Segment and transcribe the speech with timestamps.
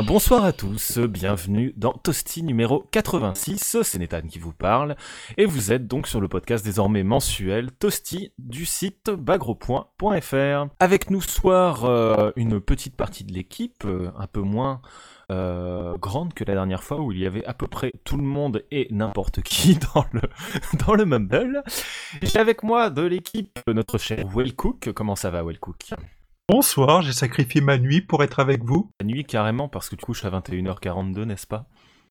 [0.00, 4.96] Bonsoir à tous, bienvenue dans Toasty numéro 86, c'est Nathan qui vous parle,
[5.36, 10.68] et vous êtes donc sur le podcast désormais mensuel Toasty du site bagropoint.fr.
[10.80, 14.80] Avec nous ce soir, euh, une petite partie de l'équipe, euh, un peu moins
[15.30, 18.24] euh, grande que la dernière fois où il y avait à peu près tout le
[18.24, 20.22] monde et n'importe qui dans le,
[20.86, 21.62] dans le Mumble.
[22.22, 25.90] J'ai avec moi de l'équipe notre cher Wellcook, comment ça va Wellcook?
[26.48, 28.90] Bonsoir, j'ai sacrifié ma nuit pour être avec vous.
[29.00, 31.66] La nuit carrément parce que tu couches à 21h42, n'est-ce pas?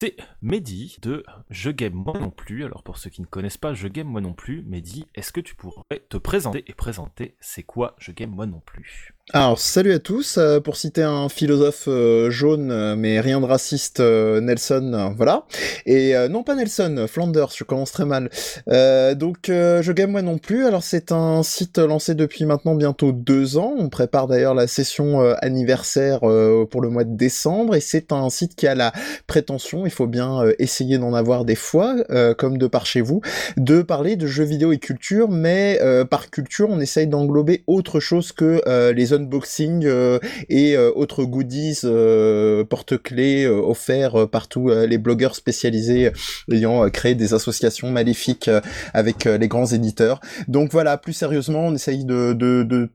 [0.00, 2.64] C'est Mehdi de Je Game Moi Non Plus.
[2.64, 5.40] Alors pour ceux qui ne connaissent pas Je Game Moi Non Plus, Mehdi, est-ce que
[5.40, 9.12] tu pourrais te présenter et présenter c'est quoi Je Game Moi Non Plus?
[9.34, 13.44] Alors salut à tous, euh, pour citer un philosophe euh, jaune euh, mais rien de
[13.44, 15.44] raciste, euh, Nelson, euh, voilà.
[15.84, 18.30] Et non pas Nelson, Flanders, je commence très mal.
[18.66, 23.56] Donc Je Game Moi Non Plus, alors c'est un site lancé depuis maintenant bientôt deux
[23.56, 27.74] ans, on prépare d'ailleurs la session anniversaire pour le mois de décembre.
[27.74, 28.92] Et c'est un site qui a la
[29.26, 31.96] prétention, il faut bien essayer d'en avoir des fois,
[32.36, 33.20] comme de par chez vous,
[33.56, 35.80] de parler de jeux vidéo et culture, mais
[36.10, 40.18] par culture, on essaye d'englober autre chose que les unboxings euh,
[40.48, 46.10] et euh, autres goodies euh, porte-clés offerts par tous les blogueurs spécialisés
[46.50, 48.50] ayant créé des associations maléfiques
[48.94, 50.20] avec les grands éditeurs.
[50.48, 52.90] Donc voilà, plus sérieusement, on essaye de, de, de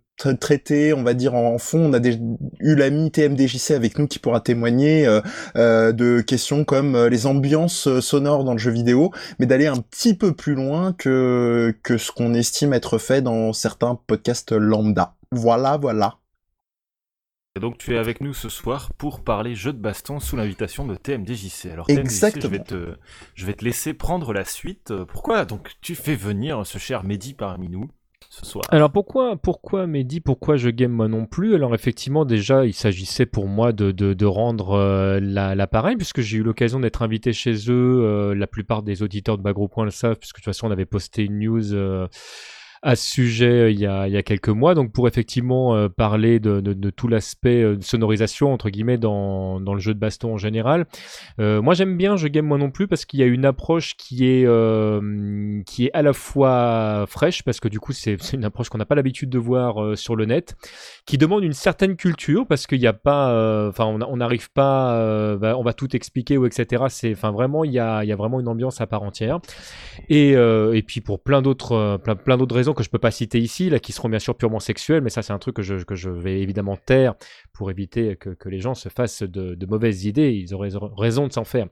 [0.96, 2.20] on va dire en fond, on a des-
[2.60, 5.22] eu l'ami TMDJC avec nous qui pourra témoigner euh,
[5.58, 9.78] euh, de questions comme euh, les ambiances sonores dans le jeu vidéo, mais d'aller un
[9.78, 15.16] petit peu plus loin que que ce qu'on estime être fait dans certains podcasts lambda.
[15.36, 16.20] Voilà, voilà.
[17.56, 20.88] Et donc tu es avec nous ce soir pour parler jeux de baston sous l'invitation
[20.88, 21.68] de TMDJC.
[21.72, 22.52] Alors TMDJC, je Exactement.
[22.52, 22.96] vais te,
[23.36, 24.90] je vais te laisser prendre la suite.
[24.90, 27.90] Euh, Pourquoi donc tu fais venir ce cher Mehdi parmi nous
[28.32, 28.66] ce soir?
[28.72, 31.54] Alors pourquoi, pourquoi Mehdi, pourquoi je game moi non plus?
[31.54, 36.22] Alors effectivement déjà il s'agissait pour moi de, de, de rendre euh, la- l'appareil puisque
[36.22, 38.02] j'ai eu l'occasion d'être invité chez eux.
[38.04, 40.72] euh, la plupart des auditeurs de Bagro Point le savent puisque de toute façon on
[40.72, 42.08] avait posté une news euh,
[42.84, 44.76] à ce sujet euh, il y a, il y a quelques mois.
[44.76, 49.74] Donc pour effectivement euh, parler de, de, tout l'aspect euh, sonorisation entre guillemets dans, dans
[49.74, 50.86] le jeu de baston en général.
[51.40, 54.26] Moi j'aime bien je game moi non plus parce qu'il y a une approche qui
[54.26, 54.46] est
[55.66, 58.86] qui est à la fois fraîche parce que du coup c'est une approche qu'on n'a
[58.86, 60.56] pas l'habitude de voir sur le net
[61.06, 65.56] qui demande une certaine culture parce qu'il n'y a pas enfin on n'arrive pas bah,
[65.58, 68.40] on va tout expliquer ou etc c'est enfin vraiment il y a y a vraiment
[68.40, 69.40] une ambiance à part entière
[70.10, 73.40] et et puis pour plein d'autres plein, plein d'autres raisons que je peux pas citer
[73.40, 75.76] ici là qui seront bien sûr purement sexuelles mais ça c'est un truc que je
[75.84, 77.14] que je vais évidemment taire
[77.54, 81.28] pour éviter que, que les gens se fassent de, de mauvaises idées ils auraient raison
[81.28, 81.68] de s'en faire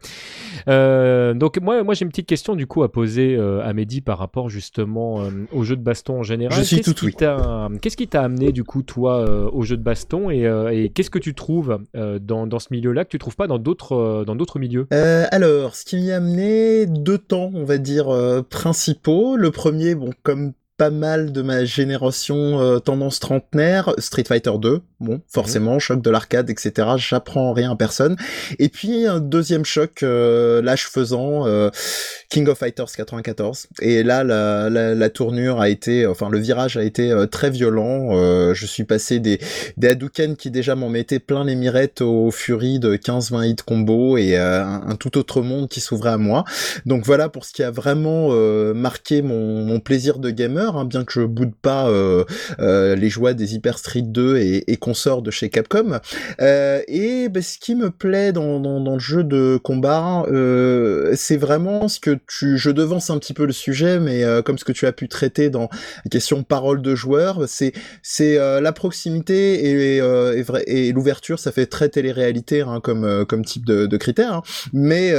[0.68, 4.02] euh, donc moi, moi j'ai une petite question du coup à poser euh, à Mehdi
[4.02, 6.58] par rapport justement euh, au jeu de baston en général.
[6.58, 7.14] Je suis Qu'est-ce tout qui oui.
[7.14, 10.42] t'a- Qu'est-ce qui t'a amené du coup toi au jeu de baston et,
[10.74, 14.24] et qu'est-ce que tu trouves dans, dans ce milieu-là que tu trouves pas dans d'autres
[14.26, 14.88] dans d'autres milieux?
[14.92, 18.08] Alors, ce qui m'y a amené deux temps, on va dire,
[18.50, 19.36] principaux.
[19.38, 24.82] Le premier, bon, comme pas mal de ma génération euh, tendance trentenaire, Street Fighter 2,
[25.00, 26.90] bon, forcément, choc de l'arcade, etc.
[26.98, 28.16] J'apprends rien à personne.
[28.60, 31.70] Et puis un deuxième choc, euh, l'âge faisant, euh,
[32.30, 33.68] King of Fighters 94.
[33.82, 37.50] Et là, la, la, la tournure a été, enfin, le virage a été euh, très
[37.50, 38.10] violent.
[38.12, 39.40] Euh, je suis passé des,
[39.78, 44.18] des Hadouken qui déjà m'en mettaient plein les mirettes au Fury de 15-20 hits combo
[44.18, 46.44] et euh, un, un tout autre monde qui s'ouvrait à moi.
[46.86, 50.86] Donc voilà pour ce qui a vraiment euh, marqué mon, mon plaisir de gamer, hein,
[50.86, 52.24] bien que je boude pas euh,
[52.60, 56.00] euh, les joies des Hyper Street 2 et, et consorts de chez Capcom.
[56.42, 60.26] Euh, et ben, ce qui me plaît dans, le jeu de combat,
[61.16, 64.66] c'est vraiment ce que tu, je devance un petit peu le sujet, mais comme ce
[64.66, 65.70] que tu as pu traiter dans
[66.04, 72.62] la question parole de joueur, c'est c'est la proximité et, l'ouverture, ça fait très télé-réalité
[72.62, 74.42] hein, comme comme type de, critère, hein,
[74.74, 75.14] mais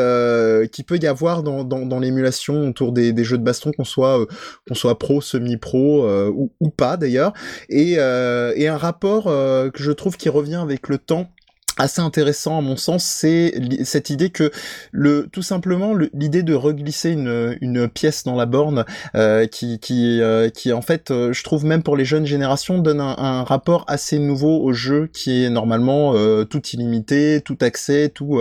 [0.73, 4.27] qui peut y avoir dans, dans, l'émulation autour des, des jeux de baston, qu'on soit
[4.69, 7.33] qu'on soit pro, semi-pro ou, ou, pas d'ailleurs,
[7.69, 11.31] et, et un rapport que je trouve qui revient avec le temps
[11.79, 13.55] assez intéressant à mon sens, c'est
[13.85, 14.51] cette idée que
[14.91, 18.85] le tout simplement l'idée de reglisser une, une pièce dans la borne
[19.15, 22.79] euh, qui qui euh, qui en fait euh, je trouve même pour les jeunes générations
[22.79, 27.59] donne un, un rapport assez nouveau au jeu qui est normalement euh, tout illimité, tout
[27.61, 28.41] accès, tout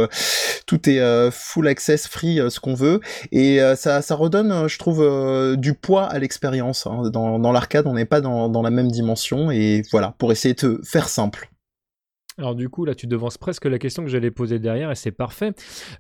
[0.66, 3.00] tout est full access free ce qu'on veut
[3.32, 7.10] et ça ça redonne je trouve du poids à l'expérience hein.
[7.12, 10.54] dans dans l'arcade on n'est pas dans dans la même dimension et voilà pour essayer
[10.54, 11.51] de faire simple.
[12.38, 15.12] Alors du coup, là, tu devances presque la question que j'allais poser derrière et c'est
[15.12, 15.52] parfait.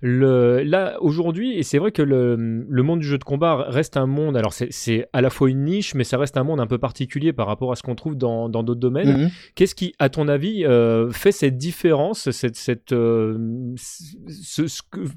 [0.01, 3.97] Le, là, aujourd'hui, et c'est vrai que le, le, monde du jeu de combat reste
[3.97, 6.67] un monde, alors c'est à la fois une niche, mais ça reste un monde un
[6.67, 9.23] peu particulier par rapport à ce qu'on trouve dans d'autres domaines.
[9.23, 9.29] Mhm.
[9.55, 13.37] Qu'est-ce qui, à ton avis, euh, fait cette différence cette, cette, euh,
[13.77, 14.61] ce,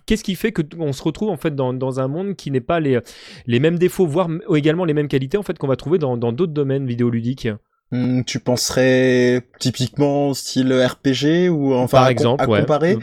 [0.06, 2.80] Qu'est-ce qui fait qu'on se retrouve en fait dans, dans un monde qui n'est pas
[2.80, 2.98] les,
[3.46, 6.52] les mêmes défauts, voire également les mêmes qualités en fait qu'on va trouver dans d'autres
[6.52, 7.48] domaines vidéoludiques?
[7.92, 12.96] Hmm, tu penserais typiquement style RPG ou enfin par exemple à, comparer?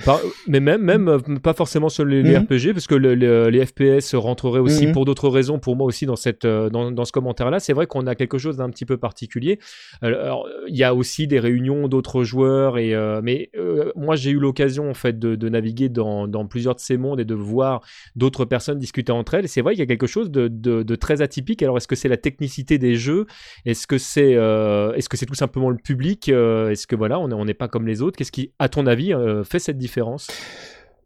[0.48, 2.44] Mais même même euh, pas forcément sur les, hmm.
[2.44, 4.92] RPG parce que les FPS rentreraient aussi hmm.
[4.92, 7.74] pour d'autres raisons pour moi aussi dans cette euh, dans, dans ce commentaire là c'est
[7.74, 9.60] vrai qu'on a quelque chose d'un petit peu particulier.
[10.01, 13.51] Alors il y a aussi des réunions d'autres joueurs et euh, mais
[13.95, 17.19] moi j'ai eu l'occasion en fait de, de naviguer dans, dans, plusieurs de ces mondes
[17.19, 17.81] et de voir
[18.16, 19.48] d'autres personnes discuter entre elles.
[19.48, 21.62] C'est vrai qu'il y a quelque chose de, de, de, très atypique.
[21.63, 23.25] Alors est-ce que c'est la technicité des jeux?
[23.66, 24.36] Est-ce que c'est
[24.71, 27.68] euh, est-ce que c'est tout simplement le public euh, Est-ce que voilà, on n'est pas
[27.68, 28.18] comme les autres?
[28.18, 30.27] Qu'est-ce qui, à ton avis, euh, fait cette différence?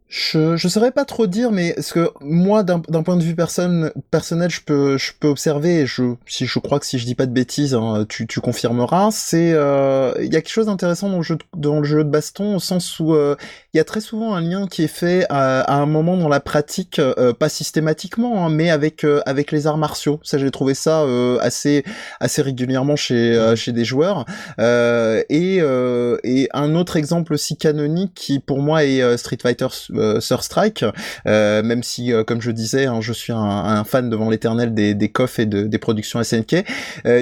[0.08, 3.90] Je je saurais pas trop dire, mais ce que moi d'un point de vue personne,
[4.12, 5.80] personnel, je peux je peux observer.
[5.80, 8.40] Et je si je crois que si je dis pas de bêtises, hein, tu tu
[8.40, 9.10] confirmeras.
[9.10, 12.04] C'est euh, il y a quelque chose d'intéressant dans le jeu de, dans le jeu
[12.04, 13.34] de baston au sens où euh,
[13.74, 16.28] il y a très souvent un lien qui est fait à, à un moment dans
[16.28, 20.20] la pratique, euh, pas systématiquement, hein, mais avec avec les arts martiaux.
[20.22, 21.04] Ça j'ai trouvé ça
[21.40, 21.84] assez
[22.20, 24.24] assez régulièrement chez chez des joueurs.
[24.58, 29.66] et et un autre exemple aussi canonique qui pour moi est Street Fighter
[29.98, 30.84] euh, Strike,
[31.26, 34.94] euh, même si, euh, comme je disais, hein, je suis un, fan devant l'éternel des,
[34.94, 36.64] des et de, des productions SNK,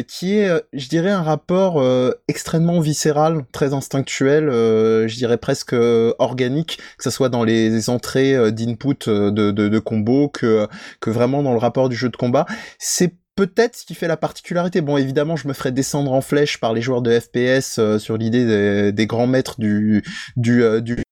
[0.08, 1.84] qui est, je dirais, un rapport
[2.28, 5.74] extrêmement viscéral, très instinctuel, je dirais presque
[6.18, 10.68] organique, que ce soit dans les, entrées d'input de, de, combo que,
[11.06, 12.46] vraiment dans le rapport du jeu de combat.
[12.78, 14.80] C'est peut-être ce qui fait la particularité.
[14.80, 18.92] Bon, évidemment, je me ferai descendre en flèche par les joueurs de FPS sur l'idée
[18.92, 20.02] des, grands maîtres du
[20.36, 21.03] du, du euh,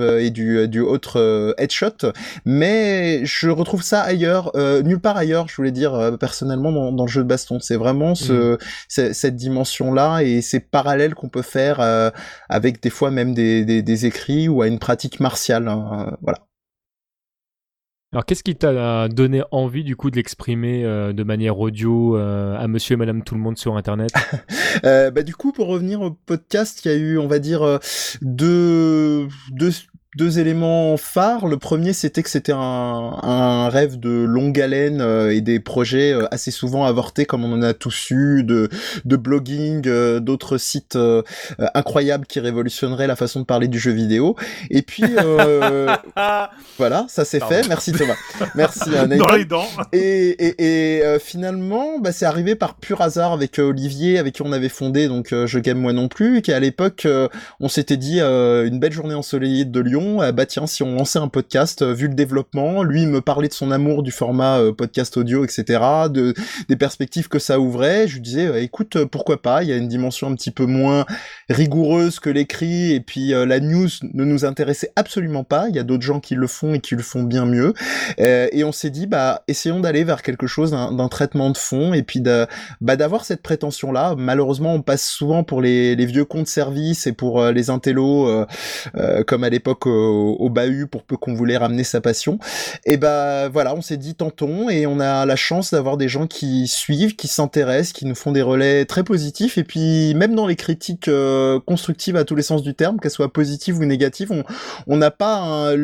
[0.00, 2.12] et du, euh, du autre euh, headshot,
[2.46, 4.52] mais je retrouve ça ailleurs,
[4.84, 7.60] nulle part ailleurs, je voulais dire personnellement dans, dans, le jeu de baston.
[7.60, 9.12] C'est vraiment ce, mmh.
[9.12, 11.80] cette dimension-là et ces parallèles qu'on peut faire
[12.48, 15.68] avec des fois même des, des, des, écrits ou à une pratique martiale.
[15.68, 16.38] Hein, voilà.
[18.12, 22.58] Alors, qu'est-ce qui t'a donné envie du coup de l'exprimer euh, de manière audio euh,
[22.58, 24.12] à Monsieur et Madame tout le monde sur Internet?
[24.84, 27.62] Euh, Bah du coup, pour revenir au podcast, il y a eu, on va dire,
[27.62, 27.78] euh,
[28.22, 29.70] deux, deux
[30.16, 31.46] deux éléments phares.
[31.46, 36.12] Le premier, c'était que c'était un, un, rêve de longue haleine euh, et des projets
[36.12, 38.68] euh, assez souvent avortés, comme on en a tous eu, de,
[39.06, 40.98] de blogging, euh, d'autres sites
[41.74, 44.36] incroyables qui révolutionneraient la façon de parler du jeu vidéo.
[44.68, 45.04] Et puis,
[46.78, 47.66] voilà, ça s'est fait.
[47.68, 48.16] Merci Thomas.
[48.54, 49.66] Merci Dans les dents.
[49.92, 54.52] Et, et, et finalement, bah, c'est arrivé par pur hasard avec Olivier, avec qui on
[54.52, 57.06] avait fondé donc Je Game Moi Non Plus, qui à l'époque,
[57.60, 61.18] on s'était dit une belle journée ensoleillée de Lyon euh, bah tiens, si on lançait
[61.18, 64.72] un podcast, euh, vu le développement, lui me parlait de son amour du format euh,
[64.72, 65.80] podcast audio, etc.,
[66.10, 66.34] de,
[66.68, 69.88] des perspectives que ça ouvrait, je lui disais, écoute, pourquoi pas, il y a une
[69.88, 71.06] dimension un petit peu moins
[71.48, 75.82] rigoureuse que l'écrit, et puis la news ne nous intéressait absolument pas, il y a
[75.82, 77.74] d'autres gens qui le font et qui le font bien mieux,
[78.18, 82.02] et on s'est dit, bah, essayons d'aller vers quelque chose d'un traitement de fond, et
[82.02, 84.14] puis bah, d'avoir cette prétention-là.
[84.16, 88.46] Malheureusement, on passe souvent pour les, les vieux comptes services et pour les intellos,
[89.26, 92.38] comme à l'époque au, bahut pour peu qu'on voulait ramener sa passion.
[92.84, 96.26] Et bah voilà, on s'est dit tentons et on a la chance d'avoir des gens
[96.26, 100.46] qui suivent, qui s'intéressent, qui nous font des relais très positifs et puis même dans
[100.46, 104.32] les critiques euh, constructives à tous les sens du terme, qu'elles soient positives ou négatives,
[104.86, 105.76] on n'a pas un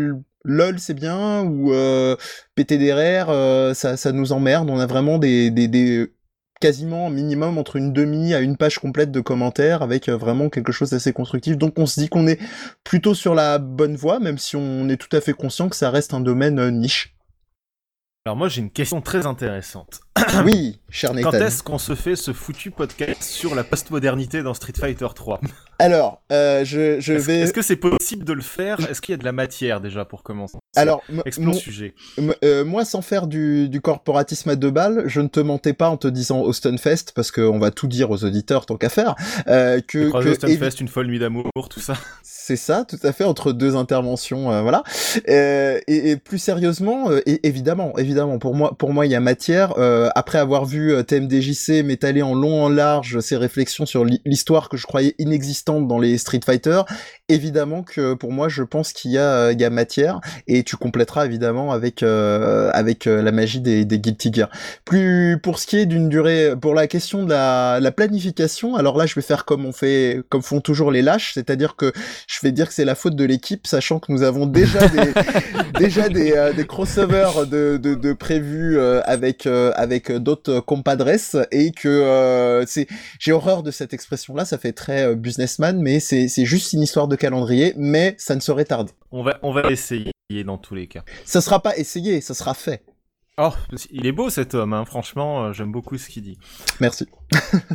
[0.45, 2.17] lol c'est bien ou euh,
[2.55, 6.11] PTDR euh, ça, ça nous emmerde on a vraiment des, des, des
[6.61, 10.73] quasiment minimum entre une demi à une page complète de commentaires avec euh, vraiment quelque
[10.73, 11.57] chose d'assez constructif.
[11.57, 12.41] Donc on se dit qu'on est
[12.85, 15.91] plutôt sur la bonne voie, même si on est tout à fait conscient que ça
[15.91, 17.15] reste un domaine euh, niche.
[18.27, 20.01] Alors moi j'ai une question très intéressante.
[20.45, 21.31] oui, cher Nathan.
[21.31, 25.41] Quand est-ce qu'on se fait ce foutu podcast sur la postmodernité dans Street Fighter 3
[25.79, 27.41] Alors, euh, je, je est vais...
[27.41, 28.79] Est-ce que c'est possible de le faire?
[28.91, 30.59] Est-ce qu'il y a de la matière déjà pour commencer?
[30.77, 31.95] Alors, Explore le sujet.
[32.45, 35.89] euh, moi, sans faire du, du corporatisme à deux balles, je ne te mentais pas
[35.89, 39.15] en te disant Austin Fest, parce qu'on va tout dire aux auditeurs tant qu'à faire,
[39.49, 41.95] euh, que, Croise que au évi- Stunfest, une folle nuit d'amour, tout ça?
[42.23, 44.83] C'est ça, tout à fait, entre deux interventions, euh, voilà.
[45.27, 49.75] Et, et plus sérieusement, et- évidemment, évidemment, pour moi, pour moi, il y a matière.
[49.79, 54.21] euh, après avoir vu euh, TMDJC m'étaler en long, en large ses réflexions sur l'hi-
[54.25, 56.83] l'histoire que je croyais inexistante dans les Street Fighter,
[57.29, 60.21] évidemment que pour moi, je pense qu'il y a, euh, il y a matière.
[60.47, 64.49] Et tu compléteras évidemment avec euh, avec euh, la magie des, des Guilty Gear.
[64.85, 68.97] Plus pour ce qui est d'une durée, pour la question de la, la planification, alors
[68.97, 71.93] là, je vais faire comme on fait, comme font toujours les lâches, c'est-à-dire que
[72.29, 75.13] je vais dire que c'est la faute de l'équipe, sachant que nous avons déjà des,
[75.79, 81.09] déjà des, euh, des crossovers de, de, de prévus euh, avec, euh, avec d'autres compadres
[81.53, 82.87] et que euh, c'est,
[83.19, 86.83] j'ai horreur de cette expression-là, ça fait très euh, businessman, mais c'est, c'est juste une
[86.83, 88.91] histoire de calendrier, mais ça ne serait tarde.
[89.11, 90.13] On va, on va essayer
[90.45, 91.05] dans tous les cas.
[91.25, 92.83] Ça sera pas essayé, ça sera fait.
[93.41, 93.51] Oh,
[93.93, 94.85] il est beau cet homme, hein.
[94.85, 96.39] franchement, euh, j'aime beaucoup ce qu'il dit.
[96.81, 97.07] Merci.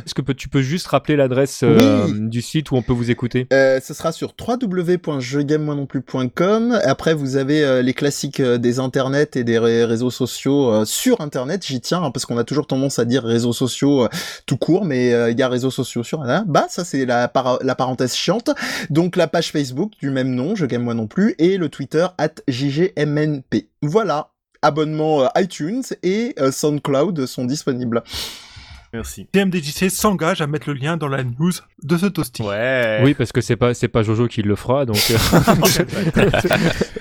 [0.04, 2.28] Est-ce que tu peux juste rappeler l'adresse euh, Oui.
[2.28, 3.46] du site où on peut vous écouter?
[3.52, 6.78] Euh, ce sera sur www.jegamemoinonplus.com.
[6.84, 10.84] Après, vous avez euh, les classiques euh, des internets et des ré- réseaux sociaux euh,
[10.84, 11.64] sur internet.
[11.66, 14.08] J'y tiens hein, parce qu'on a toujours tendance à dire réseaux sociaux euh,
[14.46, 16.44] tout court, mais euh, il y a réseaux sociaux sur internet.
[16.46, 18.50] Bah, ça c'est la parenthèse chiante.
[18.90, 22.06] Donc la page Facebook du même nom, Je Game Moi Non Plus, et le Twitter
[22.18, 23.68] at JGMNP.
[23.82, 24.28] Voilà.
[24.64, 28.02] Abonnement euh, iTunes et euh, SoundCloud sont disponibles.
[28.94, 29.26] Merci.
[29.32, 31.50] TMDJC s'engage à mettre le lien dans la news
[31.82, 32.42] de ce toasty.
[32.42, 33.00] Ouais.
[33.02, 34.96] Oui, parce que c'est pas c'est pas Jojo qui le fera, donc.
[35.10, 35.18] euh,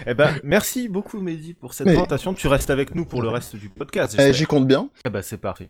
[0.08, 2.34] eh ben, merci beaucoup, Mehdi, pour cette Mais- présentation.
[2.34, 4.14] Tu restes avec nous pour le reste du podcast.
[4.18, 4.34] J'espère.
[4.34, 4.90] J'y compte bien.
[5.06, 5.70] Eh ben, c'est parfait.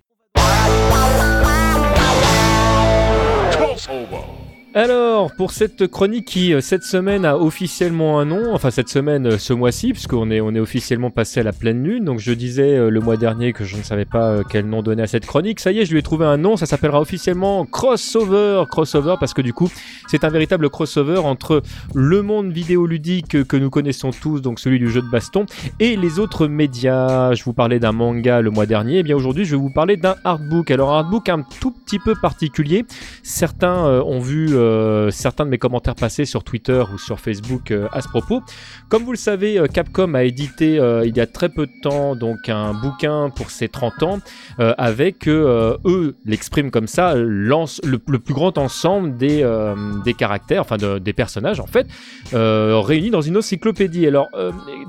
[4.75, 9.27] Alors, pour cette chronique qui, euh, cette semaine, a officiellement un nom, enfin cette semaine,
[9.27, 12.32] euh, ce mois-ci, puisqu'on est, on est officiellement passé à la pleine lune, donc je
[12.34, 15.27] disais euh, le mois dernier que je ne savais pas quel nom donner à cette
[15.27, 19.18] chronique, ça y est, je lui ai trouvé un nom, ça s'appellera officiellement Crossover, Crossover,
[19.20, 19.70] parce que du coup,
[20.08, 21.62] c'est un véritable crossover entre
[21.94, 25.46] le monde vidéoludique que nous connaissons tous, donc celui du jeu de baston,
[25.80, 27.36] et les autres médias.
[27.36, 29.98] Je vous parlais d'un manga le mois dernier, et bien aujourd'hui, je vais vous parler
[29.98, 30.72] d'un artbook.
[30.72, 32.86] Alors, un artbook un tout petit peu particulier,
[33.22, 37.88] Certains ont vu euh, certains de mes commentaires passés sur Twitter ou sur Facebook euh,
[37.91, 38.41] à ce propos.
[38.89, 42.15] Comme vous le savez, euh, Capcom a édité il y a très peu de temps
[42.15, 44.20] donc un bouquin pour ses 30 ans
[44.58, 45.77] avec eux
[46.25, 49.43] l'expriment comme ça lance le, plus grand ensemble des,
[50.03, 51.88] des caractères, enfin de- des personnages en fait
[52.32, 54.08] réunis dans une encyclopédie.
[54.08, 54.27] Alors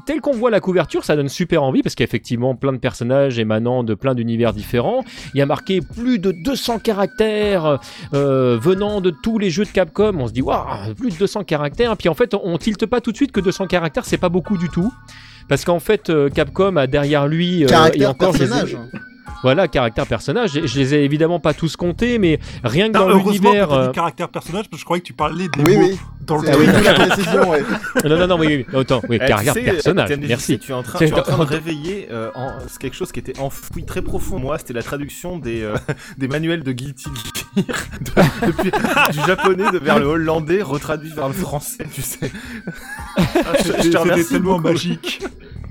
[0.07, 2.73] tel qu'on voit la couverture, ça donne super envie parce qu'il y a effectivement plein
[2.73, 5.04] de personnages émanant de plein d'univers différents.
[5.35, 7.78] Il y a marqué plus de 200 caractères
[8.12, 11.97] venant de tous les jeux de Capcom, on se dit waouh, plus de 200 caractères.
[11.97, 14.56] Puis en fait, on tilte pas tout de suite que 200 caractères, c'est pas beaucoup
[14.59, 14.92] du tout.
[15.49, 17.64] Parce qu'en fait, euh, Capcom a derrière lui.
[17.64, 18.76] euh, et Caractère encore, je les ai- personnage.
[19.42, 20.52] Voilà, caractère personnage.
[20.54, 23.71] Je, je les ai évidemment pas tous comptés, mais rien que Ah, dans l'univers.
[23.73, 25.99] euh, caractère personnage, parce que je croyais que tu parlais des Oui, mots oui.
[26.23, 26.56] dans le truc.
[26.61, 27.62] oui, la précision, ouais.
[28.09, 29.02] Non, non, non, oui, oui, autant.
[29.06, 30.09] Oui, Eh, caractère personnage.
[30.09, 30.59] TMDJC, Merci.
[30.59, 33.21] Tu es en train, es en train de réveiller euh, en- c'est quelque chose qui
[33.21, 34.38] était enfoui très profond.
[34.38, 35.75] Moi, c'était la traduction des, euh,
[36.16, 38.70] des manuels de Guilty Gear de- depuis,
[39.12, 42.30] du japonais de- vers le hollandais, retraduit vers le français, tu sais.
[43.16, 43.23] Ah,
[43.58, 44.68] je, je te C'était remercie tellement beaucoup.
[44.68, 45.25] magique.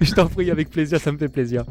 [0.13, 1.63] Je t'en prie, avec plaisir, ça me fait plaisir.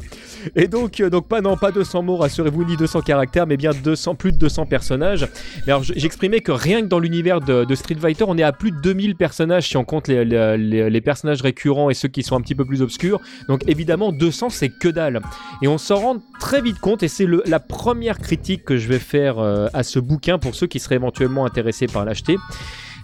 [0.55, 4.15] Et donc, euh, pas non, pas 200 mots, rassurez-vous, ni 200 caractères, mais bien 200,
[4.15, 5.27] plus de 200 personnages.
[5.67, 8.77] Alors, j'exprimais que rien que dans l'univers de, Street Fighter, on est à plus de
[8.81, 12.65] 2000 personnages si on compte les, personnages récurrents et ceux qui sont un petit peu
[12.65, 13.19] plus obscurs.
[13.47, 15.21] Donc évidemment, 200 c'est que dalle.
[15.61, 18.99] Et on s'en rend très vite compte, et c'est la première critique que je vais
[18.99, 22.37] faire euh, à ce bouquin pour ceux qui seraient éventuellement intéressés par l'acheter.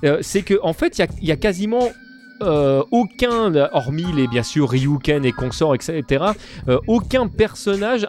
[0.06, 1.90] Euh, c'est que en fait, il y a quasiment
[2.42, 6.26] euh, aucun, hormis les bien sûr Ryuken et consorts, etc.,
[6.68, 8.06] euh, aucun personnage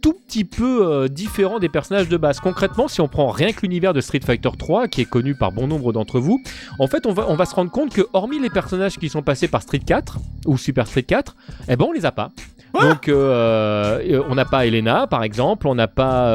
[0.00, 2.40] tout petit peu euh, différent des personnages de base.
[2.40, 5.52] Concrètement, si on prend rien que l'univers de Street Fighter 3, qui est connu par
[5.52, 6.40] bon nombre d'entre vous,
[6.78, 9.22] en fait, on va, on va se rendre compte que, hormis les personnages qui sont
[9.22, 11.34] passés par Street 4 ou Super Street 4,
[11.68, 12.30] eh ben, on les a pas.
[12.82, 16.26] Donc, euh, euh, on n'a pas Elena, par exemple, on n'a pas.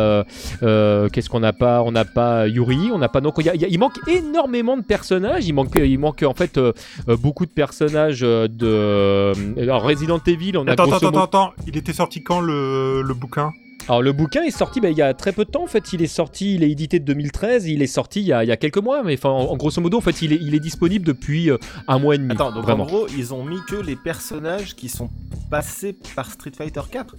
[0.63, 1.83] euh, Qu'est-ce qu'on n'a pas?
[1.83, 3.21] On n'a pas Yuri, on n'a pas.
[3.21, 5.47] Donc, il y a- il y a- il manque énormément de personnages.
[5.47, 6.73] Il manque, il manque en fait euh,
[7.07, 9.31] beaucoup de personnages de.
[9.61, 11.53] Alors, Resident Evil, on a Attends, attends, attends, attends.
[11.67, 13.52] Il était sorti quand le, le bouquin?
[13.87, 15.93] Alors le bouquin est sorti bah, il y a très peu de temps en fait,
[15.93, 18.47] il est sorti, il est édité de 2013, il est sorti il y a, il
[18.47, 20.55] y a quelques mois, mais enfin en, en grosso modo en fait il est, il
[20.55, 22.31] est disponible depuis euh, un mois et demi.
[22.33, 22.83] Attends, donc vraiment.
[22.83, 25.09] en gros, ils ont mis que les personnages qui sont
[25.49, 27.15] passés par Street Fighter 4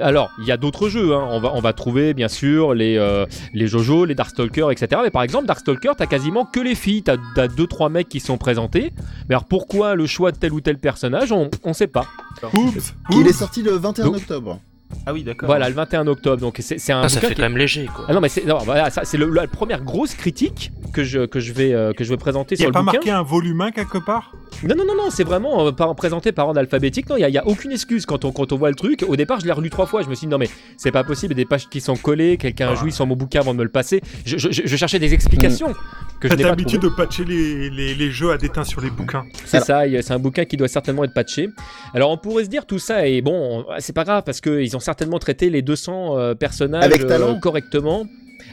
[0.00, 1.14] Alors, il y a d'autres jeux.
[1.14, 1.26] hein.
[1.30, 5.00] On, va, on va trouver, bien sûr, les, euh, les Jojo, les Darkstalkers, etc.
[5.04, 7.02] Mais par exemple, Darkstalker, t'as quasiment que les filles.
[7.04, 8.92] T'as as deux, trois mecs qui sont présentés.
[9.28, 12.06] Mais alors, pourquoi le choix de tel ou tel personnage On, on sait pas.
[12.54, 14.60] Oups, Il est sorti le 21 Donc- octobre.
[15.06, 15.46] Ah oui, d'accord.
[15.46, 16.38] Voilà, le 21 octobre.
[16.40, 18.06] Donc, c'est c'est un Ah, ça fait qui- quand même léger, quoi.
[18.08, 21.26] Ah non, mais c'est non, voilà, ça, c'est le- la première grosse critique que je,
[21.26, 22.98] que je, vais, euh, que je vais présenter Il n'y sur a le pas bouquin.
[22.98, 24.32] marqué un volume 1 quelque part?
[24.62, 27.08] Non, non, non, non, c'est vraiment euh, par, présenté par ordre alphabétique.
[27.08, 29.04] Non, il n'y a, aucune excuse quand on, quand on voit le truc.
[29.06, 30.02] Au départ, je l'ai relu trois fois.
[30.02, 31.34] Je me suis dit, non, mais c'est pas possible.
[31.34, 32.36] Il y a des pages qui sont collées.
[32.36, 34.00] Quelqu'un a joui sur mon bouquin avant de me le passer.
[34.24, 35.72] Je, je- je- je cherchais des explications
[36.20, 38.80] que je T'as n'ai pas l'habitude de patcher les, les, les jeux à déteint sur
[38.80, 39.24] les bouquins.
[39.44, 41.48] C'est Alors- ça, il c'est un bouquin qui doit certainement être patché.
[41.92, 44.80] Alors, on pourrait se dire tout ça, et bon, c'est pas grave parce qu'ils ont
[44.84, 47.38] certainement traité les 200 euh, personnages Avec euh, talent.
[47.40, 48.04] correctement.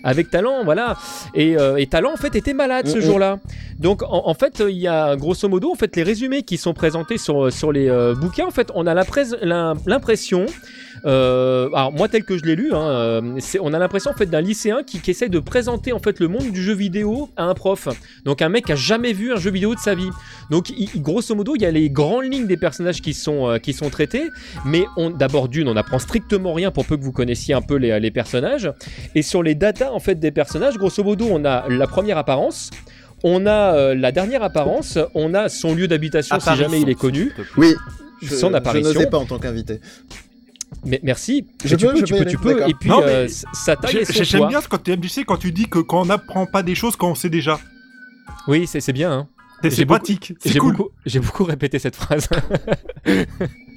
[0.04, 0.98] Avec talent, voilà.
[1.36, 3.04] Et, euh, et talent, en fait, était malade ce Mm, mm.
[3.04, 3.40] jour-là.
[3.78, 6.74] Donc, en, en fait, il y a grosso modo, en fait, les résumés qui sont
[6.74, 8.46] présentés sur, sur les euh, bouquins.
[8.48, 10.46] En fait, on a l'impres- l'im- l'impression,
[11.06, 14.14] euh, alors moi tel que je l'ai lu, hein, euh, c'est- on a l'impression en
[14.14, 17.30] fait d'un lycéen qui, qui essaie de présenter en fait le monde du jeu vidéo
[17.38, 17.88] à un prof.
[18.26, 20.10] Donc un mec qui a jamais vu un jeu vidéo de sa vie.
[20.50, 23.58] Donc il- grosso modo, il y a les grandes lignes des personnages qui sont euh,
[23.58, 24.24] qui sont traités,
[24.66, 27.76] mais on d'abord d'une, on apprend strictement rien pour peu que vous connaissiez un peu
[27.76, 28.72] les, les personnages.
[29.16, 32.70] Et sur les datas en fait des personnages, grosso modo, on a la première apparence.
[33.24, 36.96] On a euh, la dernière apparence, on a son lieu d'habitation si jamais il est
[36.96, 37.32] connu.
[37.56, 37.76] Oui.
[38.24, 38.94] Je, son je apparition.
[38.94, 39.80] n'osais pas en tant qu'invité.
[40.86, 41.46] Mais merci.
[41.64, 42.54] Je tu peux, tu peux tu peux.
[42.54, 42.70] d'accord.
[42.70, 45.52] Et puis Non, mais euh, sa taille J'aime bien ce que tu sais quand tu
[45.52, 47.60] dis que quand on n'apprend pas des choses quand on sait déjà.
[48.48, 49.12] Oui, c'est bien.
[49.12, 49.28] Hein.
[49.70, 50.34] C'est pratique.
[50.44, 50.72] J'ai cool.
[50.72, 52.28] beaucoup, j'ai beaucoup répété cette phrase.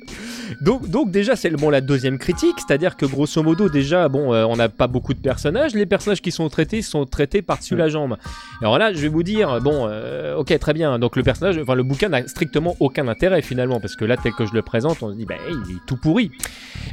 [0.60, 4.44] donc, donc déjà c'est bon la deuxième critique, c'est-à-dire que grosso modo déjà bon euh,
[4.44, 7.88] on n'a pas beaucoup de personnages, les personnages qui sont traités sont traités par-dessus la
[7.88, 8.16] jambe.
[8.60, 11.74] Alors là je vais vous dire bon euh, ok très bien donc le personnage, enfin
[11.74, 15.02] le bouquin n'a strictement aucun intérêt finalement parce que là tel que je le présente
[15.02, 16.30] on se dit bah il est tout pourri.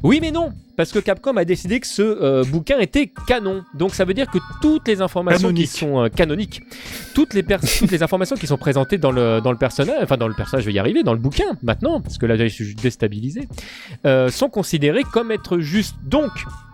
[0.03, 3.93] Oui mais non parce que Capcom a décidé que ce euh, bouquin était canon donc
[3.93, 5.69] ça veut dire que toutes les informations Canonique.
[5.69, 6.61] qui sont canoniques
[7.13, 10.17] toutes les, pers- toutes les informations qui sont présentées dans le, dans le personnage, enfin
[10.17, 12.45] dans le personnage, je vais y arriver, dans le bouquin maintenant, parce que là je
[12.45, 13.47] suis déstabilisé,
[14.05, 15.95] euh, sont considérées comme être justes.
[16.03, 16.31] Donc,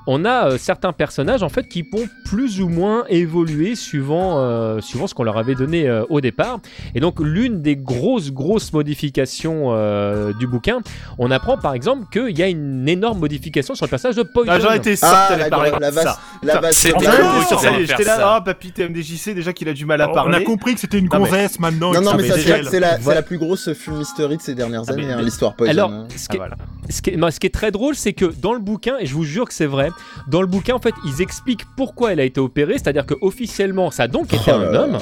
[0.07, 4.81] on a euh, certains personnages en fait qui vont plus ou moins évoluer suivant, euh,
[4.81, 6.59] suivant ce qu'on leur avait donné euh, au départ.
[6.95, 10.79] Et donc, l'une des grosses, grosses modifications euh, du bouquin,
[11.17, 14.51] on apprend par exemple qu'il y a une énorme modification sur le personnage de Poison.
[14.51, 16.19] Ah, j'en étais sûr Ah, la, parler la, vaste, ça.
[16.43, 20.01] la vaste c'est ça faire j'étais là, ah, papy TMDJC, déjà qu'il a du mal
[20.01, 20.43] à On a parler.
[20.43, 21.93] compris que c'était une Non, mais- gonzesse maintenant.
[21.93, 23.19] Non, non, mais ça c'est c'est la, c'est Voilà.
[23.21, 25.71] la plus grosse fumisterie de ces dernières Ah, mais- années, hein, mais- l'histoire Poison.
[25.71, 26.07] Alors, hein.
[26.15, 26.55] ce Ah, qui, est, voilà.
[26.89, 29.05] ce, qui est, non, ce qui est très drôle, c'est que dans le bouquin, et
[29.05, 29.89] je vous jure que c'est vrai,
[30.27, 33.91] dans le bouquin, en fait, ils expliquent pourquoi elle a été opérée, c'est-à-dire que officiellement,
[33.91, 34.97] ça a donc été Oh un homme,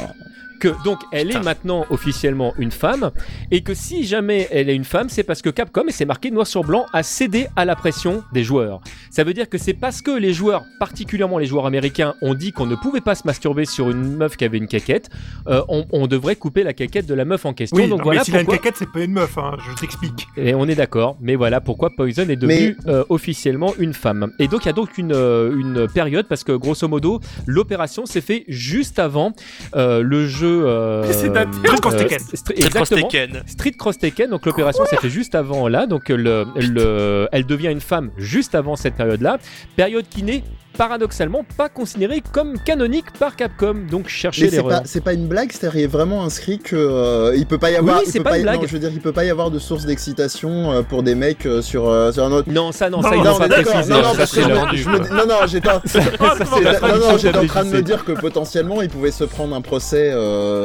[0.59, 1.41] que donc elle Putain.
[1.41, 3.11] est maintenant officiellement une femme,
[3.51, 6.31] et que si jamais elle est une femme, c'est parce que Capcom, et c'est marqué
[6.31, 8.81] noir sur blanc, a cédé à la pression des joueurs.
[9.11, 12.51] Ça veut dire que c'est parce que les joueurs, particulièrement les joueurs américains, ont dit
[12.51, 15.09] qu'on ne pouvait pas se masturber sur une meuf qui avait une caquette,
[15.47, 17.77] euh, on, on devrait couper la caquette de la meuf en question.
[17.77, 18.57] Oui, donc non, voilà mais s'il a une pourquoi.
[18.63, 20.27] caquette, c'est pas une meuf, hein, je t'explique.
[20.37, 24.31] Et on est d'accord, mais voilà pourquoi Poison est devenue euh, officiellement une femme.
[24.39, 28.05] Et donc il y a donc une, euh, une période parce que grosso modo l'opération
[28.05, 29.33] s'est fait juste avant
[29.75, 30.44] euh, le jeu.
[30.45, 31.51] Euh, C'est daté.
[31.65, 32.19] Street Cross Tekken.
[32.58, 33.08] Exactement.
[33.08, 33.43] Tekken.
[33.47, 37.69] Street Cross Tekken, donc l'opération s'est fait juste avant là, donc le, le- elle devient
[37.71, 39.38] une femme juste avant cette période-là,
[39.75, 40.43] période qui n'est
[40.77, 44.81] paradoxalement pas considérée comme canonique par Capcom, donc cherchez Mais c'est l'erreur.
[44.81, 47.71] pas, c'est pas une blague, c'est-à-dire il est vraiment inscrit que euh, il peut pas
[47.71, 48.67] y avoir, Oui, c'est pas y- une non, blague.
[48.67, 51.45] je veux dire, il peut pas y avoir de source d'excitation euh, pour des mecs
[51.45, 52.49] euh, sur euh, sur un autre.
[52.51, 53.73] Non, ça non, Non, ça non, pas est d'accord.
[53.73, 53.93] précisé.
[53.93, 55.75] Non, non, ça, parce que je me- non, non, j'étais, en-
[57.43, 60.11] en train de me dire que potentiellement ils pouvaient se prendre un procès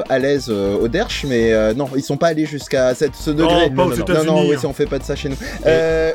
[0.08, 3.70] à l'aise au Derch, mais non, ils sont pas allés jusqu'à ce degré.
[3.70, 4.60] Non, non, non, oui, hein.
[4.64, 5.36] on fait pas de ça chez nous.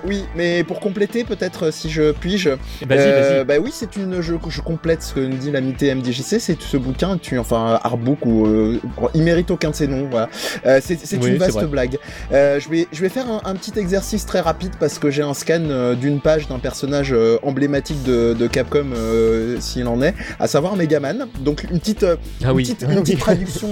[0.05, 3.45] Oui, mais pour compléter, peut-être si je puis-je, Vas-y, vas-y.
[3.45, 6.78] bah oui, c'est une je, je complète ce que nous dit l'amitié MDJC, c'est ce
[6.78, 8.80] bouquin, tu enfin artbook ou euh,
[9.13, 10.30] il mérite aucun de ses noms, voilà.
[10.65, 11.98] Euh, c'est c'est Oui, une c'est vaste blague.
[12.32, 15.21] Euh, je vais je vais faire un, un petit exercice très rapide parce que j'ai
[15.21, 18.88] un scan euh, d'une page d'un personnage emblématique de, de Capcom
[19.60, 21.28] s'il en est, à savoir Megaman.
[21.41, 22.04] Donc une petite
[22.43, 22.63] Ah une oui.
[22.63, 23.69] petite, une petite traduction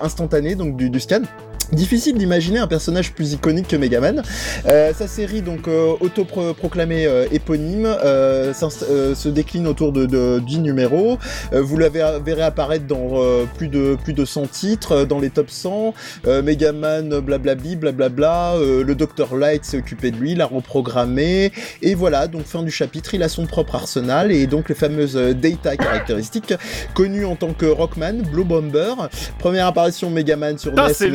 [0.00, 1.22] instantanée donc du, du scan.
[1.72, 4.22] Difficile d'imaginer un personnage plus iconique que Megaman.
[4.66, 8.52] Euh, sa série donc euh, autoproclamée euh, éponyme euh,
[8.90, 11.18] euh, se décline autour de, de 10 numéros.
[11.52, 15.30] Euh, vous la verrez apparaître dans euh, plus de plus de 100 titres dans les
[15.30, 15.94] top 100.
[16.26, 18.54] Euh, Megaman blablabli blablabla.
[18.56, 22.70] Euh, le Dr Light s'est occupé de lui, l'a reprogrammé et voilà donc fin du
[22.70, 23.14] chapitre.
[23.14, 26.54] Il a son propre arsenal et donc les fameuses data caractéristiques
[26.94, 28.94] connu en tant que Rockman, Blue Bomber,
[29.38, 31.10] première apparition Megaman sur Putain, NES c'est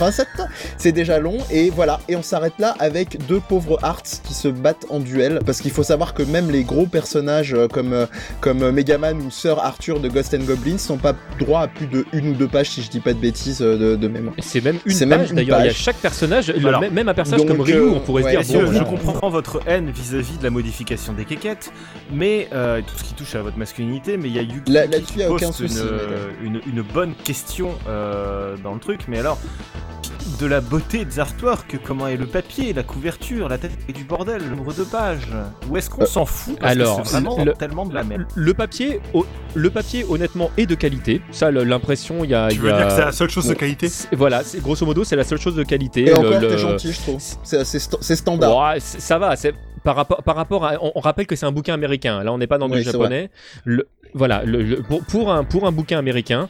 [0.00, 0.06] long.
[0.06, 0.28] 1987.
[0.78, 2.00] c'est déjà long et voilà.
[2.08, 5.70] Et on s'arrête là avec deux pauvres Hearts qui se battent en duel parce qu'il
[5.70, 8.06] faut savoir que même les gros personnages euh, comme euh,
[8.40, 12.04] comme Megaman ou Sir Arthur de Ghost and Goblins n'ont pas droit à plus de
[12.12, 14.34] une ou deux pages si je dis pas de bêtises euh, de, de mémoire.
[14.38, 15.60] C'est même une page d'ailleurs.
[15.60, 18.42] Il y a chaque personnage, le- même un personnage donc, comme Ryu, on pourrait ouais,
[18.42, 21.72] se dire bon, je comprends votre haine vis-à-vis de la modification des quéquettes,
[22.12, 24.86] mais euh, tout ce qui touche à votre masculinité, mais il y a Yuki Là-
[24.88, 25.78] qui a aucun une, souci,
[26.42, 29.38] une, une bonne question euh, dans le truc, mais alors
[30.38, 34.04] de la beauté des artworks, comment est le papier, la couverture, la tête et du
[34.04, 35.28] bordel, le nombre de pages,
[35.68, 38.04] où est-ce qu'on Euh, s'en fout parce alors, que c'est vraiment le- tellement de la
[38.04, 38.24] merde?
[38.34, 41.20] Le papier, au- le papier, honnêtement, est de qualité.
[41.30, 42.48] Ça, l'impression, il y a.
[42.48, 43.90] Tu il veux y a- dire que c'est la seule chose de qualité?
[44.12, 46.02] Voilà, c'est- grosso modo, c'est la seule chose de qualité.
[46.02, 47.16] Et Le- encore, le- t'es gentil, je trouve.
[47.42, 48.74] C'est c'est sta- c'est standard.
[48.78, 49.36] Ça va.
[49.36, 50.74] C'est par rapport, par rapport à.
[50.82, 52.22] On, on rappelle que c'est un bouquin américain.
[52.22, 53.30] Là, on n'est pas dans Oui, du japonais.
[53.64, 56.48] Le, voilà, le- le- pour, pour un pour un bouquin américain,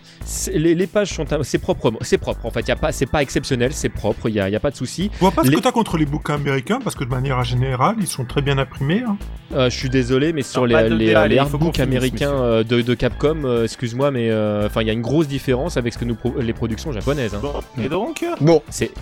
[0.54, 2.46] les, les pages sont c'est propre, c'est propre.
[2.46, 4.28] En fait, il y a pas, c'est pas exceptionnel, c'est propre.
[4.30, 5.10] Il y a, il y a pas de souci.
[5.14, 7.42] Je vois pas ce Les- que t'as contre les bouquins américains, parce que de manière
[7.44, 9.02] générale, ils sont très bien imprimés.
[9.06, 9.16] hein.
[9.54, 12.94] Euh, je suis désolé, mais sur Non, les, les, débat, artbooks américains euh, de, de
[12.94, 16.04] Capcom, euh, excuse-moi, mais euh, enfin, il y a une grosse différence avec ce que
[16.06, 17.34] nous pro- les productions japonaises.
[17.34, 17.40] hein.
[17.42, 18.24] Bon, et donc?
[18.40, 18.92] Bon, c'est-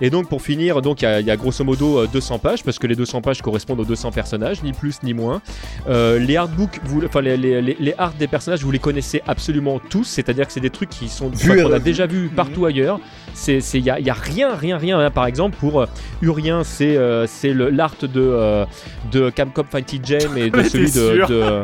[0.00, 2.38] Et donc pour finir, donc il y, a- il y a grosso modo euh, 200
[2.38, 5.40] pages parce que les 200 pages correspondent aux 200 personnages, ni plus ni moins.
[5.88, 9.22] Euh, les artbooks, vous, enfin les, les, les, les arts des personnages, vous les connaissez
[9.26, 11.80] absolument tous, c'est-à-dire que c'est des trucs qui sont qu'on a revu.
[11.80, 13.00] déjà vu partout ailleurs.
[13.34, 14.98] C'est, il y a, il y a rien, rien, rien.
[15.00, 15.10] hein.
[15.10, 15.86] Par exemple pour euh,
[16.20, 18.64] Urien, c'est, euh, c'est l'art de euh,
[19.10, 21.62] de Capcom Fighting Jam et de celui de, de,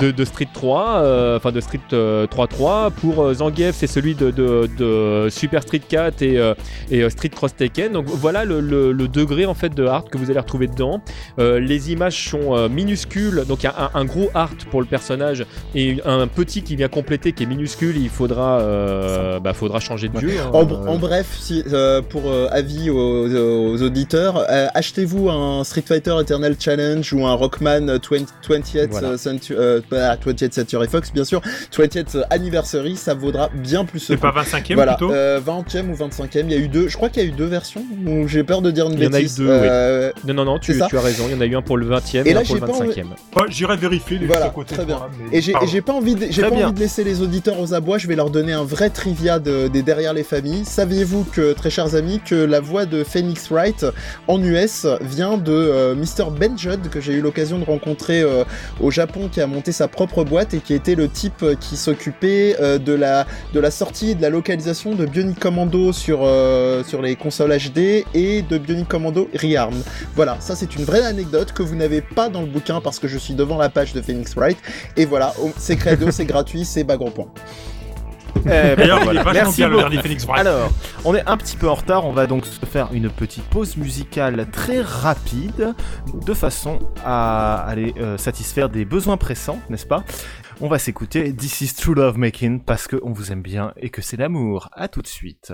[0.00, 2.90] de, de Street 3, euh, enfin de Street euh, 3-3.
[2.92, 6.54] Pour euh, Zangief, c'est celui de, de, Super Street 4 et euh,
[6.90, 7.92] et euh, Street Cross Taken.
[7.92, 11.00] Donc voilà le, le- le degré en fait de art que vous allez retrouver dedans.
[11.38, 14.80] Euh, les images sont euh, minuscules, donc il y a un, un gros art pour
[14.80, 17.96] le personnage et un petit qui vient compléter qui est minuscule.
[17.96, 20.20] Il faudra, euh, bah, faudra changer de Ouais.
[20.20, 20.32] dieu.
[20.40, 20.50] hein.
[20.52, 23.26] En, Euh, en bref, si, euh, pour euh, avis aux,
[23.74, 28.88] aux auditeurs, euh, achetez-vous un Street Fighter Eternal Challenge ou un Rockman euh, 20, 20th,
[28.90, 29.08] Voilà.
[29.10, 31.40] euh, centu- euh, pas 20th Century Fox, bien sûr,
[31.72, 34.38] 20th Anniversary, ça vaudra bien plus ce C'est pas coup.
[34.38, 35.12] 25ème Voilà, plutôt?
[35.12, 37.25] euh, 20e ou 25e, il y a eu deux, je crois qu'il y a eu
[37.30, 39.36] deux versions, ou j'ai peur de dire une Il y en a eu bêtise.
[39.36, 39.50] deux, oui.
[39.62, 41.24] Euh, Non, non, non, tu, as raison.
[41.28, 42.60] Il y en a eu un pour le 20e Et et, là, un pour le
[42.60, 43.06] pas envie- 25e.
[43.36, 44.96] Ouais, J'irai vérifier les Voilà, à côté très bien.
[44.96, 46.66] moi, mais Et j'ai pas envie, de, j'ai Très pas bien.
[46.66, 47.98] envie de laisser les auditeurs aux abois.
[47.98, 50.64] Je vais leur donner un vrai trivia de- des derrière les familles.
[50.64, 53.86] Saviez-vous que, très chers amis, que la voix de Phoenix Wright
[54.28, 56.30] en US vient de euh, Mr.
[56.38, 58.44] Ben Judd que j'ai eu l'occasion de rencontrer euh,
[58.80, 61.76] au Japon, qui a monté sa propre boîte et qui était le type euh, qui
[61.76, 66.20] s'occupait euh, de la de la sortie et de la localisation de Bionic Commando sur
[66.22, 69.74] euh, sur les consoles HD et de Bionic Commando Rearm.
[70.14, 73.08] Voilà, ça c'est une vraie anecdote que vous n'avez pas dans le bouquin parce que
[73.08, 74.58] je suis devant la page de Phoenix Wright.
[74.96, 77.28] Et voilà, oh, c'est credo, c'est gratuit, c'est bas gros point.
[78.44, 79.22] D'ailleurs, voilà.
[79.22, 80.46] vachement Merci bien le Phoenix Wright.
[80.46, 80.70] Alors,
[81.04, 83.76] on est un petit peu en retard, on va donc se faire une petite pause
[83.76, 85.74] musicale très rapide,
[86.24, 90.04] de façon à aller euh, satisfaire des besoins pressants, n'est-ce pas?
[90.60, 94.00] On va s'écouter This is True Love Making parce qu'on vous aime bien et que
[94.00, 94.70] c'est l'amour.
[94.72, 95.52] À tout de suite.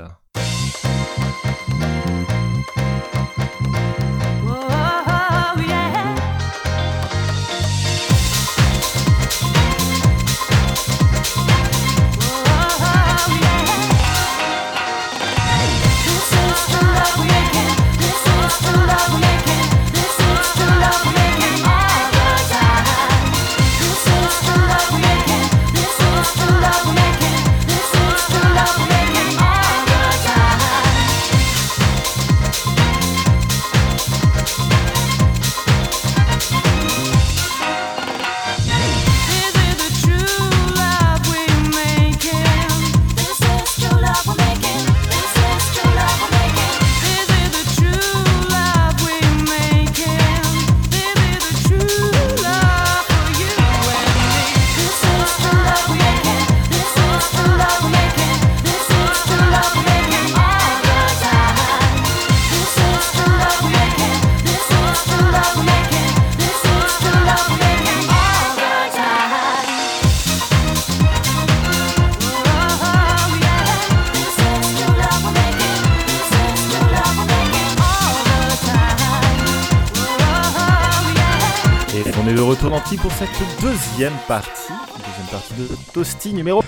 [83.63, 86.63] Deuxième partie, deuxième partie de Toasty numéro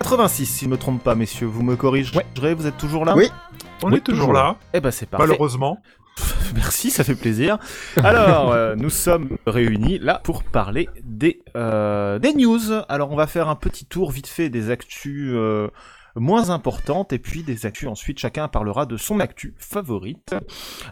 [0.00, 1.46] 86, si je ne me trompe pas, messieurs.
[1.46, 3.16] Vous me corrigerez, vous êtes toujours là?
[3.16, 3.30] Oui.
[3.82, 5.26] On Oui, est toujours toujours là, Eh ben c'est parfait.
[5.26, 5.78] malheureusement.
[6.54, 7.58] Merci, ça fait plaisir.
[7.96, 12.60] Alors, euh, nous sommes réunis là pour parler des, euh, des news.
[12.88, 15.68] Alors, on va faire un petit tour vite fait des actus euh,
[16.16, 17.88] moins importantes, et puis des actus.
[17.88, 20.34] Ensuite, chacun parlera de son actu favorite.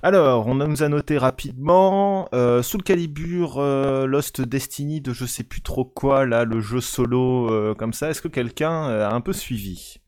[0.02, 5.44] Alors, on nous a noté rapidement euh, Soul Calibur, euh, Lost Destiny de je sais
[5.44, 8.10] plus trop quoi, là, le jeu solo euh, comme ça.
[8.10, 9.98] Est-ce que quelqu'un euh, a un peu suivi?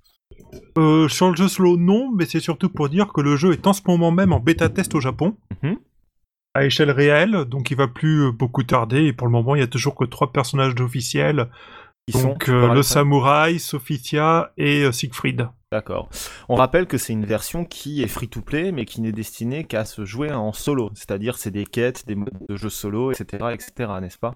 [0.79, 3.67] Euh, sur le jeu solo, non, mais c'est surtout pour dire que le jeu est
[3.67, 5.37] en ce moment même en bêta test au Japon.
[5.63, 5.77] Mhm.
[6.57, 9.07] À échelle réelle, donc il va plus beaucoup tarder.
[9.07, 11.49] Et pour le moment, il y a toujours que trois personnages officiels.
[12.07, 15.49] Qui Donc euh, le samouraï, Sophia et euh, Siegfried.
[15.73, 16.11] D'accord.
[16.49, 20.05] On rappelle que c'est une version qui est free-to-play, mais qui n'est destinée qu'à se
[20.05, 20.91] jouer en solo.
[20.95, 24.35] C'est-à-dire, c'est des quêtes, des modes de jeu solo, etc., etc., n'est-ce pas?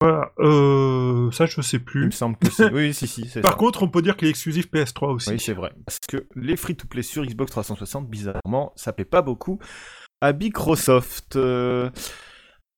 [0.00, 2.12] Voilà, euh, ça je sais Il me plus.
[2.12, 2.70] semble que c'est.
[2.72, 3.58] Oui, si, si, Par ça.
[3.58, 5.30] contre, on peut dire qu'il est exclusif PS3 aussi.
[5.30, 5.72] Oui, c'est vrai.
[5.84, 9.58] Parce que les free-to-play sur Xbox 360, bizarrement, ça plaît pas beaucoup
[10.22, 11.36] à Microsoft.
[11.36, 11.90] Euh,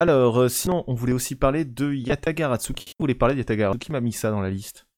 [0.02, 2.86] Alors, euh, sinon, on voulait aussi parler de Yatagara Atsuki.
[2.98, 4.88] Vous voulez parler de Yatagara Atsuki Qui m'a mis ça dans la liste?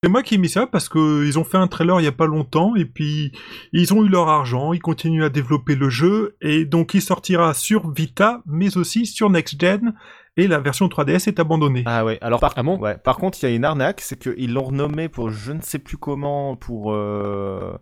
[0.00, 2.08] C'est moi qui ai mis ça parce que ils ont fait un trailer il y
[2.08, 3.32] a pas longtemps et puis
[3.72, 7.52] ils ont eu leur argent, ils continuent à développer le jeu et donc il sortira
[7.52, 9.92] sur Vita mais aussi sur Next Gen
[10.36, 11.82] et la version 3DS est abandonnée.
[11.86, 14.18] Ah ouais, alors par, Ah bon ouais, par contre, il y a une arnaque, c'est
[14.18, 16.92] qu'ils l'ont renommé pour je ne sais plus comment, pour...
[16.92, 17.72] euh,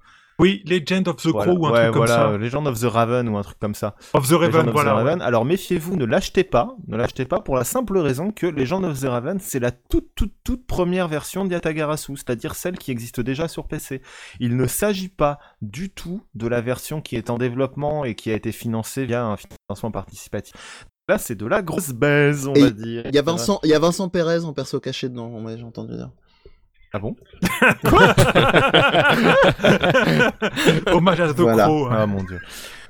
[0.40, 2.38] Oui, Legend of the voilà, Crow ou un ouais, truc comme voilà, ça.
[2.38, 3.94] Legend of the Raven ou un truc comme ça.
[4.14, 4.90] Of the Legend Raven, of voilà.
[4.90, 5.22] the Raven.
[5.22, 6.76] Alors méfiez-vous, ne l'achetez pas.
[6.88, 10.14] Ne l'achetez pas pour la simple raison que Legend of the Raven, c'est la toute,
[10.14, 14.02] toute, toute première version de Yatagarasu, c'est-à-dire celle qui existe déjà sur PC.
[14.40, 18.30] Il ne s'agit pas du tout de la version qui est en développement et qui
[18.30, 20.54] a été financée via un financement participatif.
[21.08, 23.02] Là, c'est de la grosse baise, on Et va dire.
[23.06, 25.96] Il y a Vincent, il y a Vincent Pérez en perso caché dedans, j'ai entendu
[25.96, 26.10] dire.
[26.92, 27.14] Ah bon
[30.92, 31.64] Hommage à The Voilà.
[31.64, 31.86] Crow.
[31.86, 31.96] hein.
[32.00, 32.40] Ah mon dieu.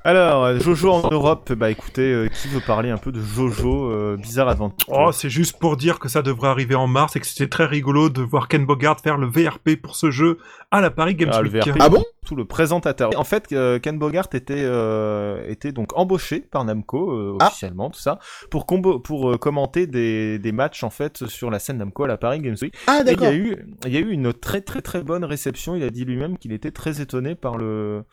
[0.03, 3.91] Alors, euh, Jojo en Europe, bah écoutez, euh, qui veut parler un peu de Jojo
[3.91, 7.19] euh, Bizarre Adventure Oh, c'est juste pour dire que ça devrait arriver en mars et
[7.19, 10.39] que c'était très rigolo de voir Ken Bogard faire le VRP pour ce jeu
[10.71, 11.63] à la Paris Games Ah, le Week.
[11.67, 11.77] VRP.
[11.79, 12.03] Ah bon?
[12.25, 13.11] Tout le présentateur.
[13.15, 17.47] En fait, euh, Ken Bogart était euh, était donc embauché par Namco euh, Ah.
[17.47, 18.17] officiellement, tout ça,
[18.49, 22.07] pour combo pour euh, commenter des, des matchs en fait sur la scène Namco à
[22.07, 22.73] la Paris Games Week.
[22.87, 23.27] Ah Et il y d'accord.
[23.27, 25.75] a eu il y a eu une très très très bonne réception.
[25.75, 28.03] Il a dit lui-même qu'il était très étonné par le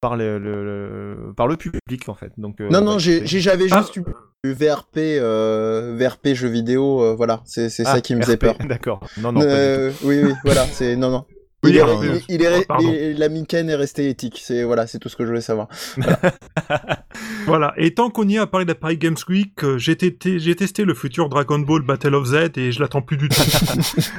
[0.00, 2.32] par le, le- le- par le public en fait.
[2.38, 3.26] Donc euh, Non bah, non, j'ai, écoutez.
[3.26, 3.78] j'ai- j'avais Ah.
[3.80, 4.04] juste eu
[4.44, 8.54] VRP, euh, VRP jeux vidéo, euh, voilà, c'est, c'est Ah, ça qui me faisait peur.
[8.68, 9.00] D'accord.
[9.20, 9.40] Non non.
[9.42, 11.24] Euh, oui oui, voilà, c'est non non.
[11.64, 14.40] Oui, Il est, alors, il, il est, oh, il- la Miken est restée éthique.
[14.44, 15.66] C'est voilà, c'est tout ce que je voulais savoir.
[17.46, 19.96] Voilà, et tant qu'on y est à parler de la Paris Games Week, euh, j'ai,
[19.96, 23.40] testé le futur Dragon Ball Battle of Z et je l'attends plus du tout.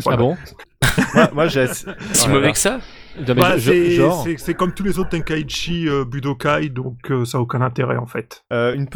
[0.05, 0.35] Ah bon
[1.13, 1.67] moi, moi, j'ai
[2.13, 2.79] Si mauvais que ça
[3.27, 7.97] Bah, c'est, comme tous les autres Tenkaichi euh, Budokai, donc euh, ça n'a aucun intérêt
[7.97, 8.43] en fait.
[8.53, 8.87] Euh, une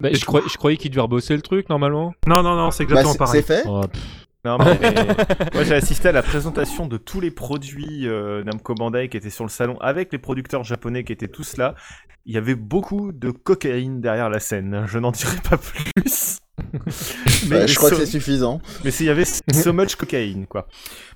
[0.00, 2.12] bah, je, croyais, je croyais qu'il devait rebosser le truc normalement.
[2.26, 3.42] Non, non, non, c'est Bah, exactement pareil.
[3.46, 3.68] c'est fait.
[3.68, 3.82] Oh,
[4.44, 4.78] mais
[5.54, 9.30] moi j'ai assisté à la présentation de tous les produits euh, Namco Bandai qui étaient
[9.30, 11.74] sur le salon avec les producteurs japonais qui étaient tous là.
[12.26, 14.84] Il y avait beaucoup de cocaïne derrière la scène.
[14.86, 16.38] Je n'en dirai pas plus.
[17.48, 18.60] Bah, je crois so- que c'est suffisant.
[18.84, 20.66] mais s'il y avait so much cocaïne, quoi.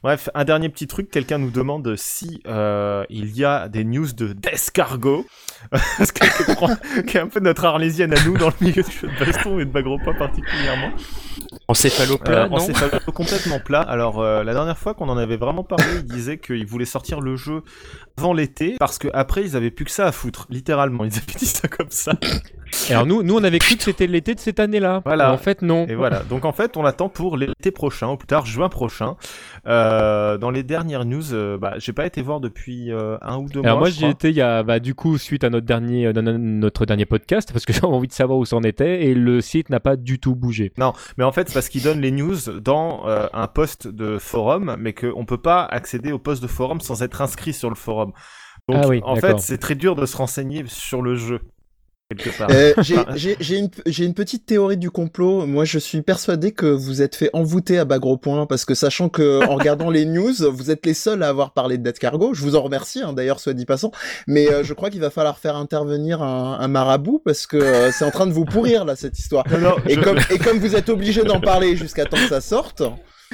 [0.03, 1.11] Bref, un dernier petit truc.
[1.11, 5.27] Quelqu'un nous demande si euh, il y a des news de Descargo.
[5.71, 8.55] Parce que je crois qu'il y a un peu notre arlésienne à nous dans le
[8.63, 10.91] milieu du jeu de baston et de Bagropa particulièrement.
[11.69, 13.83] En céphaloplat, Euh, non on s'est fait complètement plat.
[13.83, 17.21] Alors euh, la dernière fois qu'on en avait vraiment parlé, ils disaient qu'ils voulaient sortir
[17.21, 17.63] le jeu
[18.17, 21.05] avant l'été parce que après ils avaient plus que ça à foutre, littéralement.
[21.05, 22.13] Ils avaient dit ça comme ça.
[22.91, 25.03] Alors nous, nous on avait cru que c'était l'été de cette année-là.
[25.05, 25.33] Voilà.
[25.33, 25.87] En fait non.
[25.89, 26.21] Et voilà.
[26.25, 29.17] Donc en fait, on l'attend pour l'été prochain, ou plus tard juin prochain.
[29.67, 33.49] Euh, dans les dernières news, euh, bah, j'ai pas été voir depuis euh, un ou
[33.49, 33.81] deux Alors mois.
[33.81, 36.13] moi je j'y étais il y a bah, du coup suite à notre dernier euh,
[36.13, 39.41] no- notre dernier podcast parce que j'avais envie de savoir où c'en était et le
[39.41, 40.73] site n'a pas du tout bougé.
[40.79, 44.77] Non, mais en fait, c'est parce qu'ils donnent les news dans un post de forum,
[44.79, 48.13] mais qu'on peut pas accéder au post de forum sans être inscrit sur le forum.
[48.69, 51.41] Donc, Ah oui, en fait, c'est très dur de se renseigner sur le jeu.
[52.51, 55.47] Euh, j'ai, une, une petite théorie du complot.
[55.47, 58.75] Moi, je suis persuadé que vous êtes fait envoûter à bas gros point parce que
[58.75, 61.99] sachant que en regardant les news, vous êtes les seuls à avoir parlé de Dead
[61.99, 62.35] Cargo.
[62.35, 63.93] Je vous en remercie, hein, d'ailleurs, soit dit passant.
[64.27, 67.93] Mais euh, je crois qu'il va falloir faire intervenir un, un marabout parce que euh,
[67.93, 69.45] c'est en train de vous pourrir là cette histoire.
[69.51, 72.29] Non, non, Et je, comme, et comme vous êtes obligé d'en parler jusqu'à temps que
[72.29, 72.83] ça sorte,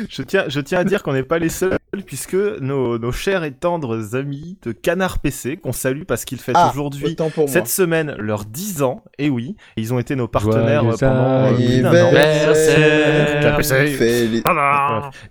[0.09, 3.44] je tiens, je tiens à dire qu'on n'est pas les seuls, puisque nos, nos chers
[3.44, 7.46] et tendres amis de Canard PC, qu'on salue parce qu'ils fêtent Ah, aujourd'hui, moi.
[7.48, 11.82] cette semaine, leurs 10 ans, et oui, ils ont été nos partenaires Joyeux pendant plus
[11.82, 12.11] d'un an.
[13.96, 14.42] Féli-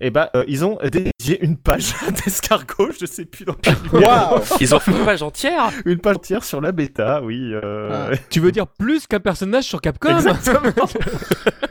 [0.02, 1.94] Et bah, euh, ils ont dédié une page
[2.26, 3.76] d'escargot, je sais plus dans quel.
[3.94, 7.52] Waouh Ils ont fait une page entière Une page entière sur la bêta, oui.
[7.54, 8.16] euh, Ah.
[8.30, 10.16] Tu veux dire plus qu'un personnage sur Capcom?
[10.18, 10.72] Exactement.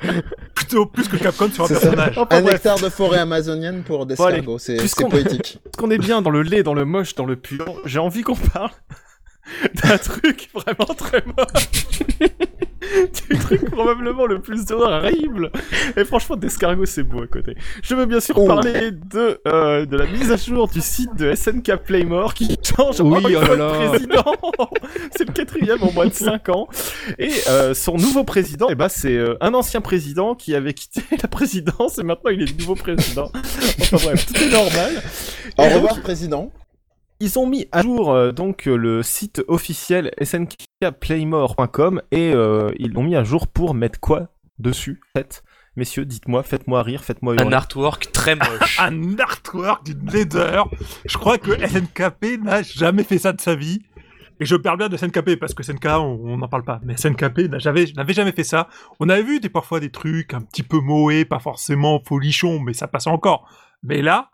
[0.67, 2.19] plutôt plus que Capcom sur un personnage.
[2.19, 2.55] Enfin, Un bref.
[2.57, 5.59] hectare de forêt amazonienne pour des Bon, c'est puisqu'on- c'est poétique.
[5.65, 8.23] Parce qu'on est bien dans le laid, dans le moche, dans le pur, j'ai envie
[8.23, 8.71] qu'on parle
[9.83, 12.31] d'un truc vraiment très moche.
[13.31, 15.51] du truc probablement le plus horrible.
[15.97, 17.57] Et franchement, d'escargot, c'est beau à côté.
[17.83, 18.47] Je veux bien sûr Oh.
[18.47, 23.01] parler de, euh, de la mise à jour du site de SNK Playmore qui change
[23.01, 24.25] Oui, une oh là président.
[25.17, 26.69] c'est le quatrième en moins de 5 ans.
[27.19, 31.03] Et euh, son nouveau président, eh ben, c'est euh, un ancien président qui avait quitté
[31.23, 33.31] la présidence et maintenant il est le nouveau président.
[33.35, 35.03] Enfin bref, tout est normal.
[35.59, 36.51] Au revoir, président.
[37.25, 42.93] Ils ont mis à jour euh, donc euh, le site officiel snkaplaymore.com et euh, ils
[42.93, 45.43] l'ont mis à jour pour mettre quoi dessus Faites,
[45.75, 48.79] messieurs, dites-moi, faites-moi rire, faites-moi Un artwork très moche.
[48.79, 50.69] Un artwork d'une laideur.
[51.07, 53.81] Je crois que SNKP n'a jamais fait ça de sa vie.
[54.39, 56.81] Et je parle bien de SNKP parce que SNK, on n'en parle pas.
[56.85, 58.69] Mais SNKP n'avait jamais fait ça.
[59.01, 62.75] On avait vu des, parfois des trucs un petit peu moés, pas forcément folichons, mais
[62.75, 63.49] ça passe encore.
[63.83, 64.31] Mais là,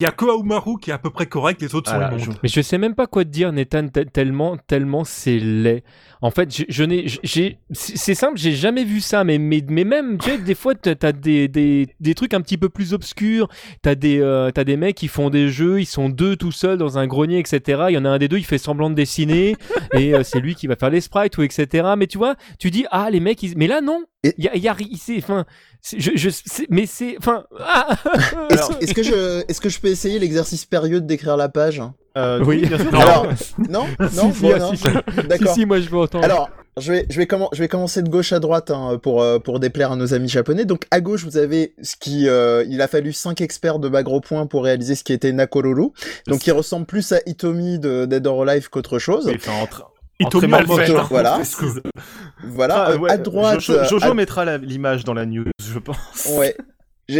[0.00, 2.18] il y a que Aomaru qui est à peu près correct, les autres Voilà, sont
[2.18, 2.38] je- immondes.
[2.42, 5.82] Mais je sais même pas quoi te dire, Nathan, te- tellement, tellement c'est laid.
[6.22, 9.84] En fait, je, je n'ai, j'ai, c'est simple, j'ai jamais vu ça, mais, mais, mais
[9.84, 12.92] même, tu sais, des fois, t'as t'as des, des, des trucs un petit peu plus
[12.92, 13.48] obscurs.
[13.80, 16.76] T'as des, euh, t'as des mecs qui font des jeux, ils sont deux tout seuls
[16.76, 17.84] dans un grenier, etc.
[17.88, 19.56] Il y en a un des deux, il fait semblant de dessiner,
[19.94, 21.88] et euh, c'est lui qui va faire les sprites ou etc.
[21.96, 23.56] Mais tu vois, tu dis, ah, les mecs, ils...
[23.56, 24.02] mais là, non.
[24.22, 24.76] Il y a, il y a,
[25.16, 25.46] enfin,
[25.80, 27.96] c'est- je, je, c'est- mais c'est, enfin, ah
[28.50, 31.80] Est-ce est-ce que, je, est-ce que je peux essayer l'exercice périeux de décrire la page?
[32.18, 32.66] Euh, Oui.
[32.66, 32.90] bien sûr.
[32.92, 33.00] Non.
[33.00, 33.26] Alors,
[33.68, 34.70] non Non, Si, bon, non.
[34.70, 34.84] si, si.
[35.28, 35.54] D'accord.
[35.54, 36.24] Si, si, moi je veux entendre.
[36.24, 39.38] Alors, je vais, je, vais je vais commencer de gauche à droite hein, pour, euh,
[39.38, 40.64] pour déplaire à nos amis japonais.
[40.64, 42.28] Donc, à gauche, vous avez ce qui...
[42.28, 45.32] euh, il a fallu 5 experts de bas gros points pour réaliser ce qui était
[45.32, 45.88] Nakoruru.
[46.26, 49.26] Donc, il ressemble plus à Itomi de Dead or Alive qu'autre chose.
[49.26, 49.90] Oui, enfin, entre-
[50.30, 51.40] tombe mal fait, hein, voilà.
[52.44, 53.60] Voilà, Ah, ouais, à droite...
[53.60, 55.96] Jojo, Jojo à- mettra l'image dans la news, je pense.
[56.38, 56.56] Ouais.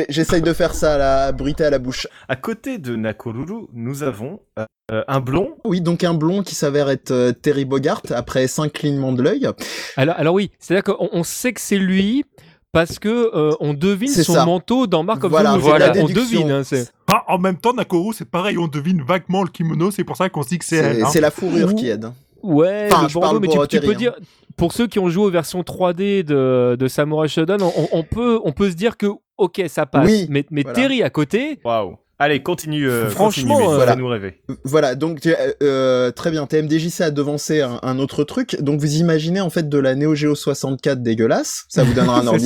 [0.09, 2.07] J'essaye de faire ça à la bruité à la bouche.
[2.29, 5.57] À côté de Nakoruru, nous avons euh, un blond.
[5.65, 9.49] Oui, donc un blond qui s'avère être euh, Terry Bogart après cinq clignements de l'œil.
[9.97, 12.25] Alors, alors oui, c'est-à-dire qu'on on sait que c'est lui
[12.73, 14.45] parce que euh, on devine son ça.
[14.45, 16.51] manteau dans Mark of Voilà, the la on devine.
[16.53, 16.63] hein.
[17.09, 20.29] Ah, en même temps, Nakoru, c'est pareil, on devine vaguement le kimono, c'est pour ça
[20.29, 20.97] qu'on se dit que c'est elle.
[20.99, 21.09] C'est hein.
[21.13, 21.75] c'est la fourrure Ouh.
[21.75, 22.11] qui aide.
[22.43, 23.97] Ouais, Enfin, le je bandeau, parle mais pour tu, tu peux hein.
[23.99, 24.15] dire,
[24.61, 28.39] pour ceux qui ont joué aux versions 3D de, de Samurai Shodown, on, on peut,
[28.45, 29.07] on peut se dire que
[29.39, 30.07] ok, ça passe.
[30.07, 30.75] Oui, mais mais voilà.
[30.79, 31.97] Terry à côté, Waouh.
[32.23, 32.87] Allez, continue.
[32.87, 33.93] euh, Franchement, continue, mais voilà.
[33.95, 34.43] fais-nous rêver.
[34.65, 36.47] Voilà, donc euh, euh, très bien.
[36.47, 38.61] TMDJC a devancé un, un autre truc.
[38.61, 41.65] Donc vous imaginez en fait de la Neo Geo 64 dégueulasse.
[41.71, 42.39] Ça vous donnera un ordre.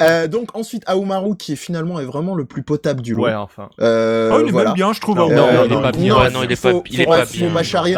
[0.00, 3.24] Euh, donc ensuite Aomaru qui est finalement est vraiment le plus potable du lot.
[3.24, 3.68] Ouais, enfin.
[3.80, 4.70] Euh, Oh, il est voilà.
[4.70, 5.16] même bien, je trouve.
[5.18, 6.30] Non, non, Euh, il est pas bien.
[6.30, 7.50] Non, il est pas- faut- il est faut- pas faut bien.
[7.54, 7.92] mais il, serait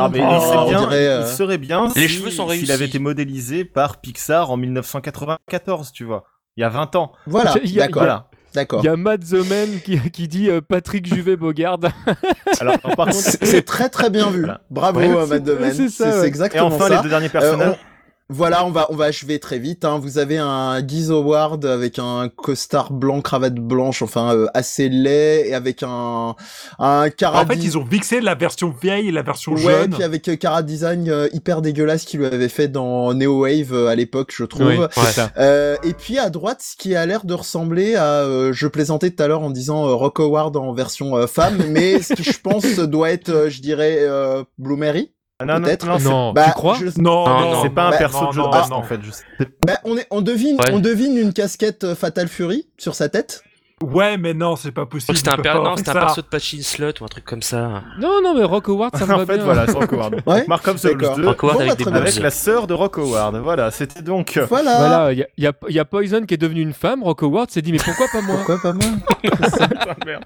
[0.69, 2.73] bien, dirait, euh, il serait bien Les si- cheveux sont s'il réussis.
[2.73, 6.25] avait été modélisé par Pixar en 1994, tu vois.
[6.57, 7.13] Il y a 20 ans.
[7.27, 8.29] Voilà, Il y a- d'accord, Voilà.
[8.57, 8.81] D'accord.
[8.83, 11.79] il y a Matt The Man qui, qui dit euh, Patrick Juvet Bogard.
[12.61, 14.41] Alors, par contre, C'est très très bien vu.
[14.41, 14.61] Voilà.
[14.71, 15.71] Bravo, Ouais, euh, Matt c'est- Deman.
[15.73, 16.25] c'est C'est ça, c'est ouais.
[16.25, 16.97] et exactement enfin, ça.
[16.97, 17.75] les deux derniers Euh, personnages.
[17.75, 17.96] on-
[18.29, 19.85] Voilà, on va on va achever très vite.
[19.85, 20.01] Hein.
[20.03, 25.49] Vous avez un Guise Howard avec un costard blanc, cravate blanche, enfin euh, assez laid,
[25.49, 26.35] et avec un
[26.81, 29.91] un Cara En fait, ils ont mixé la version vieille et la version Ouais, jeune.
[29.91, 33.73] puis avec euh, Cara Design euh, hyper dégueulasse qu'il lui avait fait dans Neo Wave
[33.73, 34.67] euh, à l'époque, je trouve.
[34.67, 34.79] Oui,
[35.13, 35.31] ça.
[35.39, 39.11] Euh, et puis à droite, ce qui a l'air de ressembler à, euh, je plaisantais
[39.11, 42.25] tout à l'heure en disant euh, Rock Howard en version euh, femme, mais ce qui
[42.25, 45.13] je pense doit être, euh, je dirais, euh, Bloomery.
[45.45, 45.87] Non, non, peut-être.
[45.87, 48.21] non, Non, Bah, tu crois je- Non, Non, non, non, c'est pas un bah, perso
[48.23, 49.01] non, de jeu de en fait.
[49.03, 49.25] Je sais.
[49.67, 50.73] bah, on, est, on devine, Ouais.
[50.73, 53.43] on devine une casquette euh, Fatal Fury sur sa tête.
[53.83, 55.19] Ouais, mais non, c'est pas possible.
[55.19, 57.83] c'était un, per- non, un perso de Patchin Slot ou un truc comme ça.
[58.01, 59.45] Non, non, mais Rock Howard, ça me va en fait, bien.
[59.45, 60.23] voilà, c'est Rock Howard.
[60.25, 61.17] Ouais, Mark of the Wolves d'accord.
[61.19, 63.37] 2, Rock Howard Bon, avec des avec la sœur de Rock Howard.
[63.37, 64.39] Voilà, c'était donc.
[64.39, 64.77] euh, Voilà.
[64.79, 67.61] Voilà, il y a, y, y Poison qui est devenu une femme, Rock Howard s'est
[67.61, 68.37] dit mais pourquoi pas moi?
[68.37, 68.87] Pourquoi pas moi?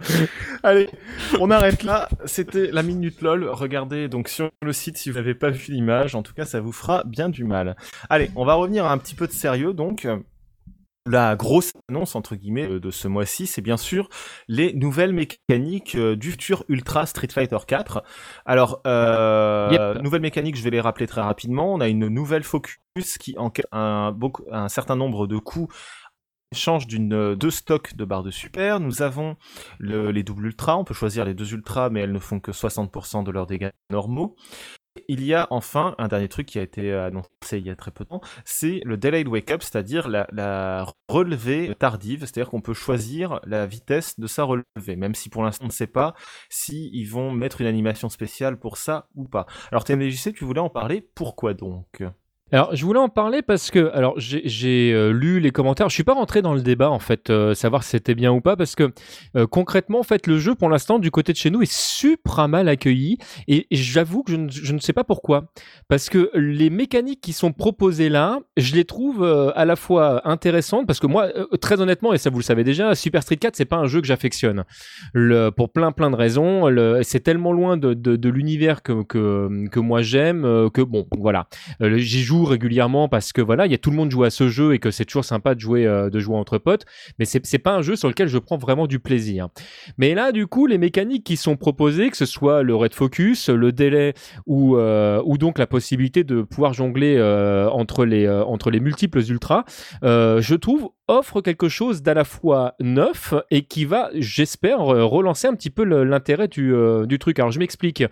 [0.62, 0.88] Allez,
[1.40, 2.08] on arrête là.
[2.26, 3.48] C'était la minute lol.
[3.50, 6.14] Regardez donc sur le site si vous n'avez pas vu l'image.
[6.14, 7.74] En tout cas, ça vous fera bien du mal.
[8.10, 9.72] Allez, on va revenir à un petit peu de sérieux.
[9.72, 10.06] Donc,
[11.06, 14.08] la grosse annonce entre guillemets euh, de ce mois-ci, c'est bien sûr
[14.48, 18.02] les nouvelles mécaniques euh, du futur Ultra Street Fighter 4.
[18.44, 20.02] Alors, euh, Yep.
[20.02, 21.72] nouvelles mécaniques, je vais les rappeler très rapidement.
[21.72, 22.78] On a une nouvelle focus
[23.18, 25.74] qui en un, certain nombre de coups
[26.52, 28.80] change d'une euh, deux stocks de barres de super.
[28.80, 29.36] Nous avons
[29.78, 30.74] le- les doubles ultras.
[30.76, 33.70] On peut choisir les deux ultras, mais elles ne font que 60% de leurs dégâts
[33.90, 34.34] normaux.
[35.08, 37.28] Il y a enfin un dernier truc qui a été euh, annoncé
[37.58, 40.84] il y a très peu de temps, c'est le delayed wake up, c'est-à-dire la, la
[41.08, 45.64] relevée tardive, c'est-à-dire qu'on peut choisir la vitesse de sa relevée, même si pour l'instant
[45.64, 46.14] on ne sait pas
[46.48, 49.46] si ils vont mettre une animation spéciale pour ça ou pas.
[49.70, 52.02] Alors TMDJC, tu voulais en parler, pourquoi donc?
[52.52, 55.88] Alors, je voulais en parler parce que, alors, j'ai- euh, lu les commentaires.
[55.88, 58.40] Je suis pas rentré dans le débat, en fait, euh, savoir si c'était bien ou
[58.40, 58.90] pas, parce que
[59.36, 62.48] euh, concrètement, en fait, le jeu, pour l'instant, du côté de chez nous, est super
[62.48, 63.18] mal accueilli.
[63.46, 65.52] Et j'avoue que je ne, sais pas pourquoi.
[65.88, 70.86] Parce que les mécaniques qui sont proposées là, je les trouve à la fois intéressantes,
[70.86, 71.28] parce que moi,
[71.60, 74.00] très honnêtement, et ça vous le savez déjà, Super Street 4, c'est pas un jeu
[74.00, 74.64] que j'affectionne.
[75.56, 76.64] Pour plein plein de raisons.
[77.02, 81.46] C'est tellement loin de, l'univers que, que, moi j'aime que bon, voilà.
[81.80, 84.48] J'y joue régulièrement parce que voilà, il y a tout le monde joue à ce
[84.48, 86.84] jeu et que c'est toujours sympa de jouer euh, de jouer entre potes.
[87.18, 89.48] Mais c'est c'est pas un jeu sur lequel je prends vraiment du plaisir.
[89.98, 93.48] Mais là, du coup, les mécaniques qui sont proposées, que ce soit le red focus,
[93.48, 94.14] le délai
[94.46, 99.64] ou euh, ou donc la possibilité de pouvoir jongler euh, entre les multiples ultras,
[100.02, 105.48] je trouve offre quelque chose d'à la fois neuf et qui va, j'espère, euh, relancer
[105.48, 107.38] un petit peu l'intérêt du, euh, du truc.
[107.40, 108.04] Alors je m'explique.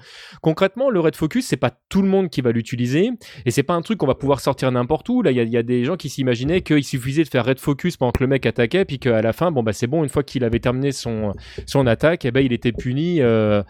[0.43, 3.11] Concrètement, le red focus, c'est pas tout le monde qui va l'utiliser
[3.47, 5.23] et c'est pas un truc qu'on va pouvoir sortir n'importe où.
[5.23, 8.11] Là, il y a, des gens qui s'imaginaient qu'il suffisait de faire red focus pendant
[8.11, 10.43] que le mec attaquait, puis qu'à la fin, bon bah c'est bon, une fois qu'il
[10.43, 11.35] avait terminé son
[11.67, 13.21] son attaque, et ben il était puni.
[13.21, 13.63] Euh,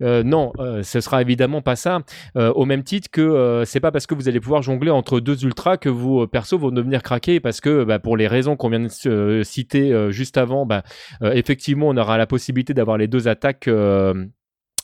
[0.00, 2.00] non, ce sera évidemment pas ça.
[2.36, 5.76] Au même titre que c'est pas parce que vous allez pouvoir jongler entre deux ultras
[5.76, 9.08] que vos persos vont devenir craqués parce que bah, pour les raisons qu'on vient de
[9.08, 10.82] euh, citer euh, juste avant, bah,
[11.22, 13.68] euh, effectivement on aura la possibilité d'avoir les deux attaques.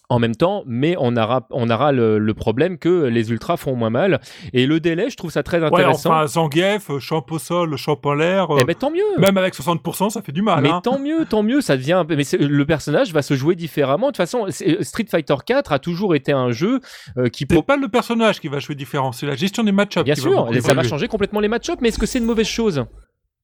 [0.08, 3.74] en même temps, mais on aura, on aura le, le problème que les ultras font
[3.76, 4.20] moins mal.
[4.52, 6.10] Et le délai, je trouve ça très Ouais, intéressant.
[6.10, 8.48] enfin, Zangief, champ au sol, champ en l'air.
[8.60, 9.00] Eh ben tant mieux.
[9.16, 10.60] Même avec 60%, ça fait du mal.
[10.62, 10.82] Mais hein.
[10.84, 12.04] tant mieux, tant mieux, ça devient.
[12.10, 14.08] Mais le personnage va se jouer différemment.
[14.08, 16.80] De toute façon, Street Fighter 4 a toujours été un jeu
[17.16, 19.72] euh, qui C'est pro- pas le personnage qui va jouer différent, c'est la gestion des
[19.72, 20.04] match-ups.
[20.04, 22.46] Bien qui sûr, ça va changer complètement les match-ups, mais est-ce que c'est une mauvaise
[22.48, 22.84] chose?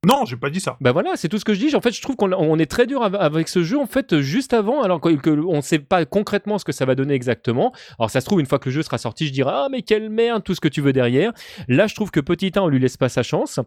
[0.07, 0.76] Non, j'ai pas dit ça.
[0.80, 1.74] Bah voilà, c'est tout ce que je dis.
[1.74, 3.76] En fait, je trouve qu'on on est très dur av- avec ce jeu.
[3.78, 6.94] En fait, juste avant, alors que, que on sait pas concrètement ce que ça va
[6.94, 7.72] donner exactement.
[7.99, 9.82] Alors ça se trouve une fois que le jeu sera sorti, je dirai ah mais
[9.82, 11.32] quelle merde, tout ce que tu veux derrière.
[11.66, 13.59] Là, je trouve que petit 1 on lui laisse pas sa chance,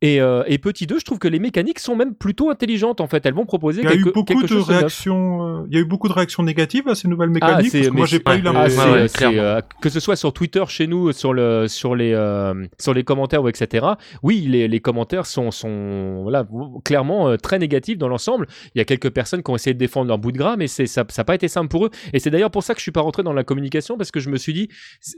[0.00, 3.02] et, euh, et petit 2 je trouve que les mécaniques sont même plutôt intelligentes.
[3.02, 5.60] En fait, elles vont proposer Il y a quelque, eu beaucoup quelque de chose réactions.
[5.60, 7.72] euh, Il y a eu beaucoup de réactions négatives à ces nouvelles Ah, mécaniques.
[7.72, 8.70] parce que moi, j'ai pas eu la Ah, ouais,
[9.08, 12.14] c'est, ouais, euh, euh, que ce soit sur Twitter chez nous, sur le, sur les,
[12.14, 13.84] euh, sur les commentaires ou etc.
[14.22, 15.73] Oui, les, les commentaires sont, sont,
[16.22, 16.46] voilà,
[16.84, 18.46] clairement euh, très négatifs dans l'ensemble.
[18.74, 20.66] Il y a quelques personnes qui ont essayé de défendre leur bout de gras, mais
[20.66, 21.90] ça, n'a pas été simple pour eux.
[22.12, 24.20] Et c'est d'ailleurs pour ça que je suis pas rentré dans la communication parce que
[24.20, 24.68] je me suis dit,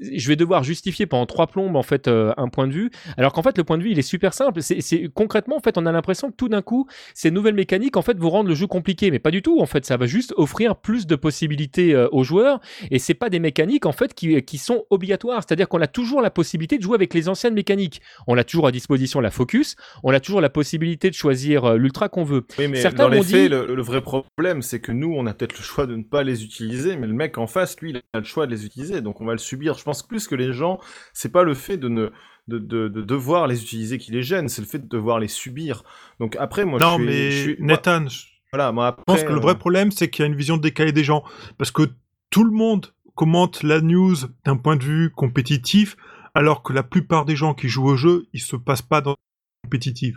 [0.00, 3.32] je vais devoir justifier pendant trois plombes en fait euh, un point de vue, alors
[3.32, 4.62] qu'en fait le point de vue il est super simple.
[4.62, 8.02] C'est concrètement en fait on a l'impression que tout d'un coup ces nouvelles mécaniques en
[8.02, 9.60] fait vous rendent le jeu compliqué, mais pas du tout.
[9.60, 13.30] En fait, ça va juste offrir plus de possibilités euh, aux joueurs et c'est pas
[13.30, 15.42] des mécaniques en fait qui, qui sont obligatoires.
[15.46, 18.00] C'est-à-dire qu'on a toujours la possibilité de jouer avec les anciennes mécaniques.
[18.26, 21.76] On a toujours à disposition la focus, on a toujours la possibilité de choisir euh,
[21.76, 22.44] l'ultra qu'on veut.
[22.58, 25.12] Oui, mais Certains dans les m'ont faits, dit- le, le vrai problème, c'est que nous,
[25.16, 27.80] on a peut-être le choix de ne pas les utiliser, mais le mec en face,
[27.80, 29.76] lui, il a le choix de les utiliser, donc on va le subir.
[29.78, 30.78] Je pense plus que les gens,
[31.12, 32.10] c'est pas le fait de ne
[32.48, 35.26] de, de, de devoir les utiliser qui les gêne, c'est le fait de devoir les
[35.26, 35.82] subir.
[36.20, 39.02] Donc après, moi, non, je suis, mais je suis- moi- Nathan, je voilà, moi après,
[39.04, 41.24] pense que le euh, vrai problème, c'est qu'il y a une vision décalée des gens.
[41.58, 41.82] Parce que
[42.30, 42.86] tout le monde
[43.16, 45.96] commente la news d'un point de vue compétitif,
[46.34, 49.10] alors que la plupart des gens qui jouent au jeu, ils se passent pas dans
[49.12, 49.16] le
[49.64, 50.14] compétitif.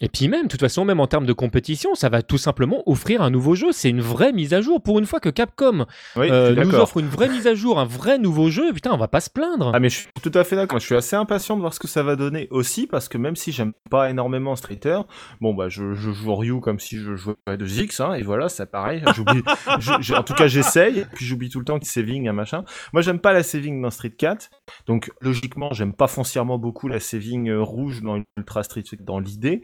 [0.00, 2.82] Et puis même, de toute façon, même en termes de compétition, ça va tout simplement
[2.86, 3.72] offrir un nouveau jeu.
[3.72, 4.82] C'est une vraie mise à jour.
[4.82, 5.86] Pour une fois que Capcom
[6.16, 8.96] oui, euh, nous offre une vraie mise à jour, un vrai nouveau jeu, putain, on
[8.96, 9.72] va pas se plaindre.
[9.74, 10.78] Ah mais je suis tout à fait d'accord.
[10.78, 13.36] Je suis assez impatient de voir ce que ça va donner aussi parce que même
[13.36, 15.00] si j'aime pas énormément Streeter,
[15.40, 18.48] bon bah je, je joue Ryu comme si je jouais à 2X hein, et voilà
[18.48, 19.02] c'est pareil.
[19.14, 19.42] J'oublie.
[20.16, 21.06] en tout cas j'essaye.
[21.14, 22.64] Puis j'oublie tout le temps qu'il saving un machin.
[22.92, 24.50] Moi j'aime pas la saving dans Street 4,
[24.86, 29.62] donc logiquement j'aime pas foncièrement beaucoup la saving euh, rouge dans Ultra Street dans l'idée.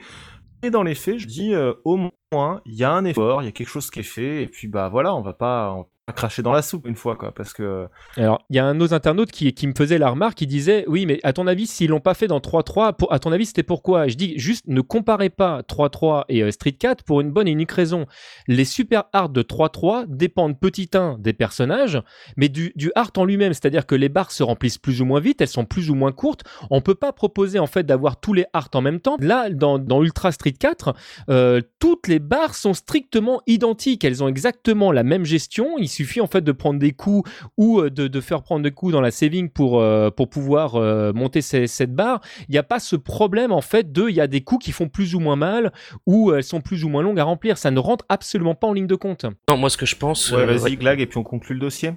[0.64, 1.98] Et dans les faits, je dis euh, au
[2.32, 4.46] moins il y a un effort, il y a quelque chose qui est fait et
[4.46, 7.54] puis bah voilà on va pas, on cracher dans la soupe une fois quoi parce
[7.54, 10.34] que Alors, il y a un de nos internautes qui, qui me faisait la remarque,
[10.36, 13.18] qui disait Oui, mais à ton avis, s'ils l'ont pas fait dans 3.3, pour- à
[13.18, 14.06] ton avis, c'était pourquoi?
[14.08, 17.52] Je dis juste ne comparez pas 3.3 et euh, Street 4 pour une bonne et
[17.52, 18.04] unique raison.
[18.48, 22.00] Les super arts de 3.3 dépendent petit 1 des personnages,
[22.36, 25.20] mais du, du art en lui-même, c'est-à-dire que les barres se remplissent plus ou moins
[25.20, 26.42] vite, elles sont plus ou moins courtes.
[26.70, 29.16] On peut pas proposer en fait d'avoir tous les arts en même temps.
[29.20, 30.94] Là, dans, dans Ultra Street 4,
[31.30, 34.04] euh, toutes les barres sont strictement identiques.
[34.04, 35.78] Elles ont exactement la même gestion.
[35.94, 38.92] Suffit en fait de prendre des coups ou euh, de, de faire prendre des coups
[38.92, 42.20] dans la saving pour, euh, pour pouvoir euh, monter ces- cette barre.
[42.48, 44.72] Il n'y a pas ce problème en fait de il y a des coups qui
[44.72, 45.72] font plus ou moins mal
[46.06, 47.56] ou elles sont plus ou moins longues à remplir.
[47.56, 49.24] Ça ne rentre absolument pas en ligne de compte.
[49.48, 50.30] Non, moi ce que je pense.
[50.32, 50.76] ouais euh, vas-y ouais.
[50.76, 51.92] Glag et puis on conclut le dossier.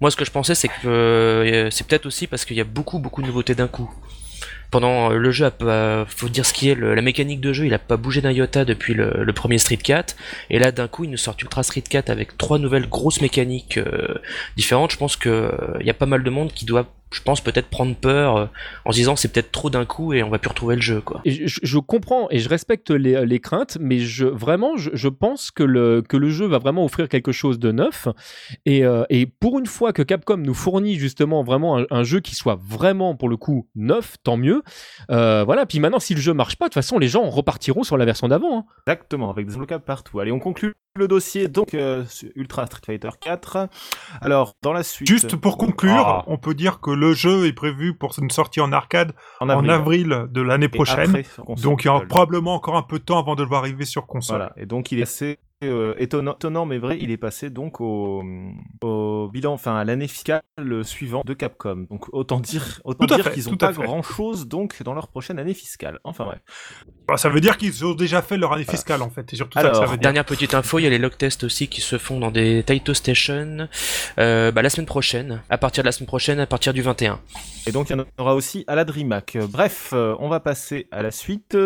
[0.00, 2.64] Moi ce que je pensais c'est que euh, c'est peut-être aussi parce qu'il y a
[2.64, 3.88] beaucoup beaucoup de nouveautés d'un coup.
[4.74, 7.74] Pendant euh, le jeu, pas- faut dire ce qui est, la mécanique de jeu, il
[7.74, 10.16] a pas bougé d'un iota depuis le, premier Street 4,
[10.50, 13.78] et là d'un coup il nous sort Ultra Street 4 avec trois nouvelles grosses mécaniques
[13.78, 14.16] euh,
[14.56, 14.90] différentes.
[14.90, 17.68] Je pense que euh, y a pas mal de monde qui doit je pense peut-être
[17.68, 18.46] prendre peur euh,
[18.84, 21.00] en se disant c'est peut-être trop d'un coup et on va plus retrouver le jeu
[21.00, 21.20] quoi.
[21.24, 25.08] Et je, je comprends et je respecte les, les craintes, mais je, vraiment, je, je
[25.08, 28.08] pense que le, que le jeu va vraiment offrir quelque chose de neuf.
[28.66, 32.20] Et, euh, et pour une fois que Capcom nous fournit justement vraiment un, un jeu
[32.20, 34.62] qui soit vraiment, pour le coup, neuf, tant mieux.
[35.10, 37.82] Euh, voilà, puis maintenant, si le jeu marche pas, de toute façon, les gens repartiront
[37.84, 38.58] sur la version d'avant.
[38.58, 38.64] hein.
[38.86, 40.20] Exactement, avec des blocables partout.
[40.20, 42.04] Allez, on conclut le dossier donc euh,
[42.36, 43.68] Ultra Street Fighter 4.
[44.20, 45.08] Alors, dans la suite.
[45.08, 46.24] Juste pour conclure, Ah.
[46.28, 49.68] on peut dire que le jeu est prévu pour une sortie en arcade en en
[49.68, 50.26] avril.
[50.30, 51.10] de l'année prochaine.
[51.10, 51.24] après.
[51.62, 53.84] Donc il y aura probablement encore un peu de temps avant de le voir arriver
[53.84, 54.36] sur console.
[54.36, 57.80] Voilà, et donc il est assez euh, étonnant, étonnant, mais vrai, il est passé donc
[57.80, 58.22] au,
[58.82, 60.42] au bilan, enfin à l'année fiscale
[60.82, 61.86] suivante de Capcom.
[61.90, 63.82] Donc autant dire, autant dire qu'ils ont tout à pas fait.
[63.82, 66.00] grand chose donc dans leur prochaine année fiscale.
[66.04, 66.40] Enfin bref.
[67.06, 69.26] Bah, ça veut dire qu'ils ont déjà fait leur année fiscale en fait.
[69.30, 70.02] C'est surtout ça que Alors, ça veut dire.
[70.02, 72.62] Dernière petite info, il y a les log tests aussi qui se font dans des
[72.62, 73.68] Taito Station
[74.18, 77.20] euh, bah, la semaine prochaine, à partir de la semaine prochaine, à partir du 21.
[77.66, 79.38] Et donc il y en aura aussi à la DreamHack.
[79.48, 81.56] Bref, euh, on va passer à la suite.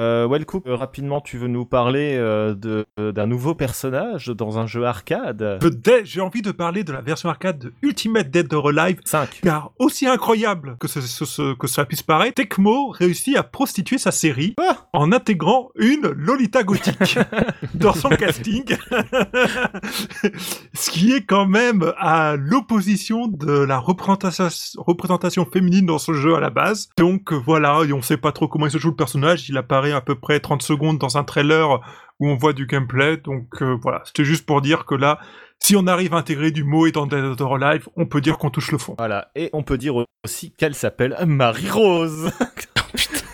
[0.00, 4.66] Euh, Wellcook, euh, rapidement, tu veux nous parler euh, de- d'un nouveau personnage dans un
[4.66, 5.58] jeu arcade?
[6.04, 9.40] J'ai envie de parler de la version arcade de Ultimate Dead or Alive 5.
[9.42, 13.98] Car aussi incroyable que, ce, ce- ce- que cela puisse paraître, Tecmo réussit à prostituer
[13.98, 17.18] sa série Ah en intégrant une Lolita gothique
[17.74, 18.64] dans son casting.
[20.72, 26.34] Ce qui est quand même à l'opposition de la représentation, représentation féminine dans ce jeu
[26.36, 26.88] à la base.
[26.96, 29.48] Donc euh, voilà, on sait pas trop comment il se joue le personnage.
[29.48, 31.80] Il apparaît à peu près 30 secondes dans un trailer
[32.18, 33.16] où on voit du gameplay.
[33.16, 35.18] Donc euh, voilà, c'était juste pour dire que là,
[35.58, 38.38] si on arrive à intégrer du mot et dans Dead or Alive, on peut dire
[38.38, 38.94] qu'on touche le fond.
[38.98, 42.32] Voilà, et on peut dire aussi qu'elle s'appelle Marie-Rose.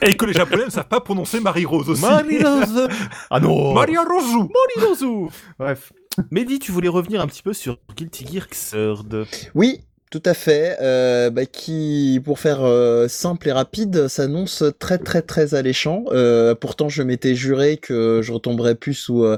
[0.03, 2.03] Et que les Japonais ne savent pas prononcer Marie-Rose aussi.
[2.03, 2.87] Marie-Rose
[3.31, 4.47] Ah non Maria Rosu
[4.79, 5.93] Marie-Rose Bref.
[6.31, 9.27] Mehdi, tu voulais revenir un petit peu sur Guilty Gear Xrd.
[9.55, 9.81] Oui,
[10.11, 10.77] tout à fait.
[10.81, 16.05] Euh, bah, qui, pour faire euh, simple et rapide, s'annonce très très très alléchant.
[16.13, 19.37] Euh, pourtant, je m'étais juré que je retomberais plus sous euh,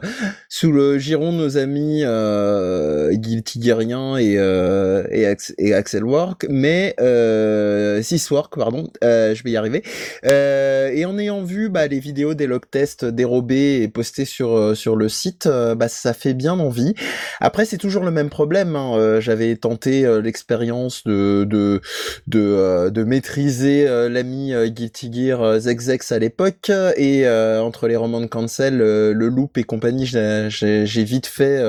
[0.49, 5.27] sous le giron de nos amis euh, Guilty Gearien et euh, et,
[5.59, 8.89] et Axel Work, mais euh, Syswork, pardon.
[9.05, 9.83] euh, je vais y arriver.
[10.25, 14.97] Et en ayant vu bah, les vidéos des log tests dérobés et postés sur sur
[14.97, 16.95] le site, bah, ça fait bien envie.
[17.41, 18.77] Après, c'est toujours le même problème.
[18.77, 19.19] hein.
[19.21, 20.21] J'avais tenté euh,
[20.59, 21.81] de de
[22.27, 27.97] de, euh, de maîtriser euh, l'ami euh, Guilty Gear Zexex à l'époque et entre les
[27.97, 31.61] romans de cancel, le loop et compagnie, j'ai- vite fait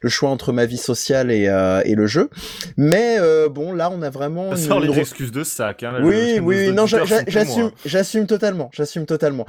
[0.00, 1.44] le choix entre ma vie sociale et
[1.84, 2.28] et le jeu.
[2.76, 3.18] Mais
[3.50, 5.82] bon, là, on a vraiment Ça une- sort une les excuses de sac.
[5.82, 9.46] Hein, oui, oui, non, j'assume, j'assume totalement, j'assume totalement.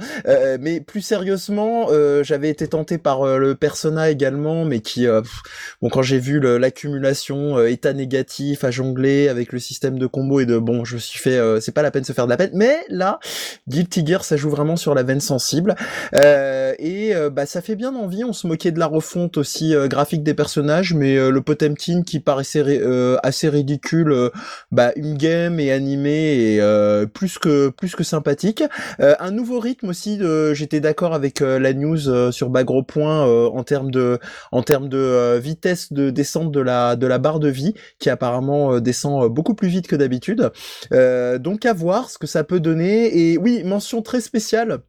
[0.60, 1.88] Mais plus sérieusement,
[2.22, 5.42] j'avais été tenté par le Persona également, mais qui, pff,
[5.82, 8.70] bon, quand j'ai vu l'accumulation état négatif à
[9.28, 11.90] avec le système de combo et de, bon, je suis fait, euh, c'est pas la
[11.90, 12.50] peine de se faire de la peine.
[12.54, 13.18] Mais là,
[13.68, 15.74] Guilty Gear, ça joue vraiment sur la veine sensible,
[16.14, 18.24] Euh, et euh, bah ça fait bien envie.
[18.24, 22.80] On se moquait de la refonte aussi graphique des personnages, mais le Potemkin qui paraissait
[23.22, 24.30] assez ridicule.
[24.70, 28.62] bah, une game et animé et plus que plus que sympathique.
[28.98, 30.20] Un nouveau rythme aussi.
[30.52, 34.18] J'étais d'accord avec la news sur Bagro Point en termes de
[34.52, 38.73] en termes de vitesse de descente de la de la barre de vie qui apparemment
[38.74, 40.50] euh, descend euh, beaucoup plus vite que d'habitude.
[40.92, 43.30] Euh, donc à voir ce que ça peut donner.
[43.32, 44.80] Et oui, mention très spéciale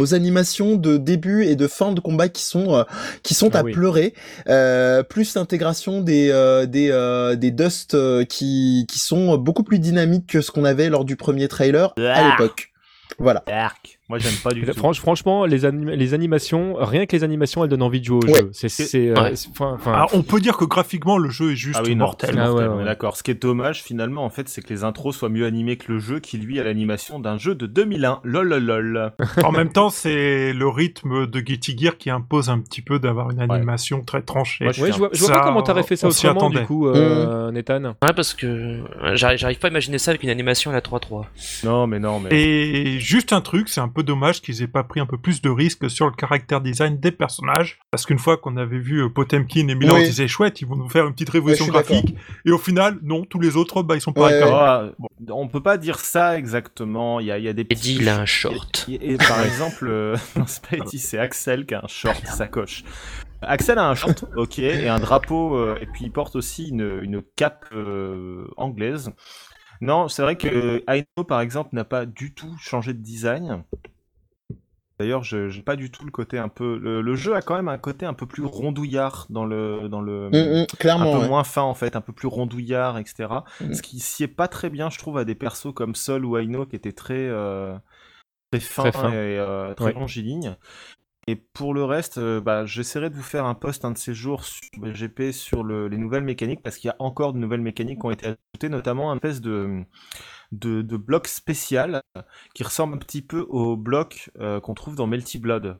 [0.00, 2.84] aux animations de début et de fin de combat qui sont euh,
[3.22, 3.72] qui sont Ah à oui.
[3.72, 4.14] pleurer
[4.48, 6.88] euh, plus l'intégration des euh, des
[7.36, 7.94] des dust
[8.26, 12.14] qui qui sont beaucoup plus dynamiques que ce qu'on avait lors du premier trailer à
[12.14, 12.30] Ah.
[12.30, 12.70] l'époque
[13.18, 14.00] voilà Arc.
[14.12, 14.72] Moi, j'aime pas du tout.
[14.72, 18.18] Franch- franchement, les, anim- les animations, rien que les animations, elles donnent envie de jouer
[18.22, 18.40] au Ouais.
[18.40, 18.50] jeu.
[18.52, 20.06] C'est, euh, Ouais.
[20.12, 22.34] on peut dire que graphiquement, le jeu est juste Ah oui, non, mortel.
[22.38, 23.16] Ah mortel, ouais, d'accord.
[23.16, 25.90] Ce qui est dommage, finalement, en fait, c'est que les intros soient mieux animés que
[25.90, 28.20] le jeu, qui lui a l'animation d'un jeu de 2001.
[28.22, 29.12] Lol, lol, lol.
[29.44, 33.30] en même temps, c'est le rythme de Guilty Gear qui impose un petit peu d'avoir
[33.30, 34.64] une animation très tranchée.
[34.64, 36.50] Moi, je ouais, suis je vois, je vois Ça, pas comment t'aurais fait ça autrement,
[36.50, 37.82] du coup, euh, Nathan.
[38.02, 38.80] Ouais, parce que
[39.14, 41.24] j'arrive j'arrive pas à imaginer ça avec une animation à la 3-3.
[41.64, 42.28] Non, mais non, mais.
[42.32, 45.40] Et juste un truc, c'est un peu dommage qu'ils aient pas pris un peu plus
[45.42, 49.08] de risques sur le caractère design des personnages, parce qu'une fois qu'on avait vu euh,
[49.08, 50.00] Potemkin et Miller, Oui.
[50.00, 52.58] on se disait chouette, ils vont nous faire une petite révolution Ouais, graphique, et au
[52.58, 54.58] final, non, tous les autres, bah ils sont pas Ouais, d'accord.
[54.62, 55.08] Ah, bon,
[55.42, 57.20] on peut pas dire ça exactement.
[57.20, 58.86] Il y a, il y a des Eddie, il a un short.
[58.88, 62.26] Et, et par exemple, euh, non, c'est pas Eddie, c'est Axel qui a un short
[62.26, 62.84] sacoche.
[63.44, 67.00] Axel a un short, ok, et un drapeau, euh, et puis il porte aussi une,
[67.02, 69.10] une cape euh, anglaise.
[69.80, 73.64] Non, c'est vrai que Aino, par exemple, n'a pas du tout changé de design.
[75.02, 76.78] D'ailleurs, je j'ai pas du tout le côté un peu.
[76.78, 80.00] Le, le jeu a quand même un côté un peu plus rondouillard dans le dans
[80.00, 80.28] le.
[80.28, 81.12] Mm, mm, un clairement.
[81.14, 81.28] peu ouais.
[81.28, 83.28] moins fin en fait, un peu plus rondouillard, etc.
[83.60, 83.74] Mm.
[83.74, 86.66] Ce qui sied pas très bien, je trouve, à des persos comme Sol ou Aino
[86.66, 87.76] qui étaient très euh,
[88.52, 89.92] très fins Très et euh, très Ouais.
[89.92, 90.56] longilignes.
[91.28, 94.12] Et pour le reste, euh, bah, j'essaierai de vous faire un post un de ces
[94.12, 97.60] jours sur BGP sur le- les nouvelles mécaniques parce qu'il y a encore de nouvelles
[97.60, 99.82] mécaniques qui ont été ajoutées, notamment un espèce de
[100.50, 102.02] de, de bloc spécial
[102.54, 105.78] qui ressemble un petit peu au bloc euh, qu'on trouve dans Melty Blood,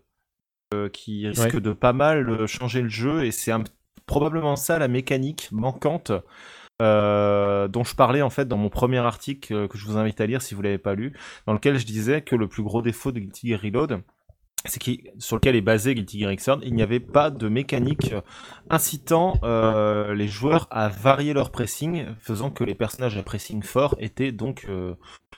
[0.73, 1.61] euh, qui risque Ouais.
[1.61, 3.53] de pas mal changer le jeu et c'est
[4.07, 6.13] probablement ça la mécanique manquante
[6.81, 10.21] euh, dont je parlais en fait dans mon premier article euh, que je vous invite
[10.21, 11.13] à lire si vous l'avez pas lu,
[11.47, 14.03] dans lequel je disais que le plus gros défaut de Guilty Gear Reload,
[15.19, 18.21] sur lequel est basé Guilty Gear Xrd, il n'y avait pas de mécanique euh,
[18.71, 23.97] incitant euh, les joueurs à varier leur pressing, faisant que les personnages à pressing fort
[23.99, 24.95] étaient donc euh,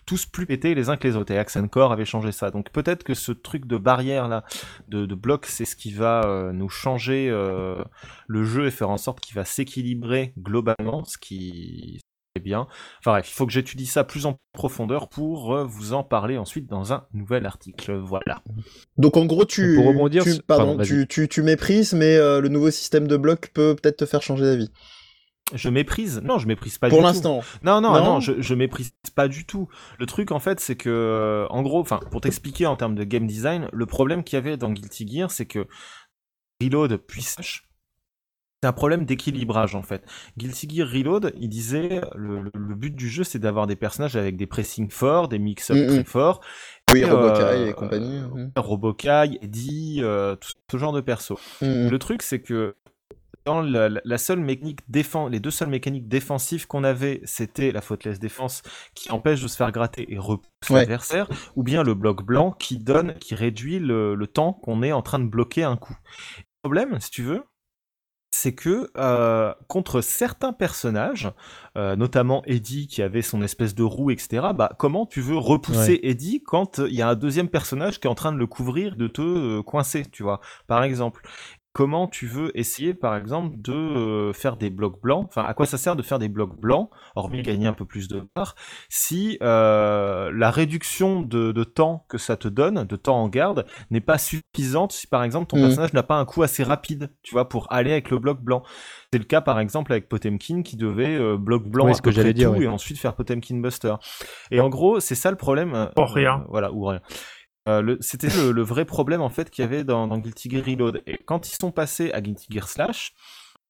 [0.07, 1.33] tous plus pétés les uns que les autres.
[1.33, 2.51] Et Accent avait changé ça.
[2.51, 4.45] Donc peut-être que ce truc de barrière là,
[4.89, 9.35] de, bloc, c'est ce qui va nous changer le jeu et faire en sorte qu'il
[9.35, 12.01] va s'équilibrer globalement, ce qui
[12.41, 12.67] bien.
[12.99, 16.37] Enfin bref, il faut que j'étudie ça plus en profondeur pour euh, vous en parler
[16.37, 17.95] ensuite dans un nouvel article.
[17.95, 18.43] Voilà.
[18.97, 22.41] Donc en gros, tu, Pour rebondir tu, sur- pardon, tu, tu, tu méprises, mais euh,
[22.41, 24.71] le nouveau système de bloc peut peut-être te faire changer d'avis.
[25.55, 26.21] Je méprise?
[26.25, 27.07] Non, je méprise pas Pour du tout.
[27.07, 27.41] l'instant.
[27.63, 29.69] Non, non, Non non, je, je méprise pas du tout.
[29.99, 33.05] Le truc, en fait, c'est que, euh, en gros, enfin, pour t'expliquer en termes de
[33.05, 35.67] game design, le problème qu'il y avait dans Guilty Gear, c'est que
[36.63, 37.69] Reload puis Slash,
[38.65, 40.03] c'est un problème d'équilibrage, en fait.
[40.39, 44.17] Guilty Gear Reload, il disait, le, le- le but du jeu, c'est d'avoir des personnages
[44.17, 45.89] avec des pressings forts, des mix-up Mm, mm.
[45.89, 46.41] très forts,
[46.91, 48.21] Oui, Et, Robokai euh, et compagnie.
[48.21, 48.53] mhm.
[48.57, 51.39] Robokai, Eddie, euh, tout ce genre de persos.
[51.61, 51.91] Mhm.
[51.91, 52.75] Le truc, c'est que
[53.45, 57.71] dans la, la- la seule mécanique défense, les deux seules mécaniques défensives qu'on avait, c'était
[57.73, 58.63] la faultless défense
[58.95, 60.79] qui empêche de se faire gratter et repousse Ouais.
[60.81, 64.93] l'adversaire, ou bien le bloc blanc qui donne, qui réduit le, le temps qu'on est
[64.93, 65.95] en train de bloquer un coup.
[66.39, 67.43] Le problème, si tu veux,
[68.35, 71.31] c'est que euh, contre certains personnages,
[71.77, 76.01] euh, notamment Eddie qui avait son espèce de roue, etc., bah, comment tu veux repousser
[76.03, 78.97] Eddie quand il y a un deuxième personnage qui est en train de le couvrir,
[78.97, 81.23] de te euh, coincer, tu vois, par exemple
[81.75, 85.27] Comment tu veux essayer, par exemple, de euh, faire des blocs blancs?
[85.29, 88.07] Enfin, à quoi ça sert de faire des blocs blancs, hormis gagner un peu plus
[88.07, 88.55] de part,
[88.89, 93.67] si euh, la réduction de, de temps que ça te donne, de temps en garde,
[93.91, 95.63] n'est pas suffisante si, par exemple, ton Mhm.
[95.65, 98.63] personnage n'a pas un coup assez rapide, tu vois, pour aller avec le bloc blanc?
[99.13, 102.03] C'est le cas, par exemple, avec Potemkin qui devait euh, bloc blanc Oui, à ce
[102.03, 102.65] que peu près j'allais dire, tout oui.
[102.67, 103.95] et ensuite faire Potemkin Buster.
[104.53, 105.75] Et en gros, c'est ça le problème.
[105.75, 106.45] euh, Ou rien.
[106.51, 107.01] voilà, ou rien.
[107.69, 111.03] Euh, C'était le, vrai problème en fait qu'il y avait dans, Guilty Gear Reload.
[111.07, 113.15] Et quand ils sont passés à Guilty Gear Slash,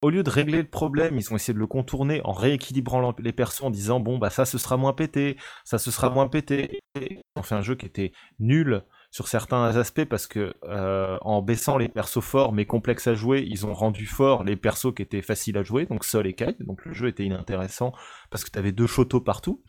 [0.03, 3.33] au lieu de régler le problème, ils ont essayé de le contourner en rééquilibrant les
[3.33, 6.81] persos en disant bon bah ça ce sera moins pété, ça ce sera moins pété.
[7.01, 11.17] Et ils ont fait un jeu qui était nul sur certains aspects parce que euh,
[11.23, 14.93] en baissant les persos forts mais complexes à jouer, ils ont rendu forts les persos
[14.95, 16.55] qui étaient faciles à jouer, donc Sol et Kai.
[16.61, 17.93] Donc le jeu était inintéressant
[18.31, 19.63] parce que tu avais deux chotos partout.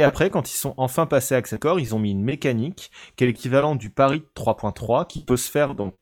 [0.00, 3.24] Et après, quand ils sont enfin passés à Accent ils ont mis une mécanique qui
[3.24, 5.94] est l'équivalent du pari 3.3 qui peut se faire donc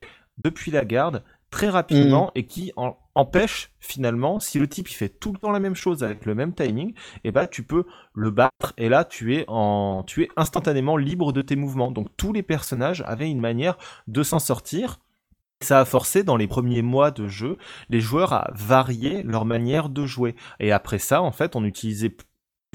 [0.42, 5.08] depuis la garde très rapidement et qui en- empêche finalement, si le type il fait
[5.08, 6.94] tout le temps la même chose avec le même timing,
[7.24, 7.84] et bah tu peux
[8.14, 11.90] le battre et là tu es en tu es instantanément libre de tes mouvements.
[11.90, 13.76] Donc tous les personnages avaient une manière
[14.06, 14.98] de s'en sortir.
[15.60, 17.56] Ça a forcé dans les premiers mois de jeu
[17.88, 20.36] les joueurs à varier leur manière de jouer.
[20.60, 22.14] Et après ça, en fait, on utilisait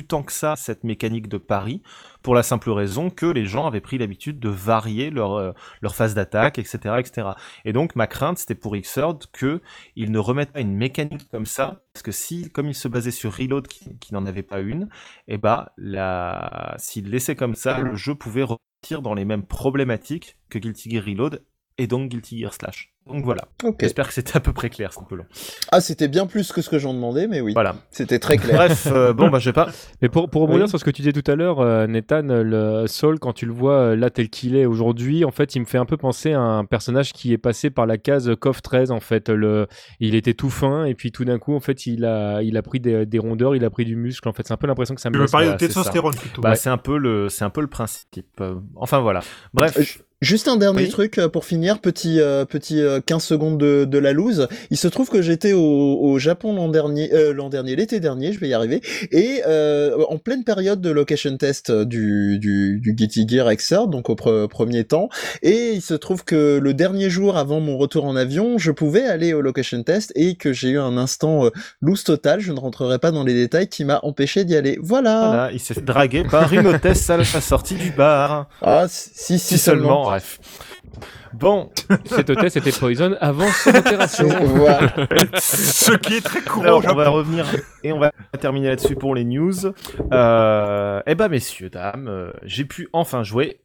[0.01, 1.83] tant que ça cette mécanique de pari
[2.23, 5.95] pour la simple raison que les gens avaient pris l'habitude de varier leur, euh, leur
[5.95, 7.27] phase d'attaque, etc., etc.
[7.63, 9.61] Et donc ma crainte c'était pour Xrd que
[9.95, 13.11] ils ne remettent pas une mécanique comme ça parce que si comme il se basait
[13.11, 14.89] sur Reload qui, qui n'en avait pas une,
[15.27, 20.37] et bah la s'il laissait comme ça le jeu pouvait repartir dans les mêmes problématiques
[20.49, 21.43] que Guilty Gear Reload
[21.77, 22.89] et donc Guilty Gear Slash.
[23.05, 23.49] Donc voilà.
[23.81, 25.25] J'espère que c'était à peu près clair, c'est un peu long.
[25.73, 27.51] Ah, c'était bien plus que ce que j'en demandais, mais oui.
[27.51, 27.75] Voilà.
[27.91, 28.55] C'était très clair.
[28.55, 29.67] Bref, euh, bon bah je vais pas
[30.01, 30.69] Mais pour, pour rebondir Oui.
[30.69, 33.51] sur ce que tu disais tout à l'heure, euh, Nathan, le Saul, quand tu le
[33.51, 36.31] vois euh, là tel qu'il est aujourd'hui, en fait, il me fait un peu penser
[36.31, 38.91] à un personnage qui est passé par la case CoF 13.
[38.91, 39.67] En fait, le,
[39.99, 42.61] il était tout fin et puis tout d'un coup, en fait, il a, il a
[42.61, 44.29] pris des, des rondeurs, il a pris du muscle.
[44.29, 46.41] En fait, c'est un peu l'impression que ça me Je veux parler de testostérone plutôt.
[46.41, 48.23] Bah, c'est un peu le, c'est un peu le principe.
[48.39, 49.19] Euh, Enfin voilà.
[49.53, 49.77] Bref.
[49.77, 49.83] Euh,
[50.23, 50.89] Juste un dernier Oui.
[50.89, 54.47] truc euh, pour finir, petit euh, petit euh, 15 secondes de, de la loose.
[54.71, 55.59] Il se trouve que j'étais au,
[56.01, 59.97] au Japon l'an dernier, euh, l'an dernier, l'été dernier, je vais y arriver, et euh,
[60.07, 64.15] en pleine période de location test euh, du du, du Guilty Gear Xrd, donc au
[64.15, 65.09] pre- premier temps,
[65.41, 69.03] et il se trouve que le dernier jour avant mon retour en avion, je pouvais
[69.05, 71.49] aller au location test et que j'ai eu un instant euh,
[71.81, 72.39] loose total.
[72.39, 74.79] Je ne rentrerai pas dans les détails qui m'a empêché d'y aller.
[74.81, 75.25] Voilà.
[75.27, 78.47] Voilà, il s'est draguer par une hôtesse à la sortie du bar.
[78.61, 80.12] Ah si si, Si seulement.
[80.13, 80.39] Bref.
[81.33, 81.71] Bon,
[82.05, 84.27] Cet hôtel, c'était Poison avant son opération.
[84.45, 84.93] Voilà.
[85.39, 86.63] Ce qui est très courant.
[86.65, 87.47] alors, on va revenir
[87.83, 89.65] et on va terminer là-dessus pour les news.
[90.11, 93.61] Euh, eh ben, messieurs, dames, euh, j'ai pu enfin jouer.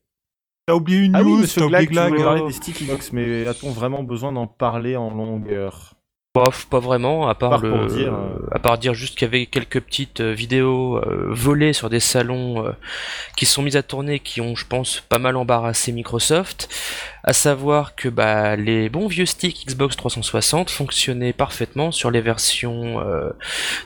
[0.67, 2.25] T'as oublié une Ah oui, news, monsieur Glag, tu voulais Glag.
[2.25, 5.93] parler des Sticky Box, mais a-t-on vraiment besoin d'en parler en longueur?
[6.35, 9.47] Bof, pas vraiment, à part, le, dire, euh, à part dire juste qu'il y avait
[9.47, 12.73] quelques petites euh, vidéos euh, volées sur des salons euh,
[13.35, 16.69] qui sont mises à tourner, qui ont, je pense, pas mal embarrassé Microsoft.
[17.25, 23.01] À savoir que bah, les bons vieux sticks Xbox 360 fonctionnaient parfaitement sur les versions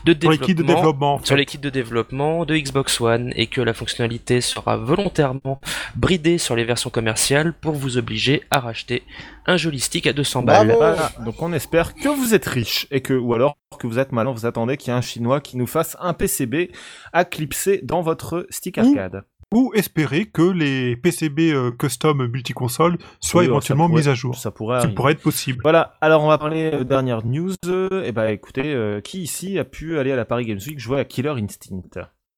[0.05, 1.13] de développement développement.
[1.15, 1.25] en fait.
[1.25, 5.59] sur les kits de développement de Xbox One et que la fonctionnalité sera volontairement
[5.95, 9.03] bridée sur les versions commerciales pour vous obliger à racheter
[9.45, 10.67] un joli stick à 200 balles.
[10.67, 10.79] Bravo.
[10.79, 14.11] Voilà, donc on espère que vous êtes riche et que, ou alors que vous êtes
[14.11, 16.71] malin, vous attendez qu'il y ait un chinois qui nous fasse un PCB
[17.11, 19.23] à clipser dans votre stick arcade.
[19.53, 24.35] Ou espérer que les PCB euh, custom multiconsole soient Oui, éventuellement pourrait- mis à jour.
[24.35, 24.95] Ça pourrait Ça arriver.
[24.95, 25.59] pourrait être possible.
[25.61, 27.53] Voilà, alors on va parler euh, dernière news.
[28.03, 30.99] Et bah écoutez, euh, qui ici a pu aller à la Paris Games Week jouer
[30.99, 31.83] à Killer Instinct?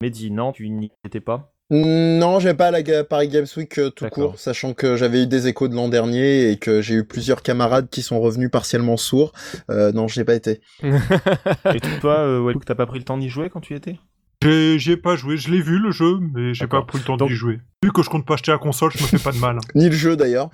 [0.01, 1.53] Mehdi, non, tu n'y étais pas?
[1.72, 5.47] Non, j'ai pas la Paris Games Week euh, tout court, sachant que j'avais eu des
[5.47, 9.32] échos de l'an dernier et que j'ai eu plusieurs camarades qui sont revenus partiellement sourds.
[9.72, 10.61] Euh, non, je n'ai pas été.
[10.84, 13.97] Et toi, euh, t'as pas pris le temps d'y jouer quand tu y étais?
[14.43, 15.38] J'ai- J'y ai pas joué.
[15.38, 17.59] Je l'ai vu le jeu, mais j'ai pas pris le temps d'y jouer.
[17.84, 19.57] Vu que je compte pas acheter la console, je me fais pas de mal.
[19.76, 20.49] Ni le jeu d'ailleurs.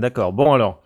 [0.00, 0.82] D'accord, bon alors.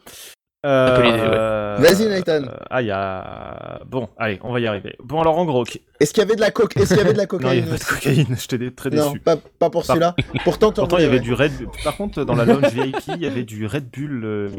[0.67, 1.83] Euh, ouais.
[1.83, 2.43] Vas-y, Nathan.
[2.47, 3.81] euh, ah, y a.
[3.87, 4.95] Bon, allez, on va y arriver.
[5.03, 5.65] Bon, alors en gros.
[6.01, 7.61] Est-ce qu'il y avait de la coke Est-ce qu'il y avait de la non, il
[7.61, 9.21] y cocaïne a pas de cocaïne, j'étais dé- très Non, déçu.
[9.21, 10.15] pas, pas pour Par- celui-là.
[10.45, 11.21] Pourtant, Pourtant, il y avait ouais.
[11.21, 11.69] du Red Bull.
[11.83, 14.51] Par contre, dans la lounge VIP, il y avait du Red Bull euh,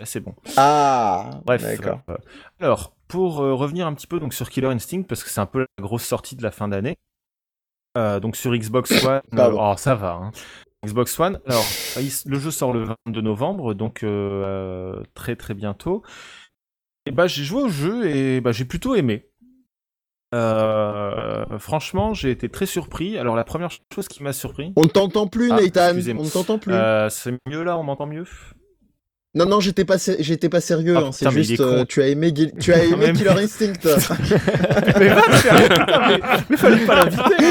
[0.00, 0.34] assez bon.
[0.58, 1.62] Ah, Bref.
[1.62, 2.00] d'accord.
[2.10, 2.16] euh,
[2.60, 5.46] alors, pour euh, revenir un petit peu donc sur Killer Instinct, parce que c'est un
[5.46, 6.96] peu la grosse sortie de la fin d'année.
[7.96, 10.10] euh, donc sur Xbox One, oh, ça va.
[10.12, 10.30] hein.
[10.86, 11.40] Xbox One.
[11.46, 11.64] Alors,
[12.00, 16.02] il- le jeu sort le 22 novembre, donc euh, euh, très très bientôt.
[17.06, 19.26] Et bah j'ai joué au jeu et bah j'ai plutôt aimé.
[20.34, 23.16] Euh, franchement, j'ai été très surpris.
[23.18, 25.94] Alors la première chose qui m'a surpris, On ne t'entend plus, Ah, Nathan.
[26.18, 26.74] On ne t'entend plus.
[26.74, 28.26] euh, c'est mieux là, on m'entend mieux?
[29.38, 30.94] Non, non, j'étais pas, sé- j'étais pas sérieux.
[30.96, 33.72] Ah, hein, C'est juste, euh, tu as aimé, Gil- tu as aimé Killer Instinct.
[34.98, 35.22] mais va
[36.08, 36.20] mais,
[36.50, 37.44] mais fallait pas l'inviter.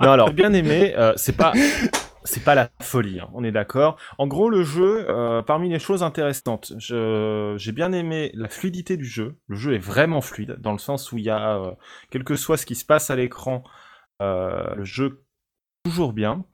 [0.00, 1.52] non alors bien aimé, euh, c'est pas
[2.24, 3.96] c'est pas la folie, hein, on est d'accord.
[4.18, 9.04] En gros le jeu, euh, parmi les choses intéressantes, j'ai bien aimé la fluidité du
[9.06, 9.36] jeu.
[9.48, 11.70] Le jeu est vraiment fluide dans le sens où il y a euh,
[12.10, 13.62] quel que soit ce qui se passe à l'écran,
[14.22, 15.22] euh, le jeu
[15.84, 16.44] toujours bien.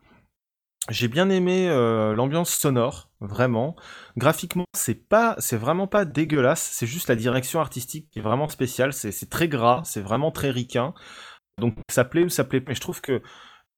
[0.91, 3.76] J'ai bien aimé euh, l'ambiance sonore, vraiment.
[4.16, 6.70] Graphiquement, c'est pas, c'est vraiment pas dégueulasse.
[6.72, 8.93] C'est juste la direction artistique qui est vraiment spéciale.
[8.93, 10.93] C'est, très gras, c'est vraiment très ricain.
[11.59, 12.70] Donc ça plaît ou ça plaît pas.
[12.70, 13.22] Mais je trouve que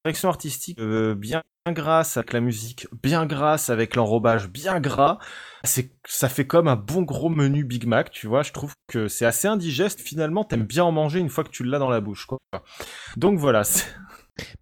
[0.05, 1.42] direction artistique euh, bien
[1.72, 5.18] grasse avec la musique, bien grasse avec l'enrobage, bien gras.
[5.62, 8.42] C'est, ça fait comme un bon gros menu Big Mac, tu vois.
[8.42, 10.00] Je trouve que c'est assez indigeste.
[10.00, 12.38] Finalement, t'aimes bien en manger une fois que tu l'as dans la bouche, quoi.
[13.16, 13.62] Donc voilà.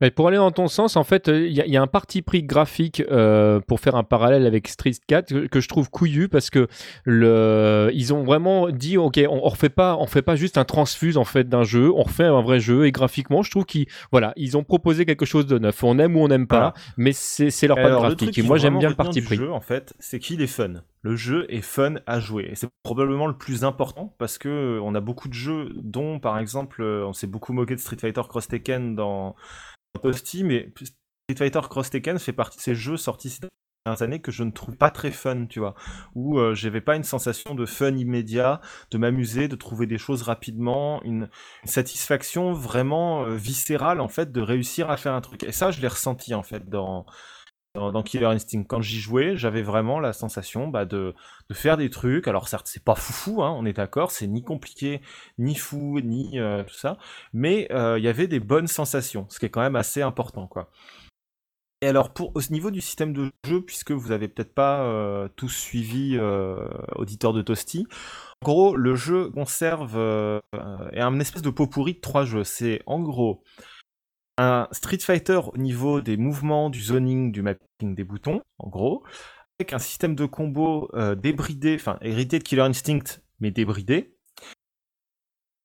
[0.00, 2.20] Mais pour aller dans ton sens, en fait, il y, a- y a un parti
[2.22, 6.28] pris graphique euh, pour faire un parallèle avec Street 4 que, que je trouve couillu
[6.28, 6.68] parce que
[7.04, 10.64] le, ils ont vraiment dit ok, on, on refait pas, on fait pas juste un
[10.64, 13.86] transfuse en fait d'un jeu, on refait un vrai jeu et graphiquement, je trouve qu'ils
[14.10, 15.82] voilà, ils ont proposé quelque chose de neuf.
[15.84, 16.74] On aime ou on n'aime pas, Voilà.
[16.96, 18.38] mais c'est leur patte graphique.
[18.38, 19.36] Et moi, j'aime bien le parti pris.
[19.36, 20.82] jeu, en fait, c'est qu'il est fun.
[21.02, 22.48] Le jeu est fun à jouer.
[22.50, 26.20] Et c'est probablement le plus important parce que euh, on a beaucoup de jeux dont,
[26.20, 29.34] par exemple, euh, on s'est beaucoup moqué de Street Fighter Cross Tekken dans,
[29.94, 33.40] dans Toasty, mais Street Fighter Cross Tekken fait partie de ces jeux sortis ces
[33.84, 35.74] dernières années que je ne trouve pas très fun, tu vois.
[36.14, 38.60] Où euh, j'avais pas une sensation de fun immédiat,
[38.92, 41.28] de m'amuser, de trouver des choses rapidement, une,
[41.64, 45.42] une satisfaction vraiment euh, viscérale, en fait, de réussir à faire un truc.
[45.42, 47.06] Et ça, je l'ai ressenti, en fait, dans
[47.74, 48.64] dans, Killer Instinct.
[48.64, 51.14] Quand j'y jouais, j'avais vraiment la sensation bah, de,
[51.52, 52.28] faire des trucs.
[52.28, 55.00] Alors certes, c'est pas foufou, hein, on est d'accord, c'est ni compliqué,
[55.38, 56.98] ni fou, ni euh, tout ça,
[57.32, 60.46] mais euh, il y avait des bonnes sensations, ce qui est quand même assez important,
[60.46, 60.70] quoi.
[61.82, 65.28] Et alors, pour, au niveau du système de jeu, puisque vous avez peut-être pas euh,
[65.34, 67.88] tous suivi euh, auditeur de Toasty,
[68.40, 70.40] en gros, le jeu conserve euh,
[70.92, 72.44] est un espèce de pot pourri de trois jeux.
[72.44, 73.42] C'est en gros
[74.38, 79.02] un Street Fighter au niveau des mouvements, du zoning, du mapping des boutons, en gros,
[79.58, 84.16] avec un système de combo euh, débridé, enfin hérité de Killer Instinct, mais débridé.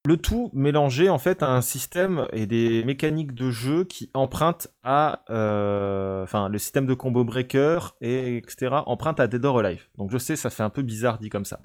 [0.05, 4.69] Le tout mélangé en fait à un système et des mécaniques de jeu qui empruntent
[4.81, 8.83] à, euh, enfin le système de combo breaker et etc.
[8.85, 9.89] empruntent à Dead or Alive.
[9.97, 11.59] Donc je sais, ça fait un peu bizarre dit comme ça.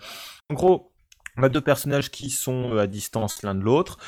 [0.51, 0.93] En gros,
[1.37, 3.99] on a deux personnages qui sont euh, à distance l'un de l'autre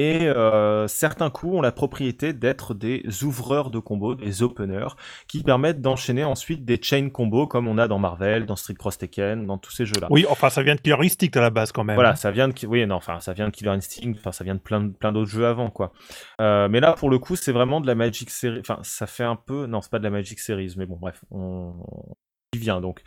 [0.00, 4.96] Et euh, certains coups ont la propriété d'être des ouvreurs de combos, des openers,
[5.28, 8.96] qui permettent d'enchaîner ensuite des chain combos comme on a dans Marvel, dans Street Cross
[8.96, 10.06] Tekken, dans tous ces jeux-là.
[10.08, 11.96] Oui, enfin, ça vient de Killer Instinct à la base quand même.
[11.96, 14.54] Voilà, ça vient de, oui, non, enfin, ça vient de Killer Instinct, enfin, ça vient
[14.54, 15.92] de plein, plein d'autres jeux avant, quoi.
[16.40, 19.24] Euh, mais là, pour le coup, c'est vraiment de la Magic Series, enfin, ça fait
[19.24, 21.74] un peu, non, c'est pas de la Magic Series, mais bon, bref, on
[22.54, 23.02] y vient donc.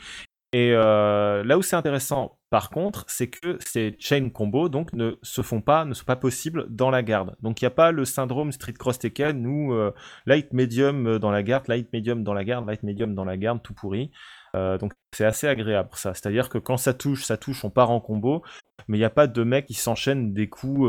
[0.53, 5.15] Et euh, là où c'est intéressant, par contre, c'est que ces chain combos donc ne
[5.23, 7.35] se font pas, ne sont pas possibles dans la garde.
[7.41, 9.91] Donc il n'y a pas le syndrome Street Cross Tekken où euh,
[10.27, 13.63] light medium dans la garde, light medium dans la garde, light medium dans la garde,
[13.63, 14.11] tout pourri.
[14.55, 16.13] Euh, donc c'est assez agréable ça.
[16.13, 18.43] C'est-à-dire que quand ça touche, ça touche, on part en combo,
[18.87, 20.87] mais il n'y a pas de mec qui s'enchaîne des coups,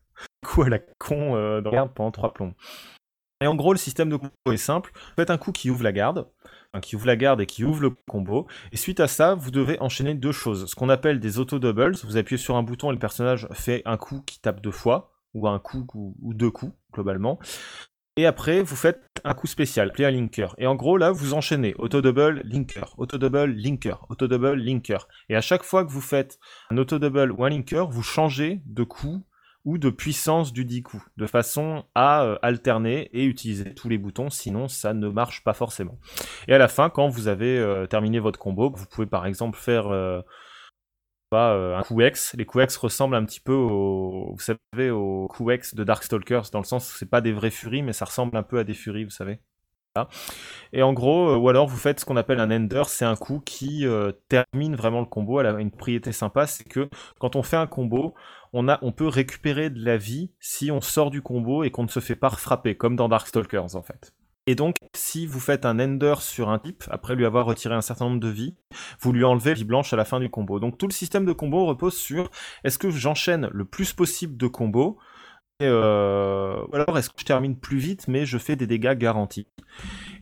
[0.42, 2.54] coups à la con dans la garde pendant trois plombs.
[3.42, 4.92] Et en gros, le système de combo est simple.
[4.94, 6.28] Vous faites un coup qui ouvre la garde,
[6.80, 8.46] qui ouvre la garde et qui ouvre le combo.
[8.70, 10.70] Et suite à ça, vous devez enchaîner deux choses.
[10.70, 11.96] Ce qu'on appelle des auto-doubles.
[12.04, 15.12] Vous appuyez sur un bouton et le personnage fait un coup qui tape deux fois,
[15.34, 17.38] ou un coup ou, deux coups, globalement.
[18.16, 20.54] Et après, vous faites un coup spécial, player linker.
[20.58, 25.08] Et en gros, là, vous enchaînez auto-double, linker, auto-double, linker, auto-double, linker.
[25.30, 26.38] Et à chaque fois que vous faites
[26.70, 29.24] un auto-double ou un linker, vous changez de coup
[29.64, 33.98] ou de puissance du dit coup, de façon à euh, alterner et utiliser tous les
[33.98, 35.98] boutons, sinon ça ne marche pas forcément.
[36.48, 39.58] Et à la fin, quand vous avez euh, terminé votre combo, vous pouvez par exemple
[39.58, 40.22] faire euh,
[41.32, 42.34] un coup X.
[42.36, 46.50] Les coups X ressemblent un petit peu au, vous savez, au coup X de Darkstalkers,
[46.52, 48.64] dans le sens où c'est pas des vraies furies, mais ça ressemble un peu à
[48.64, 49.38] des furies, vous savez.
[50.72, 53.40] Et en gros, ou alors vous faites ce qu'on appelle un ender, c'est un coup
[53.44, 53.84] qui
[54.28, 55.38] termine vraiment le combo.
[55.38, 56.88] Elle a une propriété sympa, c'est que
[57.20, 58.14] quand on fait un combo,
[58.52, 61.84] on, a, on peut récupérer de la vie si on sort du combo et qu'on
[61.84, 64.12] ne se fait pas frapper, comme dans Darkstalkers en fait.
[64.48, 67.80] Et donc, si vous faites un ender sur un type, après lui avoir retiré un
[67.80, 68.56] certain nombre de vies,
[69.00, 70.58] vous lui enlevez vie blanche à la fin du combo.
[70.58, 72.28] Donc tout le système de combo repose sur
[72.64, 74.98] est-ce que j'enchaîne le plus possible de combos
[75.64, 79.46] euh, ou alors est-ce que je termine plus vite mais je fais des dégâts garantis.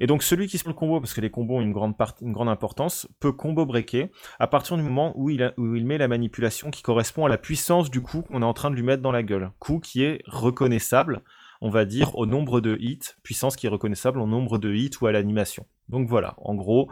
[0.01, 2.15] Et donc celui qui se le combo, parce que les combos ont une grande, part-
[2.23, 5.85] une grande importance, peut combo breaker à partir du moment où il, a- où il
[5.87, 8.77] met la manipulation qui correspond à la puissance du coup qu'on est en train de
[8.77, 9.51] lui mettre dans la gueule.
[9.59, 11.23] Coup qui est reconnaissable,
[11.61, 14.93] on va dire, au nombre de hits, puissance qui est reconnaissable au nombre de hits
[15.03, 15.67] ou à l'animation.
[15.89, 16.89] Donc voilà, en gros,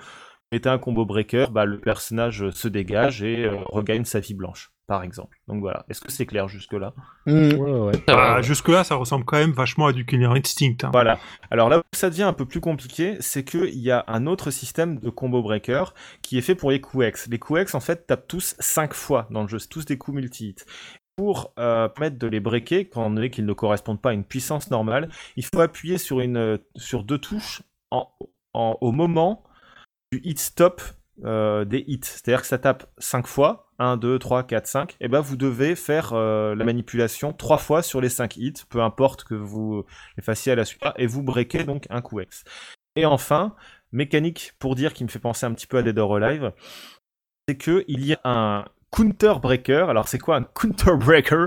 [0.52, 4.70] mettez un combo breaker, bah, le personnage se dégage et euh, regagne sa vie blanche,
[4.88, 5.38] par exemple.
[5.46, 6.92] Donc voilà, est-ce que c'est clair jusque-là?
[7.26, 7.52] Hmm.
[7.52, 7.92] Ouais, ouais.
[8.08, 8.42] Ça va, Ah, ouais.
[8.42, 10.74] Jusque-là, ça ressemble quand même vachement à du Killer Instinct.
[10.82, 10.90] hein.
[10.92, 11.20] Voilà.
[11.52, 14.50] Alors là où ça devient un peu plus compliqué, c'est qu'il y a un autre
[14.50, 15.84] système de combo breaker
[16.22, 17.28] qui est fait pour les coups X.
[17.30, 19.58] Les coups X, en fait, tapent tous 5 fois dans le jeu.
[19.60, 20.64] C'est tous des coups multi-hits.
[21.16, 24.24] Pour euh, permettre de les breaker, quand on est qu'ils ne correspondent pas à une
[24.24, 28.08] puissance normale, il faut appuyer sur, une, euh, sur deux touches en,
[28.54, 29.42] en- au moment
[30.12, 30.80] du hit stop
[31.24, 32.00] euh, des hits.
[32.02, 35.74] C'est-à-dire que ça tape 5 fois, 1, 2, 3, 4, 5, et ben vous devez
[35.74, 39.84] faire euh, la manipulation 3 fois sur les 5 hits, peu importe que vous
[40.16, 42.44] les fassiez à la suite, et vous breakez donc un coup X.
[42.96, 43.54] Et enfin,
[43.92, 46.52] mécanique pour dire qui me fait penser un petit peu à Dead or Alive,
[47.48, 49.86] c'est que il y a un counter breaker.
[49.88, 51.46] Alors c'est quoi un counter breaker?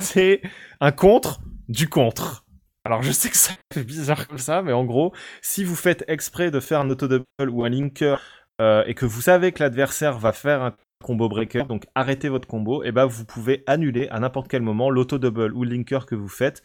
[0.00, 0.42] C'est
[0.80, 2.44] un contre du contre.
[2.84, 6.04] Alors je sais que ça fait bizarre comme ça, mais en gros, si vous faites
[6.08, 8.20] exprès de faire un auto-double ou un linker
[8.60, 12.46] euh, et que vous savez que l'adversaire va faire un combo breaker, donc arrêtez votre
[12.46, 16.28] combo, et ben vous pouvez annuler à n'importe quel moment l'auto-double ou linker que vous
[16.28, 16.62] faites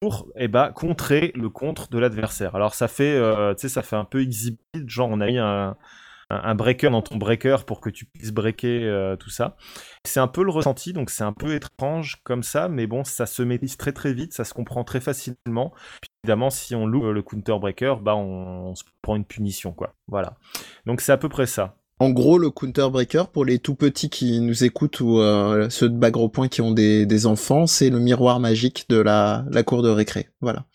[0.00, 2.54] pour eh ben, contrer le contre de l'adversaire.
[2.54, 5.76] Alors ça fait, euh, ça fait un peu exhibit, genre on a mis un,
[6.34, 9.56] un, un breaker dans ton breaker pour que tu puisses breaker euh, tout ça.
[10.04, 13.26] C'est un peu le ressenti, donc c'est un peu étrange comme ça, mais bon, ça
[13.26, 15.72] se maîtrise très très vite, ça se comprend très facilement.
[16.00, 19.72] Puis évidemment, si on loupe le counter breaker, bah on, on se prend une punition,
[19.72, 19.94] quoi.
[20.08, 20.36] Voilà.
[20.86, 21.76] Donc c'est à peu près ça.
[22.00, 25.88] En gros, le counter breaker, pour les tout petits qui nous écoutent ou euh, ceux
[25.88, 29.44] de bas gros points qui ont des, des enfants, c'est le miroir magique de la,
[29.50, 30.28] la cour de récré.
[30.40, 30.66] Voilà.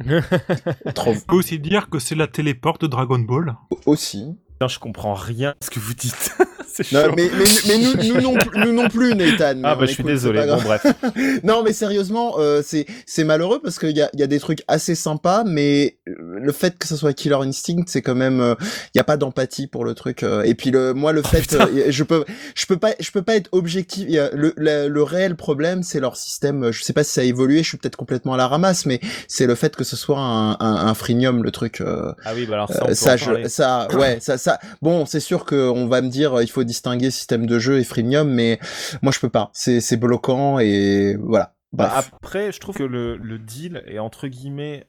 [0.94, 3.54] Trop On peut aussi dire que c'est la téléporte de Dragon Ball.
[3.84, 4.38] aussi.
[4.68, 6.32] Je comprends rien à ce que vous dites.
[6.92, 9.60] Non, mais, mais, mais nous, nous, non, nous non plus, Nathan.
[9.64, 10.46] Ah bah je suis désolé.
[10.46, 10.84] Bon bref.
[11.44, 14.38] non, mais sérieusement, euh, c'est c'est malheureux parce qu'il y a, il y a des
[14.40, 18.40] trucs assez sympas, mais euh, le fait que ce soit Killer Instinct, c'est quand même,
[18.40, 18.54] euh,
[18.94, 20.22] il y a pas d'empathie pour le truc.
[20.22, 21.66] euh, et puis le, moi, le fait, putain.
[21.68, 24.04] euh, je peux, je peux pas, je peux pas être objectif.
[24.06, 26.70] il y a le, le, le réel problème, c'est leur système.
[26.72, 27.62] Je sais pas si ça a évolué.
[27.62, 30.52] Je suis peut-être complètement à la ramasse, mais c'est le fait que ce soit un,
[30.52, 30.56] un,
[30.86, 31.80] un freemium, le truc.
[31.80, 34.38] euh, Ah oui, bah alors ça, on euh, peut ça, en je- ça, ouais, ça,
[34.38, 34.58] ça.
[34.80, 37.84] Bon, c'est sûr qu'on va me dire, euh, il faut distinguer système de jeu et
[37.84, 38.58] freemium, mais
[39.02, 39.50] moi je peux pas.
[39.52, 41.54] C'est, c'est bloquant et voilà.
[41.72, 44.86] Bah, après, je trouve que le, le deal est entre guillemets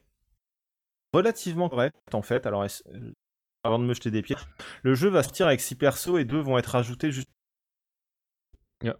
[1.14, 2.46] relativement correct en fait.
[2.46, 3.12] Alors, euh,
[3.62, 4.48] avant de me jeter des pierres,
[4.82, 7.28] le jeu va sortir avec 6 persos et deux vont être ajoutés juste.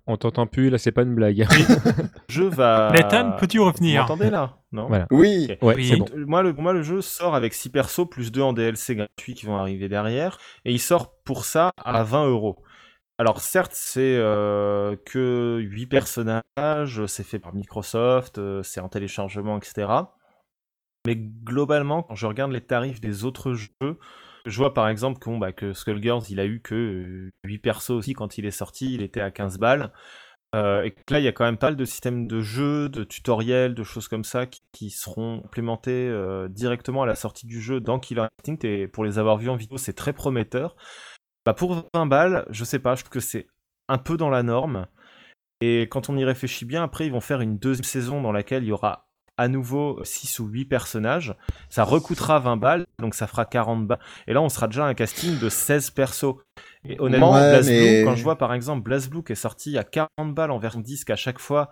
[0.06, 1.46] On t'entend plus, là, c'est pas une blague.
[2.30, 2.90] jeu va.
[2.94, 4.56] Nathan, peux-tu Vous revenir là?
[4.72, 4.86] Non?
[4.86, 5.06] Voilà.
[5.10, 5.48] Oui.
[5.60, 5.88] Ouais, Oui.
[5.88, 6.06] c'est bon.
[6.26, 9.44] Moi le, moi, le jeu sort avec 6 persos plus 2 en DLC gratuits qui
[9.44, 10.38] vont arriver derrière.
[10.64, 12.63] Et il sort pour ça à 20 euros.
[13.18, 19.56] Alors certes, c'est euh, que 8 personnages, c'est fait par Microsoft, euh, c'est en téléchargement,
[19.56, 19.86] etc.
[21.06, 23.98] Mais globalement, quand je regarde les tarifs des autres jeux,
[24.46, 28.14] je vois par exemple que, bah, Skullgirls, il a eu que euh, 8 persos aussi
[28.14, 29.92] quand il est sorti, il était à 15 balles.
[30.54, 33.02] Euh, et là, il y a quand même pas mal de systèmes de jeux, de
[33.02, 37.60] tutoriels, de choses comme ça qui, qui seront implémentés euh, directement à la sortie du
[37.60, 38.64] jeu dans Killer Instinct.
[38.64, 40.76] Et pour les avoir vus en vidéo, c'est très prometteur.
[41.44, 43.46] Bah, pour 20 balles, je sais pas, je trouve que c'est
[43.88, 44.86] un peu dans la norme.
[45.60, 48.64] Et quand on y réfléchit bien, après, ils vont faire une deuxième saison dans laquelle
[48.64, 51.34] il y aura à nouveau 6 ou 8 personnages.
[51.68, 53.98] Ça recoûtera 20 balles, donc ça fera 40 balles.
[54.28, 56.36] Et là, on sera déjà à un casting de 16 persos.
[56.88, 59.84] Et honnêtement, Ouais, BlazBlue, mais- quand je vois par exemple BlazBlue qui est sorti à
[59.84, 61.70] 40 balles en version disque à chaque fois,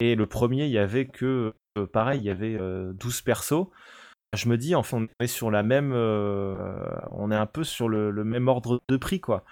[0.00, 3.68] et le premier, il y avait que, euh, pareil, il y avait euh, 12 persos.
[4.34, 6.54] Je me dis, enfin, on est sur la même, euh,
[7.12, 9.44] on est un peu sur le, le même ordre de prix, quoi.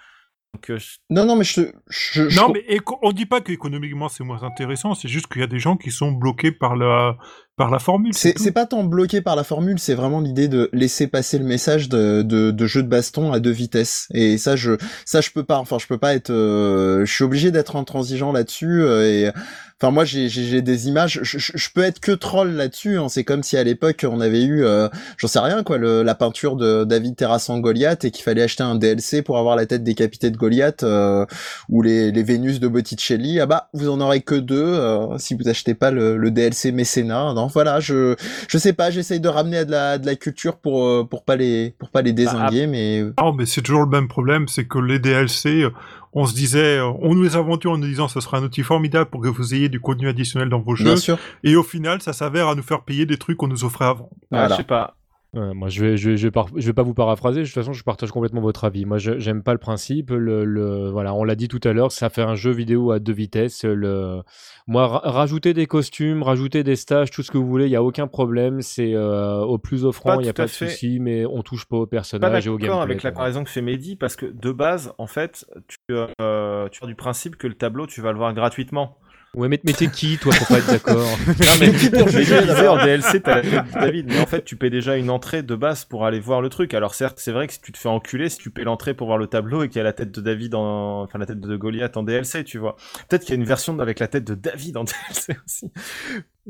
[0.53, 2.63] Donc, euh, je- Non, non, mais je, je, je- Non, mais
[3.01, 5.89] on dit pas qu'économiquement c'est moins intéressant, c'est juste qu'il y a des gens qui
[5.89, 7.17] sont bloqués par la,
[7.55, 8.13] par la formule.
[8.15, 11.87] c'est pas tant bloqué par la formule, c'est vraiment l'idée de laisser passer le message
[11.89, 14.07] de, de, de jeu de baston à deux vitesses.
[14.13, 14.71] Et ça, je,
[15.05, 15.57] ça, je peux pas.
[15.59, 16.31] Enfin, je peux pas être.
[16.31, 18.81] euh, je suis obligé d'être intransigeant là-dessus.
[18.81, 19.31] euh, et
[19.79, 21.19] enfin, moi, j'ai des images.
[21.21, 22.97] Je, je- je peux être que troll là-dessus.
[22.97, 23.07] hein.
[23.09, 24.87] C'est comme si à l'époque on avait eu, euh,
[25.17, 28.63] j'en sais rien quoi, le, la peinture de David terrassant Goliath et qu'il fallait acheter
[28.63, 31.25] un DLC pour avoir la tête décapitée de Goliath euh,
[31.69, 33.39] ou les, les Vénus de Botticelli.
[33.39, 36.71] Ah bah, vous en aurez que deux euh, si vous achetez pas le, le DLC
[36.71, 37.33] mécénat.
[37.35, 38.15] Non, voilà, je
[38.47, 41.23] je sais pas, j'essaye de ramener à de la de la culture pour euh, pour
[41.23, 44.65] pas les pour pas les désinguer, mais Non, mais c'est toujours le même problème, c'est
[44.65, 45.69] que les DLC, euh,
[46.13, 48.43] on se disait, euh, on nous les a vendus en nous disant ça sera un
[48.43, 51.17] outil formidable pour que vous ayez du contenu additionnel dans vos jeux, bien sûr.
[51.43, 54.09] et au final, ça s'avère à nous faire payer des trucs qu'on nous offrait avant.
[54.13, 54.49] ah, Voilà.
[54.49, 54.95] je sais pas.
[55.33, 57.39] Ouais, moi, je vais, je, vais, je, vais par- je vais pas vous paraphraser.
[57.41, 58.85] De toute façon, je partage complètement votre avis.
[58.85, 60.11] Moi, j'aime pas le principe.
[60.11, 62.99] Le, le- voilà, on l'a dit tout à l'heure, ça fait un jeu vidéo à
[62.99, 63.63] deux vitesses.
[63.63, 64.21] Le,
[64.67, 67.75] moi, ra- rajouter des costumes, rajouter des stages, tout ce que vous voulez, il y
[67.75, 68.61] a aucun problème.
[68.61, 70.69] C'est euh, au plus offrant, il y a pas de fait.
[70.69, 72.91] souci, mais on touche pas au personnage et au d'accord gameplay.
[72.91, 75.77] avec la comparaison que fait Mehdi parce que de base, en fait, tu,
[76.21, 78.97] euh, tu pars du principe que le tableau, tu vas le voir gratuitement.
[79.35, 81.71] Ouais, mais, t'es qui, toi, pour pas être d'accord Non, mais
[82.45, 85.09] d'abord en DLC, t'as la tête de David, mais en fait, tu paies déjà une
[85.09, 86.75] entrée de base pour aller voir le truc.
[86.75, 89.07] Alors certes, c'est vrai que si tu te fais enculer, si tu paies l'entrée pour
[89.07, 91.39] voir le tableau et qu'il y a la tête de David en, enfin la tête
[91.39, 92.75] de Goliath en DLC, tu vois.
[93.09, 94.83] Peut-être qu'il y a une version avec la tête de David en
[95.17, 95.71] DLC aussi.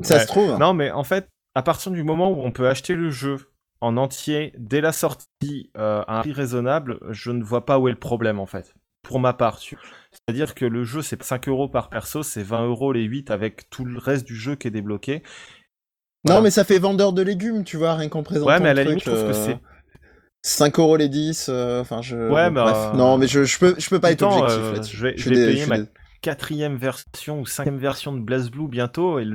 [0.02, 0.20] Ça Ouais.
[0.20, 0.58] se trouve.
[0.58, 3.38] Non, mais en fait, à partir du moment où on peut acheter le jeu
[3.80, 7.88] en entier dès la sortie euh, à un prix raisonnable, je ne vois pas où
[7.88, 8.74] est le problème en fait.
[9.04, 12.92] Pour ma part, c'est-à-dire que le jeu c'est 5 euros par perso, c'est 20 euros
[12.92, 15.22] les 8 avec tout le reste du jeu qui est débloqué.
[16.24, 18.74] Non, mais ça fait vendeur de légumes, tu vois, rien qu'en présentant Ouais, mais à
[18.74, 19.58] la limite, je trouve que euh, c'est
[20.42, 22.16] 5 euros les 10, euh, enfin je...
[22.16, 22.88] Ouais, mais, bref.
[22.92, 24.96] euh, Non, mais je, je peux, je peux pas être objectif euh, là-dessus.
[24.96, 25.78] je vais- je payer ma-
[26.22, 29.26] quatrième version ou cinquième version de BlazBlue bientôt et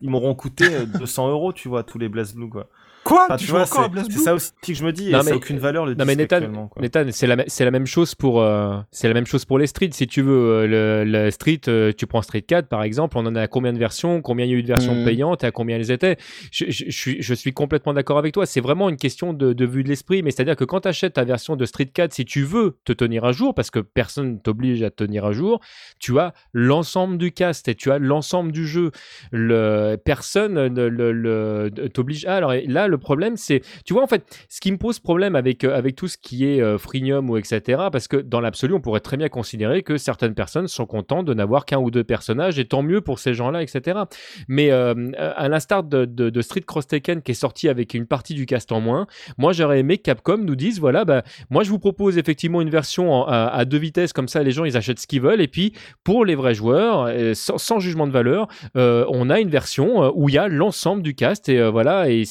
[0.00, 2.70] ils m'auront coûté euh, 200 euros, tu vois, tous les BlazBlue quoi.
[3.08, 5.08] Quoi Enfin, Tu, tu joues vois, encore à c'est ça aussi que je me dis,
[5.08, 6.68] et Non, mais- aucune valeur le Non mais disque Nathan, actuellement.
[6.68, 6.82] quoi.
[6.82, 9.90] Nathan, c'est la, la même chose pour euh, c'est la même chose pour les streets.
[9.92, 10.32] Si tu veux
[10.68, 13.72] euh, le, le street, euh, tu prends Street 4 par exemple, on en a combien
[13.72, 15.04] de versions, combien il y a eu de versions Mhm.
[15.06, 16.16] payantes, et à combien elles étaient?
[16.52, 18.44] Je, je- je suis je suis complètement d'accord avec toi.
[18.44, 20.80] C'est vraiment une question de, de vue de l'esprit, mais c'est à dire que quand
[20.80, 23.70] tu achètes ta version de Street 4, si tu veux te tenir à jour, parce
[23.70, 25.60] que personne t'oblige à te tenir à jour,
[25.98, 28.90] tu as l'ensemble du cast et tu as l'ensemble du jeu.
[29.32, 32.24] Le personne ne le, le- t'oblige.
[32.28, 35.36] Ah, alors là le problème c'est, tu vois en fait, ce qui me pose problème
[35.36, 38.74] avec, euh, avec tout ce qui est euh, freemium ou etc., parce que dans l'absolu,
[38.74, 42.04] on pourrait très bien considérer que certaines personnes sont contentes de n'avoir qu'un ou deux
[42.04, 44.00] personnages, et tant mieux pour ces gens-là, etc.
[44.48, 48.46] Mais euh, à l'instar de, Street Cross Tekken qui est sorti avec une partie du
[48.46, 49.06] cast en moins,
[49.38, 52.70] moi j'aurais aimé que Capcom nous dise voilà, bah, moi je vous propose effectivement une
[52.70, 55.72] version à, deux vitesses, comme ça les gens ils achètent ce qu'ils veulent, et puis
[56.04, 60.34] pour les vrais joueurs, sans, jugement de valeur, euh, on a une version où il
[60.34, 62.24] y a l'ensemble du cast, et voilà, et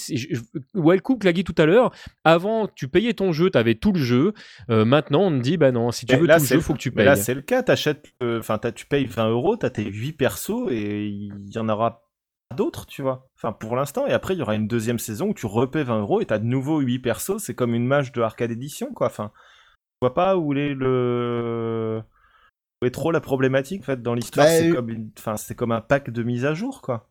[0.58, 1.92] c'est- je- je- Well Cook l'a dit tout à l'heure,
[2.24, 4.34] avant tu payais ton jeu, tu avais tout le jeu,
[4.70, 6.60] Euh, maintenant on te dit bah non, si tu Mais veux là, tout le jeu,
[6.60, 7.06] faut que tu Mais payes.
[7.06, 7.64] là, c'est le cas.
[7.64, 11.58] T'achètes, euh, enfin, t'as- tu payes 20 euros, t'as tes 8 persos et il y
[11.60, 12.04] en aura
[12.56, 13.28] d'autres, tu vois.
[13.36, 14.08] Enfin, pour l'instant.
[14.08, 16.40] Et après, il y aura une deuxième saison où tu repaies 20 euros et t'as
[16.40, 17.38] de nouveau 8 persos.
[17.40, 19.08] C'est comme une mage de arcade édition, quoi.
[19.08, 19.32] Enfin,
[20.02, 22.02] je vois pas où est le.
[22.82, 24.46] Où est trop la problématique, en fait, dans l'histoire.
[24.46, 25.10] Bah, c'est euh, comme une...
[25.18, 27.08] enfin, c'est comme un pack de mise à jour, quoi.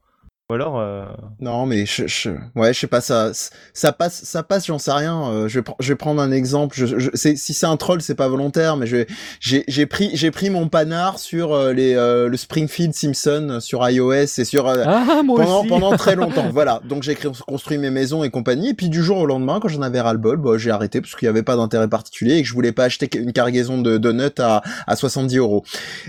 [0.48, 1.04] Ou alors, euh,
[1.40, 3.32] Non, mais je, je, ouais, je sais pas, ça,
[3.74, 5.28] ça passe, ça passe, j'en sais rien.
[5.28, 6.76] Euh, je, vais je vais prendre un exemple.
[6.78, 9.08] Je, je, c'est, si c'est un troll, c'est pas volontaire, mais j'ai,
[9.40, 14.12] j'ai pris, j'ai pris mon panard sur euh, les, euh, le Springfield Simpson sur iOS
[14.38, 15.68] et sur euh, Ah, moi pendant, aussi.
[15.68, 16.48] pendant très longtemps.
[16.52, 16.80] voilà.
[16.84, 18.68] Donc j'ai construit mes maisons et compagnie.
[18.68, 21.00] Et puis du jour au lendemain, quand j'en avais ras le bol, bah, j'ai arrêté
[21.00, 23.78] parce qu'il n'y avait pas d'intérêt particulier et que je voulais pas acheter une cargaison
[23.82, 25.64] de donuts à, à 70 euros.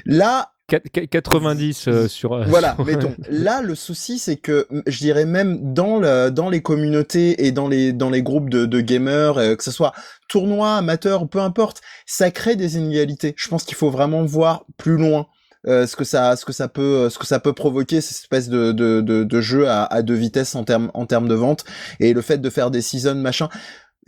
[0.05, 2.33] Là, 90 euh, sur.
[2.33, 3.15] euh, voilà, sur- mettons.
[3.29, 7.67] Là, le souci, c'est que je dirais même dans le, dans les communautés et dans
[7.67, 9.93] les dans les groupes de, de gamers, euh, que ce soit
[10.27, 13.33] tournoi, amateur, peu importe, ça crée des inégalités.
[13.37, 15.27] Je pense qu'il faut vraiment voir plus loin.
[15.67, 18.17] euh, ce que ça ce que ça peut euh, ce que ça peut provoquer cette
[18.17, 21.33] espèce de de de, de jeu à, à deux vitesses en termes en termes de
[21.33, 21.65] vente
[21.99, 23.49] et le fait de faire des seasons machin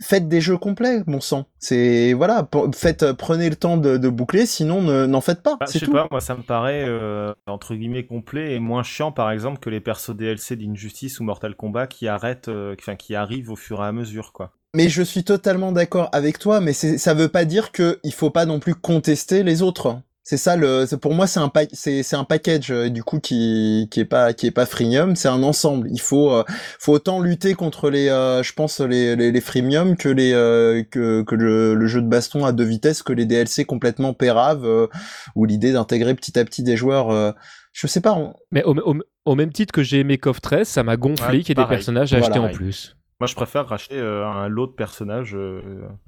[0.02, 4.08] faites des jeux complets mon sang c'est voilà faites euh, prenez le temps de, de
[4.08, 6.84] boucler sinon ne- n'en faites pas bah, je sais tout pas, moi ça me paraît
[6.86, 11.24] euh, entre guillemets complet et moins chiant par exemple que les persos DLC d'Injustice ou
[11.24, 14.52] Mortal Kombat qui arrêtent, euh, enfin qui arrivent au fur et à mesure quoi.
[14.74, 18.30] Mais je suis totalement d'accord avec toi, mais ça veut pas dire que il faut
[18.30, 19.98] pas non plus contester les autres.
[20.30, 23.02] C'est ça le, c'est- pour moi c'est un pa- c'est c'est un package euh, du
[23.02, 25.88] coup qui qui est pas qui est pas freemium, c'est un ensemble.
[25.90, 26.44] Il faut euh,
[26.78, 30.84] faut autant lutter contre les, euh, je pense les les, les freemium que les euh,
[30.88, 34.64] que que le, le jeu de baston à deux vitesses que les DLC complètement péraves
[34.64, 34.86] euh,
[35.34, 37.10] ou l'idée d'intégrer petit à petit des joueurs.
[37.10, 37.32] euh,
[37.72, 38.12] je sais pas.
[38.12, 41.38] on- Mais au, au- au même titre que j'ai aimé KOF 13, ça m'a gonflé
[41.38, 42.36] Ouais, qu'il y ait des personnages à Voilà.
[42.36, 42.96] acheter en plus.
[43.18, 45.60] Moi, je préfère racheter euh, un lot de personnages euh,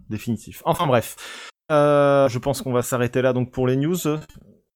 [0.08, 0.62] définitifs.
[0.64, 1.16] Enfin bref,
[1.70, 3.96] Euh, je pense qu'on va s'arrêter là donc pour les news.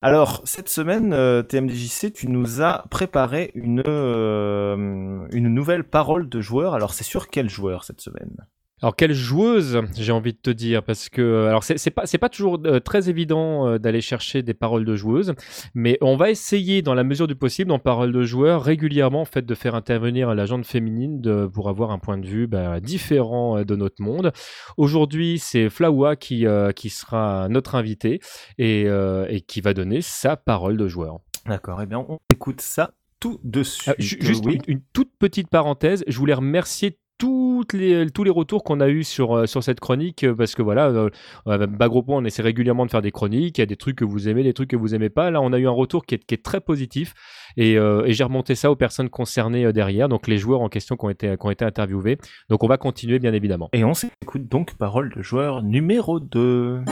[0.03, 6.41] Alors cette semaine, euh, TMDJC, tu nous as préparé une euh, une nouvelle parole de
[6.41, 6.75] joueur.
[6.75, 8.47] Alors c'est sur quel joueur cette semaine?
[8.83, 12.19] Alors quelle joueuse, j'ai envie de te dire, parce que euh, alors c'est pas c'est
[12.19, 15.33] pas toujours euh, très évident euh, d'aller chercher des paroles de joueuses,
[15.75, 19.25] mais on va essayer dans la mesure du possible en paroles de joueurs régulièrement en
[19.25, 22.81] fait de faire intervenir la gente féminine de, pour avoir un point de vue bah,
[22.81, 24.33] différent de notre monde.
[24.77, 28.21] Aujourd'hui c'est Flawa qui euh, qui sera notre invité
[28.59, 28.83] et,
[29.29, 31.21] et qui va donner sa parole de joueur.
[31.47, 31.81] D'accord.
[31.81, 33.89] Eh bien, on écoute ça tout de suite.
[33.89, 34.57] Euh, ju- juste oui.
[34.67, 38.89] une, une toute petite parenthèse, je voulais remercier toutes les, tous les retours qu'on a
[38.89, 41.11] eu sur, euh, sur cette chronique euh, parce que voilà, euh,
[41.47, 43.77] euh, Bas Gros Point, on essaie régulièrement de faire des chroniques, il y a des
[43.77, 45.31] trucs que vous aimez, des trucs que vous aimez pas.
[45.31, 47.15] Là, on a eu un retour qui est, qui est très positif
[47.57, 50.97] et, euh, et j'ai remonté ça aux personnes concernées derrière, donc les joueurs en question
[50.97, 52.19] qui ont été, qui ont été interviewés.
[52.49, 53.69] Donc on va continuer bien évidemment.
[53.73, 56.83] Et on s'écoute donc parole de joueur numéro 2.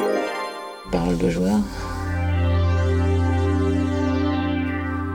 [0.90, 1.60] Parole de joueur.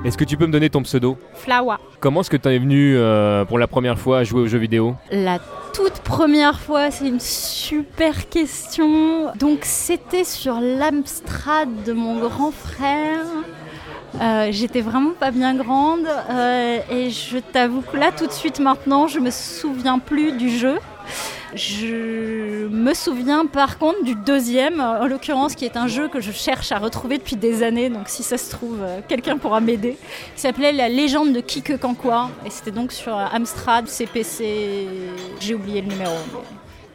[0.05, 1.77] Est-ce que tu peux me donner ton pseudo Flawa.
[1.99, 4.57] Comment est-ce que tu es venu euh, pour la première fois à jouer aux jeux
[4.57, 5.39] vidéo La
[5.73, 9.33] toute première fois, c'est une super question.
[9.37, 13.25] Donc c'était sur l'Amstrad de mon grand frère.
[14.21, 18.59] Euh, J'étais vraiment pas bien grande euh, et je t'avoue que là tout de suite
[18.59, 20.79] maintenant je me souviens plus du jeu.
[21.55, 26.31] Je me souviens par contre du deuxième, en l'occurrence qui est un jeu que je
[26.31, 29.97] cherche à retrouver depuis des années, donc si ça se trouve euh, quelqu'un pourra m'aider.
[30.35, 34.87] Il s'appelait La légende de Kike Kankwa et c'était donc sur Amstrad, CPC,
[35.39, 36.15] j'ai oublié le numéro.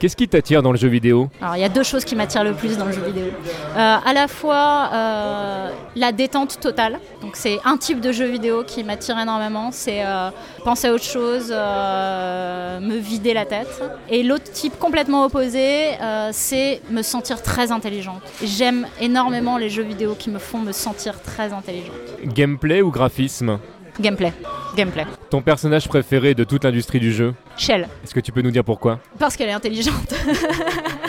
[0.04, 2.44] Qu'est-ce qui t'attire dans le jeu vidéo alors, il y a deux choses qui m'attirent
[2.44, 3.24] le plus dans le jeu vidéo.
[3.24, 7.00] Euh, à la fois euh, la détente totale.
[7.22, 9.70] Donc, c'est un type de jeu vidéo qui m'attire énormément.
[9.72, 10.28] C'est euh,
[10.62, 13.82] penser à autre chose, euh, me vider la tête.
[14.10, 15.92] Et l'autre type complètement opposé,
[16.32, 18.20] c'est me sentir très intelligente.
[18.42, 21.94] J'aime énormément les jeux vidéo qui me font me sentir très intelligente.
[22.26, 23.58] Gameplay ou graphisme
[24.00, 24.32] Gameplay.
[24.76, 25.06] Gameplay.
[25.30, 27.88] Ton personnage préféré de toute l'industrie du jeu Shell.
[28.02, 28.98] Est-ce que tu peux nous dire pourquoi?
[29.18, 30.14] Parce qu'elle est intelligente.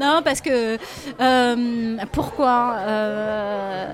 [0.00, 0.76] non, parce que.
[1.20, 3.86] euh, pourquoi Euh,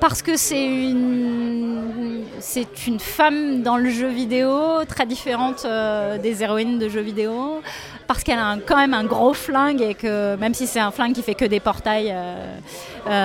[0.00, 2.22] Parce que c'est une.
[2.38, 7.60] C'est une femme dans le jeu vidéo, très différente euh, des héroïnes de jeux vidéo.
[8.06, 10.90] Parce qu'elle a un- quand même un gros flingue et que même si c'est un
[10.92, 12.14] flingue qui fait que des portails,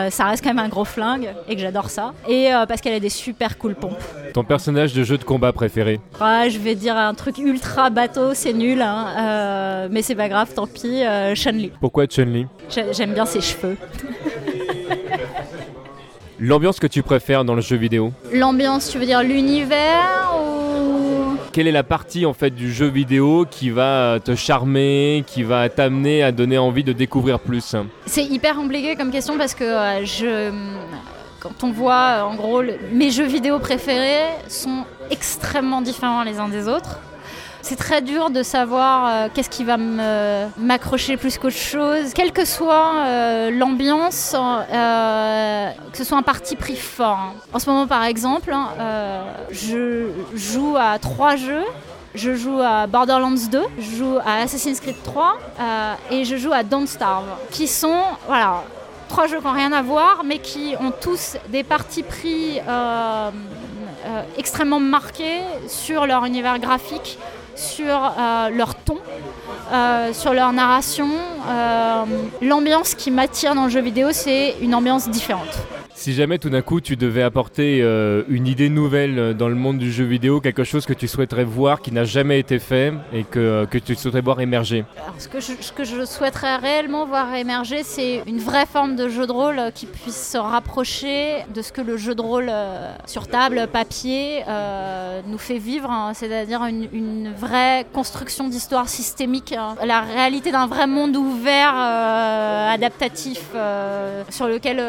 [0.09, 2.13] ça reste quand même un gros flingue et que j'adore ça.
[2.27, 4.01] Et parce qu'elle a des super cool pompes.
[4.33, 8.33] Ton personnage de jeu de combat préféré Ouais, je vais dire un truc ultra bateau,
[8.33, 11.03] c'est nul, hein, mais c'est pas grave, tant pis.
[11.35, 11.71] Chun-Li.
[11.79, 12.45] Pourquoi Chun-Li
[12.91, 13.77] J'aime bien ses cheveux.
[16.39, 21.67] L'ambiance que tu préfères dans le jeu vidéo L'ambiance, tu veux dire l'univers ou Quelle
[21.67, 26.23] est la partie en fait du jeu vidéo qui va te charmer, qui va t'amener
[26.23, 27.75] à donner envie de découvrir plus?
[28.07, 30.51] C'est hyper compliqué comme question parce que euh, je.
[31.39, 36.39] Quand on voit, euh, en gros, le- mes jeux vidéo préférés sont extrêmement différents les
[36.39, 36.99] uns des autres.
[37.63, 39.77] C'est très dur de savoir euh, qu'est-ce qui va
[40.57, 42.13] m'accrocher plus qu'autre chose.
[42.13, 47.17] Quelle que soit euh, l'ambiance, euh, que ce soit un parti pris fort.
[47.19, 47.33] hein.
[47.53, 48.69] En ce moment, par exemple, hein,
[49.51, 51.65] je joue à trois jeux.
[52.13, 56.51] Je joue à Borderlands 2, je joue à Assassin's Creed 3 euh, et je joue
[56.51, 58.63] à Don't Starve, qui sont voilà,
[59.07, 62.59] trois jeux qui n'ont rien à voir, mais qui ont tous des partis pris
[64.37, 65.39] extrêmement marqués
[65.69, 67.17] sur leur univers graphique,
[67.55, 68.97] sur euh, leur ton,
[69.71, 71.09] euh, sur leur narration.
[71.47, 72.03] Euh,
[72.41, 75.57] L'ambiance qui m'attire dans le jeu vidéo, c'est une ambiance différente.
[76.01, 79.53] Si jamais tout d'un coup tu devais apporter euh, une idée nouvelle euh, dans le
[79.53, 82.91] monde du jeu vidéo, quelque chose que tu souhaiterais voir qui n'a jamais été fait
[83.13, 84.83] et que, euh, tu souhaiterais voir émerger?
[85.19, 85.39] Ce, que
[85.83, 90.31] je, souhaiterais réellement voir émerger, c'est une vraie forme de jeu de rôle qui puisse
[90.31, 92.51] se rapprocher de ce que le jeu de rôle
[93.05, 94.41] sur table, papier,
[95.27, 99.75] nous fait vivre, hein, c'est-à-dire une, vraie construction d'histoire systémique, hein.
[99.85, 103.43] la réalité d'un vrai monde ouvert, adaptatif,
[104.29, 104.81] sur lequel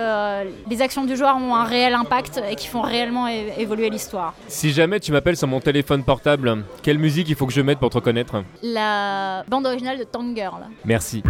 [0.70, 4.34] les actions du joueur ont un réel impact et qui font réellement évoluer l'histoire.
[4.48, 7.78] Si jamais tu m'appelles sur mon téléphone portable, quelle musique il faut que je mette
[7.78, 10.62] pour te reconnaître La bande originale de Tank Girl.
[10.84, 11.22] Merci.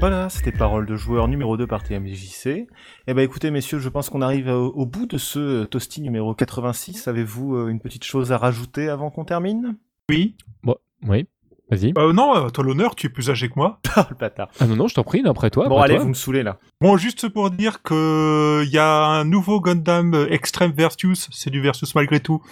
[0.00, 2.66] Voilà, c'était Parole de joueur numéro 2 par TMJC.
[3.06, 6.00] Eh ben écoutez messieurs, je pense qu'on arrive au, au bout de ce euh, Toasty
[6.02, 7.06] numéro 86.
[7.06, 9.76] Avez-vous euh, une petite chose à rajouter avant qu'on termine?
[10.10, 10.36] Oui.
[10.64, 10.74] Bon,
[11.06, 11.28] oui,
[11.74, 11.92] vas-y.
[11.98, 13.80] Euh, non, euh, toi l'honneur, tu es plus âgé que moi.
[13.96, 14.48] Ah le bâtard.
[14.60, 15.68] Ah non, non, je t'en prie, après toi.
[15.68, 16.02] bon après allez, toi.
[16.04, 16.58] vous me saoulez là.
[16.80, 21.50] Bon, juste pour dire que il y a un nouveau Gundam euh, Extreme Versus, c'est
[21.50, 22.42] du Versus malgré tout,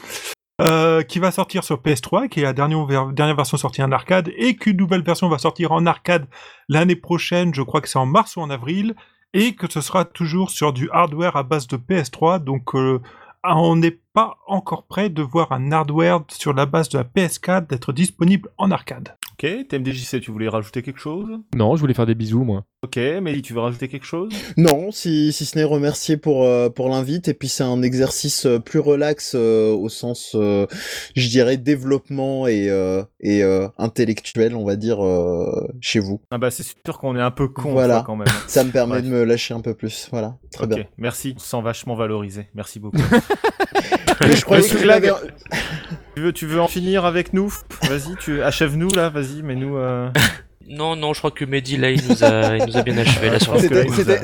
[0.61, 3.93] euh, qui va sortir sur PS3, qui est la dernière, ver- dernière version sortie en
[3.93, 6.27] arcade, et qu'une nouvelle version va sortir en arcade
[6.69, 8.95] l'année prochaine, je crois que c'est en mars ou en avril,
[9.33, 13.01] et que ce sera toujours sur du hardware à base de PS3, donc euh,
[13.45, 17.69] on n'est pas encore prêt de voir un hardware sur la base de la PS4
[17.69, 19.15] d'être disponible en arcade.
[19.35, 21.29] Ok, TMDJC, tu voulais rajouter quelque chose?
[21.55, 22.65] Non, je voulais faire des bisous, moi.
[22.83, 24.31] Ok, Mélie, tu veux rajouter quelque chose?
[24.59, 28.45] Non, si, si ce n'est remercier pour, euh, pour l'invite, et puis c'est un exercice
[28.47, 30.67] euh, plus relax euh, au sens, euh,
[31.15, 36.21] je dirais, développement et, euh, et euh, intellectuel, on va dire, euh, chez vous.
[36.31, 38.03] Ah bah c'est sûr qu'on est un peu con Voilà.
[38.07, 38.29] quand même.
[38.47, 40.85] Ça me permet de me lâcher un peu plus, voilà, très ok, bien.
[40.99, 42.49] merci, on se sent vachement valorisé.
[42.55, 42.99] Merci beaucoup.
[44.21, 45.11] Mais je croyais que l'avais...
[46.15, 47.53] tu, veux, tu veux en finir avec nous?
[47.83, 49.77] Vas-y, tu achève-nous là, vas-y, mais nous...
[49.77, 50.11] Euh...
[50.69, 53.31] Non, non, je crois que Mehdi, là, il nous a, il nous a bien achevé,
[53.31, 53.59] là, sur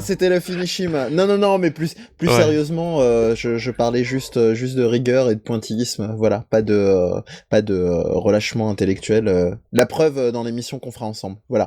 [0.00, 1.08] C'était, la finishima.
[1.10, 2.34] Non, non, non, mais plus, plus Ouais.
[2.36, 6.14] sérieusement, euh, je, je parlais juste, euh, juste de rigueur et de pointillisme.
[6.16, 9.28] Voilà, pas de, euh, pas de euh, relâchement intellectuel.
[9.28, 9.54] euh.
[9.72, 11.38] La preuve dans l'émission qu'on fera ensemble.
[11.48, 11.66] Voilà.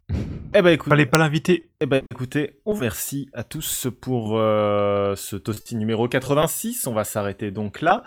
[0.56, 1.70] Eh ben écoute, Fallait pas l'inviter.
[1.82, 6.88] Eh ben, écoutez, on remercie à tous pour euh, ce toasty numéro 86.
[6.88, 8.04] On va s'arrêter donc là.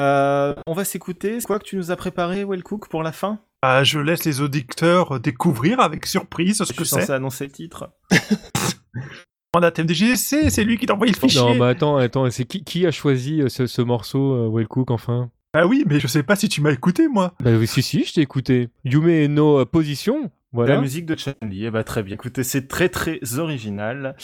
[0.00, 1.40] Euh, on va s'écouter.
[1.40, 3.38] C'est quoi que tu nous as préparé, Wellcook, pour la fin?
[3.62, 7.00] Ah, je laisse les auditeurs découvrir avec surprise ce Je que suis c'est.
[7.02, 7.90] censé annoncer le titre.
[9.54, 11.40] On a TMDGC, c'est lui qui t'a envoyé le fichier.
[11.40, 14.90] Non, mais attends, attends, c'est qui, qui a choisi euh, ce, ce morceau, euh, Wellcook,
[14.92, 15.30] enfin?
[15.52, 17.34] Ah oui, mais je sais pas si tu m'as écouté, moi.
[17.40, 18.68] Bah oui, si, si, je t'ai écouté.
[18.84, 20.74] Yume no euh, position, voilà.
[20.74, 21.66] La musique de Chun-Li.
[21.66, 22.14] Eh ben, très bien.
[22.14, 24.16] Écoutez, c'est très très original.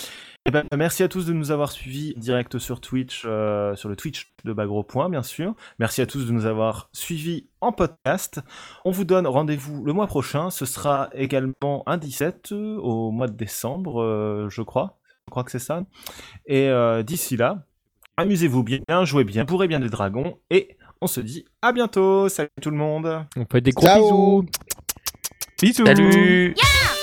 [0.49, 3.97] Eh ben, merci à tous de nous avoir suivis direct sur Twitch, euh, sur le
[3.97, 5.55] Twitch de Bagro Point, bien sûr.
[5.79, 8.41] Merci à tous de nous avoir suivis en podcast.
[8.85, 10.51] On vous donne rendez-vous le mois prochain.
[10.51, 14.99] Ce sera également un 17 euh, au mois de décembre, euh, je crois.
[15.27, 15.83] Je crois que c'est ça.
[16.47, 17.65] Et euh, d'ici là,
[18.17, 20.39] amusez-vous bien, jouez bien, bourrez bien des dragons.
[20.51, 22.29] Et on se dit à bientôt.
[22.29, 23.27] Salut tout le monde.
[23.37, 24.03] On fait des gros Ciao.
[24.43, 24.47] bisous.
[25.59, 25.87] Bisous.
[25.87, 26.55] Salut!
[26.55, 26.96] 誰